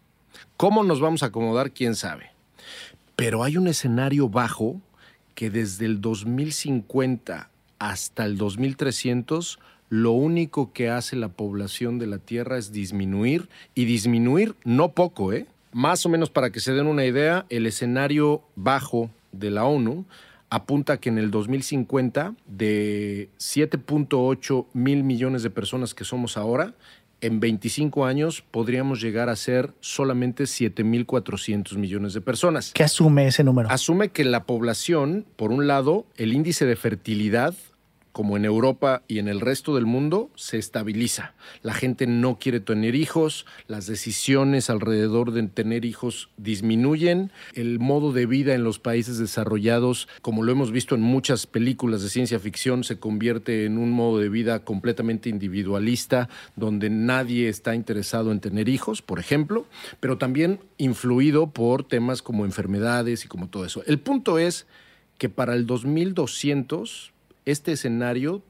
¿Cómo 0.57 0.83
nos 0.83 0.99
vamos 0.99 1.23
a 1.23 1.27
acomodar? 1.27 1.71
¿Quién 1.71 1.95
sabe? 1.95 2.32
Pero 3.23 3.41
hay 3.41 3.55
un 3.55 3.69
escenario 3.69 4.27
bajo 4.27 4.81
que 5.33 5.49
desde 5.49 5.85
el 5.85 6.01
2050 6.01 7.49
hasta 7.79 8.25
el 8.25 8.37
2300 8.37 9.59
lo 9.87 10.11
único 10.11 10.73
que 10.73 10.89
hace 10.89 11.15
la 11.15 11.29
población 11.29 11.99
de 11.99 12.07
la 12.07 12.17
Tierra 12.17 12.57
es 12.57 12.73
disminuir 12.73 13.47
y 13.75 13.85
disminuir 13.85 14.55
no 14.65 14.91
poco, 14.91 15.31
¿eh? 15.31 15.45
Más 15.71 16.05
o 16.05 16.09
menos 16.09 16.31
para 16.31 16.49
que 16.49 16.59
se 16.59 16.73
den 16.73 16.85
una 16.85 17.05
idea, 17.05 17.45
el 17.47 17.65
escenario 17.65 18.41
bajo 18.57 19.09
de 19.31 19.51
la 19.51 19.63
ONU 19.63 20.03
apunta 20.49 20.97
que 20.97 21.07
en 21.07 21.17
el 21.17 21.31
2050 21.31 22.35
de 22.45 23.29
7.8 23.39 24.65
mil 24.73 25.05
millones 25.05 25.43
de 25.43 25.49
personas 25.49 25.93
que 25.93 26.03
somos 26.03 26.35
ahora, 26.35 26.73
en 27.23 27.39
25 27.39 28.05
años 28.05 28.43
podríamos 28.51 29.01
llegar 29.01 29.29
a 29.29 29.35
ser 29.37 29.71
solamente 29.79 30.43
7.400 30.43 31.77
millones 31.77 32.13
de 32.13 32.21
personas. 32.21 32.71
¿Qué 32.73 32.83
asume 32.83 33.27
ese 33.27 33.45
número? 33.45 33.69
Asume 33.71 34.09
que 34.09 34.25
la 34.25 34.43
población, 34.43 35.25
por 35.37 35.51
un 35.51 35.65
lado, 35.65 36.05
el 36.17 36.33
índice 36.33 36.65
de 36.65 36.75
fertilidad, 36.75 37.55
como 38.13 38.37
en 38.37 38.45
Europa 38.45 39.01
y 39.07 39.19
en 39.19 39.27
el 39.27 39.41
resto 39.41 39.75
del 39.75 39.87
mundo, 39.87 40.29
se 40.35 40.57
estabiliza. 40.57 41.33
La 41.63 41.73
gente 41.73 42.07
no 42.07 42.37
quiere 42.39 42.59
tener 42.59 42.95
hijos, 42.95 43.45
las 43.67 43.87
decisiones 43.87 44.69
alrededor 44.69 45.31
de 45.31 45.43
tener 45.47 45.83
hijos 45.83 46.29
disminuyen, 46.37 47.31
el 47.55 47.79
modo 47.79 48.13
de 48.13 48.27
vida 48.27 48.53
en 48.53 48.63
los 48.63 48.77
países 48.79 49.17
desarrollados, 49.17 50.07
como 50.21 50.43
lo 50.43 50.51
hemos 50.51 50.71
visto 50.71 50.93
en 50.93 51.01
muchas 51.01 51.47
películas 51.47 52.03
de 52.03 52.09
ciencia 52.09 52.39
ficción, 52.39 52.83
se 52.83 52.99
convierte 52.99 53.65
en 53.65 53.79
un 53.79 53.91
modo 53.91 54.19
de 54.19 54.29
vida 54.29 54.59
completamente 54.59 55.29
individualista, 55.29 56.29
donde 56.55 56.91
nadie 56.91 57.49
está 57.49 57.73
interesado 57.73 58.31
en 58.31 58.39
tener 58.39 58.69
hijos, 58.69 59.01
por 59.01 59.19
ejemplo, 59.19 59.65
pero 59.99 60.19
también 60.19 60.59
influido 60.77 61.47
por 61.47 61.83
temas 61.83 62.21
como 62.21 62.45
enfermedades 62.45 63.25
y 63.25 63.27
como 63.27 63.47
todo 63.47 63.65
eso. 63.65 63.83
El 63.87 63.99
punto 63.99 64.37
es 64.37 64.67
que 65.17 65.29
para 65.29 65.55
el 65.55 65.65
2200 65.65 67.12
este 67.45 67.73
escenario 67.73 68.41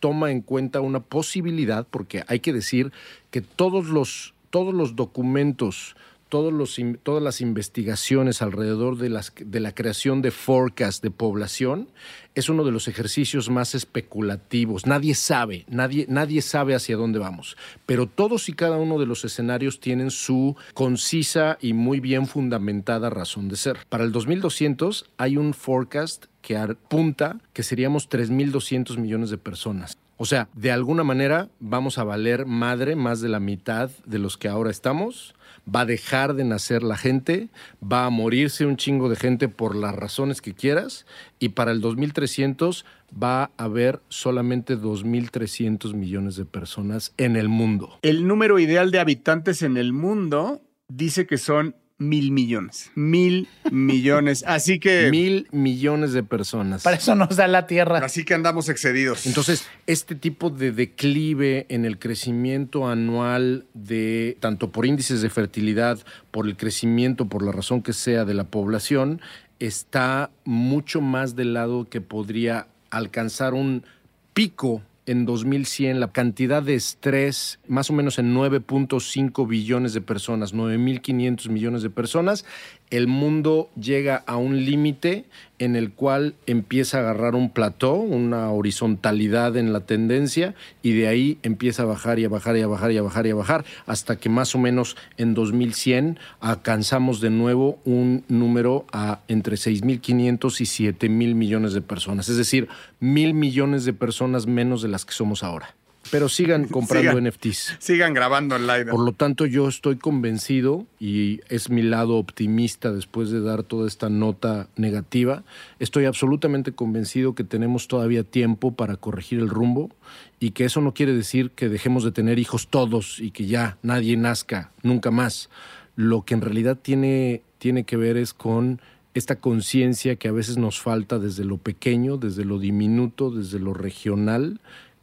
toma 0.00 0.30
en 0.30 0.40
cuenta 0.40 0.80
una 0.80 1.00
posibilidad, 1.00 1.86
porque 1.88 2.24
hay 2.26 2.40
que 2.40 2.52
decir 2.52 2.90
que 3.30 3.42
todos 3.42 3.86
los, 3.86 4.34
todos 4.48 4.74
los 4.74 4.96
documentos, 4.96 5.94
todos 6.30 6.52
los, 6.52 6.76
todas 7.02 7.22
las 7.22 7.40
investigaciones 7.40 8.40
alrededor 8.40 8.96
de, 8.96 9.10
las, 9.10 9.32
de 9.36 9.60
la 9.60 9.74
creación 9.74 10.22
de 10.22 10.30
forecast 10.30 11.02
de 11.02 11.10
población 11.10 11.88
es 12.34 12.48
uno 12.48 12.64
de 12.64 12.70
los 12.70 12.88
ejercicios 12.88 13.50
más 13.50 13.74
especulativos. 13.74 14.86
Nadie 14.86 15.14
sabe, 15.14 15.64
nadie, 15.68 16.06
nadie 16.08 16.40
sabe 16.40 16.74
hacia 16.74 16.96
dónde 16.96 17.18
vamos, 17.18 17.56
pero 17.84 18.06
todos 18.06 18.48
y 18.48 18.54
cada 18.54 18.78
uno 18.78 18.98
de 18.98 19.06
los 19.06 19.24
escenarios 19.24 19.80
tienen 19.80 20.10
su 20.10 20.56
concisa 20.72 21.58
y 21.60 21.74
muy 21.74 22.00
bien 22.00 22.26
fundamentada 22.26 23.10
razón 23.10 23.48
de 23.48 23.56
ser. 23.56 23.78
Para 23.88 24.04
el 24.04 24.12
2200 24.12 25.10
hay 25.18 25.36
un 25.36 25.52
forecast 25.52 26.26
que 26.42 26.56
apunta 26.56 27.38
que 27.52 27.62
seríamos 27.62 28.08
3.200 28.08 28.96
millones 28.98 29.30
de 29.30 29.38
personas. 29.38 29.98
O 30.22 30.26
sea, 30.26 30.48
de 30.54 30.70
alguna 30.70 31.02
manera 31.02 31.48
vamos 31.60 31.96
a 31.96 32.04
valer 32.04 32.44
madre 32.44 32.94
más 32.94 33.22
de 33.22 33.30
la 33.30 33.40
mitad 33.40 33.90
de 34.04 34.18
los 34.18 34.36
que 34.36 34.48
ahora 34.48 34.70
estamos. 34.70 35.34
Va 35.74 35.80
a 35.80 35.86
dejar 35.86 36.34
de 36.34 36.44
nacer 36.44 36.82
la 36.82 36.98
gente, 36.98 37.48
va 37.82 38.04
a 38.04 38.10
morirse 38.10 38.66
un 38.66 38.76
chingo 38.76 39.08
de 39.08 39.16
gente 39.16 39.48
por 39.48 39.74
las 39.74 39.94
razones 39.94 40.42
que 40.42 40.52
quieras 40.52 41.06
y 41.38 41.50
para 41.50 41.72
el 41.72 41.80
2300 41.80 42.84
va 43.10 43.44
a 43.44 43.50
haber 43.56 44.00
solamente 44.10 44.76
2.300 44.76 45.94
millones 45.94 46.36
de 46.36 46.44
personas 46.44 47.14
en 47.16 47.36
el 47.36 47.48
mundo. 47.48 47.98
El 48.02 48.26
número 48.28 48.58
ideal 48.58 48.90
de 48.90 49.00
habitantes 49.00 49.62
en 49.62 49.78
el 49.78 49.94
mundo 49.94 50.60
dice 50.88 51.26
que 51.26 51.38
son 51.38 51.76
mil 52.00 52.32
millones. 52.32 52.90
Mil 52.96 53.46
millones. 53.70 54.42
Así 54.46 54.80
que. 54.80 55.08
Mil 55.10 55.46
millones 55.52 56.12
de 56.12 56.22
personas. 56.22 56.82
Para 56.82 56.96
eso 56.96 57.14
nos 57.14 57.36
da 57.36 57.46
la 57.46 57.66
Tierra. 57.66 57.98
Así 57.98 58.24
que 58.24 58.34
andamos 58.34 58.68
excedidos. 58.68 59.26
Entonces, 59.26 59.66
este 59.86 60.14
tipo 60.14 60.50
de 60.50 60.72
declive 60.72 61.66
en 61.68 61.84
el 61.84 61.98
crecimiento 61.98 62.88
anual 62.88 63.66
de, 63.74 64.36
tanto 64.40 64.72
por 64.72 64.86
índices 64.86 65.20
de 65.20 65.30
fertilidad, 65.30 65.98
por 66.30 66.46
el 66.46 66.56
crecimiento, 66.56 67.26
por 67.26 67.42
la 67.42 67.52
razón 67.52 67.82
que 67.82 67.92
sea 67.92 68.24
de 68.24 68.34
la 68.34 68.44
población, 68.44 69.20
está 69.58 70.30
mucho 70.44 71.02
más 71.02 71.36
del 71.36 71.52
lado 71.52 71.88
que 71.88 72.00
podría 72.00 72.66
alcanzar 72.90 73.52
un 73.52 73.84
pico 74.32 74.82
en 75.06 75.24
2100, 75.24 76.00
la 76.00 76.12
cantidad 76.12 76.62
de 76.62 76.74
estrés, 76.74 77.58
más 77.66 77.90
o 77.90 77.92
menos 77.92 78.18
en 78.18 78.34
9.5 78.34 79.46
billones 79.48 79.92
de 79.92 80.00
personas, 80.00 80.54
9.500 80.54 81.48
millones 81.48 81.82
de 81.82 81.90
personas, 81.90 82.44
el 82.90 83.06
mundo 83.06 83.70
llega 83.80 84.22
a 84.26 84.36
un 84.36 84.64
límite 84.64 85.24
en 85.58 85.76
el 85.76 85.92
cual 85.92 86.34
empieza 86.46 86.96
a 86.96 87.00
agarrar 87.00 87.34
un 87.34 87.50
plató, 87.50 87.94
una 87.94 88.50
horizontalidad 88.50 89.56
en 89.56 89.72
la 89.72 89.80
tendencia, 89.80 90.54
y 90.82 90.92
de 90.92 91.06
ahí 91.06 91.38
empieza 91.42 91.82
a 91.82 91.86
bajar 91.86 92.18
y 92.18 92.24
a 92.24 92.28
bajar 92.28 92.56
y 92.56 92.62
a 92.62 92.66
bajar 92.66 92.92
y 92.92 92.96
a 92.96 93.02
bajar 93.02 93.26
y 93.26 93.30
a 93.30 93.34
bajar, 93.34 93.64
hasta 93.86 94.16
que 94.16 94.28
más 94.28 94.54
o 94.54 94.58
menos 94.58 94.96
en 95.18 95.34
2100 95.34 96.18
alcanzamos 96.40 97.20
de 97.20 97.30
nuevo 97.30 97.78
un 97.84 98.24
número 98.28 98.86
a 98.92 99.20
entre 99.28 99.56
6.500 99.56 100.60
y 100.60 100.92
7.000 100.92 101.34
millones 101.34 101.74
de 101.74 101.82
personas, 101.82 102.28
es 102.28 102.36
decir, 102.36 102.68
mil 102.98 103.34
millones 103.34 103.84
de 103.84 103.92
personas 103.92 104.46
menos 104.46 104.82
de 104.82 104.88
las 104.88 105.04
que 105.04 105.12
somos 105.12 105.42
ahora. 105.42 105.74
Pero 106.10 106.28
sigan 106.28 106.64
comprando 106.68 107.12
Sigan. 107.12 107.28
NFTs. 107.28 107.76
Sigan 107.78 108.14
grabando 108.14 108.56
el 108.56 108.66
live. 108.66 108.86
Por 108.86 109.04
lo 109.04 109.12
tanto, 109.12 109.46
yo 109.46 109.68
estoy 109.68 109.96
convencido, 109.96 110.86
y 110.98 111.40
es 111.48 111.70
mi 111.70 111.82
lado 111.82 112.16
optimista 112.16 112.92
después 112.92 113.30
de 113.30 113.40
dar 113.40 113.62
toda 113.62 113.86
esta 113.86 114.08
nota 114.08 114.68
negativa, 114.76 115.44
estoy 115.78 116.04
absolutamente 116.04 116.72
convencido 116.72 117.34
que 117.34 117.44
tenemos 117.44 117.88
todavía 117.88 118.24
tiempo 118.24 118.72
para 118.74 118.96
corregir 118.96 119.38
el 119.38 119.48
rumbo 119.48 119.90
y 120.38 120.50
que 120.50 120.64
eso 120.64 120.80
no 120.80 120.94
quiere 120.94 121.12
decir 121.14 121.50
que 121.50 121.68
dejemos 121.68 122.04
de 122.04 122.12
tener 122.12 122.38
hijos 122.38 122.68
todos 122.68 123.20
y 123.20 123.30
que 123.30 123.46
ya 123.46 123.76
nadie 123.82 124.16
nazca 124.16 124.72
nunca 124.82 125.10
más. 125.10 125.50
Lo 125.96 126.24
que 126.24 126.34
en 126.34 126.40
realidad 126.40 126.78
tiene, 126.80 127.42
tiene 127.58 127.84
que 127.84 127.96
ver 127.96 128.16
es 128.16 128.32
con 128.32 128.80
esta 129.14 129.36
conciencia 129.36 130.16
que 130.16 130.28
a 130.28 130.32
veces 130.32 130.56
nos 130.56 130.80
falta 130.80 131.18
desde 131.18 131.44
lo 131.44 131.58
pequeño, 131.58 132.16
desde 132.16 132.44
lo 132.44 132.58
diminuto, 132.58 133.30
desde 133.30 133.58
lo 133.58 133.74
regional, 133.74 134.60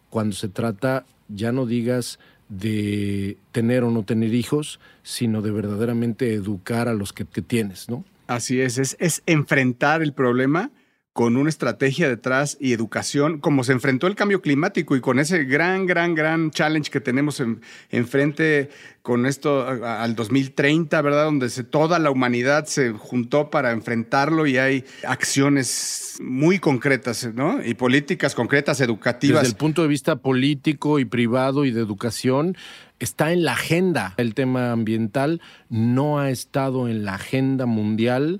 cuando 0.09 0.35
se 0.35 0.47
trata, 0.47 1.05
ya 1.27 1.51
no 1.51 1.65
digas 1.65 2.19
de 2.49 3.37
tener 3.51 3.83
o 3.83 3.91
no 3.91 4.03
tener 4.03 4.33
hijos, 4.33 4.79
sino 5.03 5.41
de 5.41 5.51
verdaderamente 5.51 6.33
educar 6.33 6.87
a 6.87 6.93
los 6.93 7.13
que, 7.13 7.25
que 7.25 7.41
tienes, 7.41 7.89
¿no? 7.89 8.05
Así 8.27 8.59
es, 8.61 8.77
es, 8.77 8.95
es 8.99 9.23
enfrentar 9.25 10.01
el 10.01 10.13
problema 10.13 10.71
con 11.17 11.35
una 11.35 11.49
estrategia 11.49 12.07
detrás 12.07 12.57
y 12.61 12.73
educación, 12.73 13.39
como 13.39 13.63
se 13.63 13.71
enfrentó 13.71 14.05
el 14.05 14.13
cambio 14.13 14.39
climático 14.39 14.95
y 14.95 15.01
con 15.01 15.17
ese 15.17 15.45
gran, 15.45 15.87
gran, 15.87 16.13
gran 16.13 16.51
challenge 16.51 16.91
que 16.91 17.01
tenemos 17.01 17.39
en- 17.39 17.59
enfrente 17.89 18.69
con 19.01 19.25
esto 19.25 19.65
al 19.67 20.13
2030, 20.13 21.01
¿verdad? 21.01 21.25
Donde 21.25 21.49
toda 21.63 21.97
la 21.97 22.11
humanidad 22.11 22.65
se 22.65 22.91
juntó 22.91 23.49
para 23.49 23.71
enfrentarlo 23.71 24.45
y 24.45 24.59
hay 24.59 24.85
acciones 25.07 26.17
muy 26.21 26.59
concretas, 26.59 27.27
¿no? 27.33 27.65
Y 27.65 27.73
políticas 27.73 28.35
concretas, 28.35 28.79
educativas. 28.79 29.41
Desde 29.41 29.53
el 29.53 29.57
punto 29.57 29.81
de 29.81 29.87
vista 29.87 30.17
político 30.17 30.99
y 30.99 31.05
privado 31.05 31.65
y 31.65 31.71
de 31.71 31.81
educación, 31.81 32.55
está 32.99 33.31
en 33.33 33.43
la 33.43 33.53
agenda. 33.53 34.13
El 34.17 34.35
tema 34.35 34.71
ambiental 34.71 35.41
no 35.67 36.19
ha 36.19 36.29
estado 36.29 36.87
en 36.87 37.05
la 37.05 37.15
agenda 37.15 37.65
mundial 37.65 38.39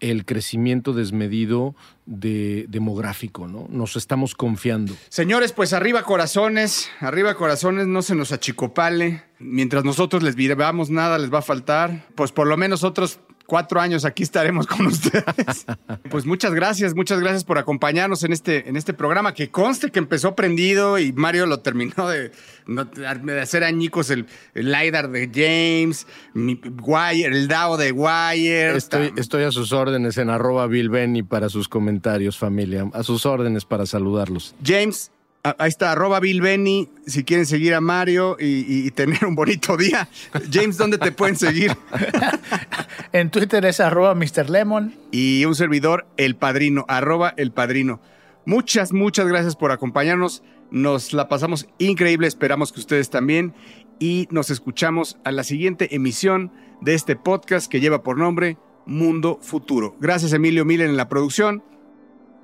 el 0.00 0.24
crecimiento 0.24 0.92
desmedido 0.92 1.74
de, 2.06 2.66
demográfico, 2.68 3.48
¿no? 3.48 3.66
Nos 3.68 3.96
estamos 3.96 4.34
confiando. 4.34 4.94
Señores, 5.08 5.52
pues 5.52 5.72
arriba 5.72 6.02
corazones, 6.02 6.88
arriba 7.00 7.34
corazones, 7.34 7.86
no 7.86 8.02
se 8.02 8.14
nos 8.14 8.32
achicopale. 8.32 9.24
Mientras 9.38 9.84
nosotros 9.84 10.22
les 10.22 10.34
vivamos 10.34 10.88
nada 10.88 11.18
les 11.18 11.32
va 11.32 11.40
a 11.40 11.42
faltar. 11.42 12.06
Pues 12.14 12.32
por 12.32 12.46
lo 12.46 12.56
menos 12.56 12.84
otros 12.84 13.20
cuatro 13.46 13.80
años 13.80 14.04
aquí 14.04 14.22
estaremos 14.22 14.66
con 14.66 14.86
ustedes. 14.86 15.66
pues 16.10 16.26
muchas 16.26 16.52
gracias, 16.52 16.94
muchas 16.94 17.20
gracias 17.20 17.44
por 17.44 17.58
acompañarnos 17.58 18.24
en 18.24 18.32
este, 18.32 18.68
en 18.68 18.76
este 18.76 18.92
programa 18.92 19.32
que 19.34 19.50
conste 19.50 19.90
que 19.90 19.98
empezó 19.98 20.34
prendido 20.34 20.98
y 20.98 21.12
Mario 21.12 21.46
lo 21.46 21.60
terminó 21.60 22.08
de, 22.08 22.32
de 22.66 23.40
hacer 23.40 23.64
añicos 23.64 24.10
el, 24.10 24.26
el 24.54 24.72
LiDAR 24.72 25.10
de 25.10 25.30
James, 25.32 26.06
mi, 26.34 26.60
Wire, 26.82 27.28
el 27.28 27.48
DAO 27.48 27.76
de 27.76 27.92
Wire. 27.92 28.76
Estoy, 28.76 29.12
estoy 29.16 29.44
a 29.44 29.50
sus 29.50 29.72
órdenes 29.72 30.18
en 30.18 30.30
arroba 30.30 30.66
Bill 30.66 30.90
Benny 30.90 31.22
para 31.22 31.48
sus 31.48 31.68
comentarios, 31.68 32.36
familia. 32.36 32.90
A 32.92 33.02
sus 33.02 33.26
órdenes 33.26 33.64
para 33.64 33.86
saludarlos. 33.86 34.54
James, 34.64 35.10
ahí 35.58 35.68
está, 35.68 35.92
arroba 35.92 36.18
Bill 36.20 36.40
Benny, 36.40 36.88
si 37.06 37.24
quieren 37.24 37.46
seguir 37.46 37.74
a 37.74 37.80
Mario 37.80 38.36
y, 38.40 38.44
y- 38.46 38.86
y 38.86 38.90
tener 38.90 39.24
un 39.26 39.34
bonito 39.34 39.76
día. 39.76 40.08
James, 40.52 40.76
¿dónde 40.78 40.98
te 40.98 41.12
pueden 41.12 41.36
seguir? 41.36 41.76
En 43.12 43.30
Twitter 43.30 43.64
es 43.64 43.80
arroba 43.80 44.14
Mr. 44.14 44.50
Lemon. 44.50 44.94
Y 45.10 45.44
un 45.44 45.54
servidor, 45.54 46.06
El 46.16 46.36
Padrino, 46.36 46.84
arroba 46.88 47.32
El 47.36 47.50
Padrino. 47.52 48.00
Muchas, 48.44 48.92
muchas 48.92 49.26
gracias 49.26 49.56
por 49.56 49.72
acompañarnos. 49.72 50.42
Nos 50.70 51.12
la 51.12 51.28
pasamos 51.28 51.66
increíble, 51.78 52.26
esperamos 52.26 52.72
que 52.72 52.80
ustedes 52.80 53.08
también. 53.10 53.54
Y 53.98 54.28
nos 54.30 54.50
escuchamos 54.50 55.16
a 55.24 55.32
la 55.32 55.44
siguiente 55.44 55.94
emisión 55.94 56.52
de 56.82 56.94
este 56.94 57.16
podcast 57.16 57.70
que 57.70 57.80
lleva 57.80 58.02
por 58.02 58.18
nombre 58.18 58.58
Mundo 58.84 59.38
Futuro. 59.40 59.96
Gracias 60.00 60.32
Emilio 60.32 60.64
Milen 60.64 60.90
en 60.90 60.96
la 60.96 61.08
producción. 61.08 61.62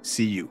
See 0.00 0.32
you. 0.34 0.50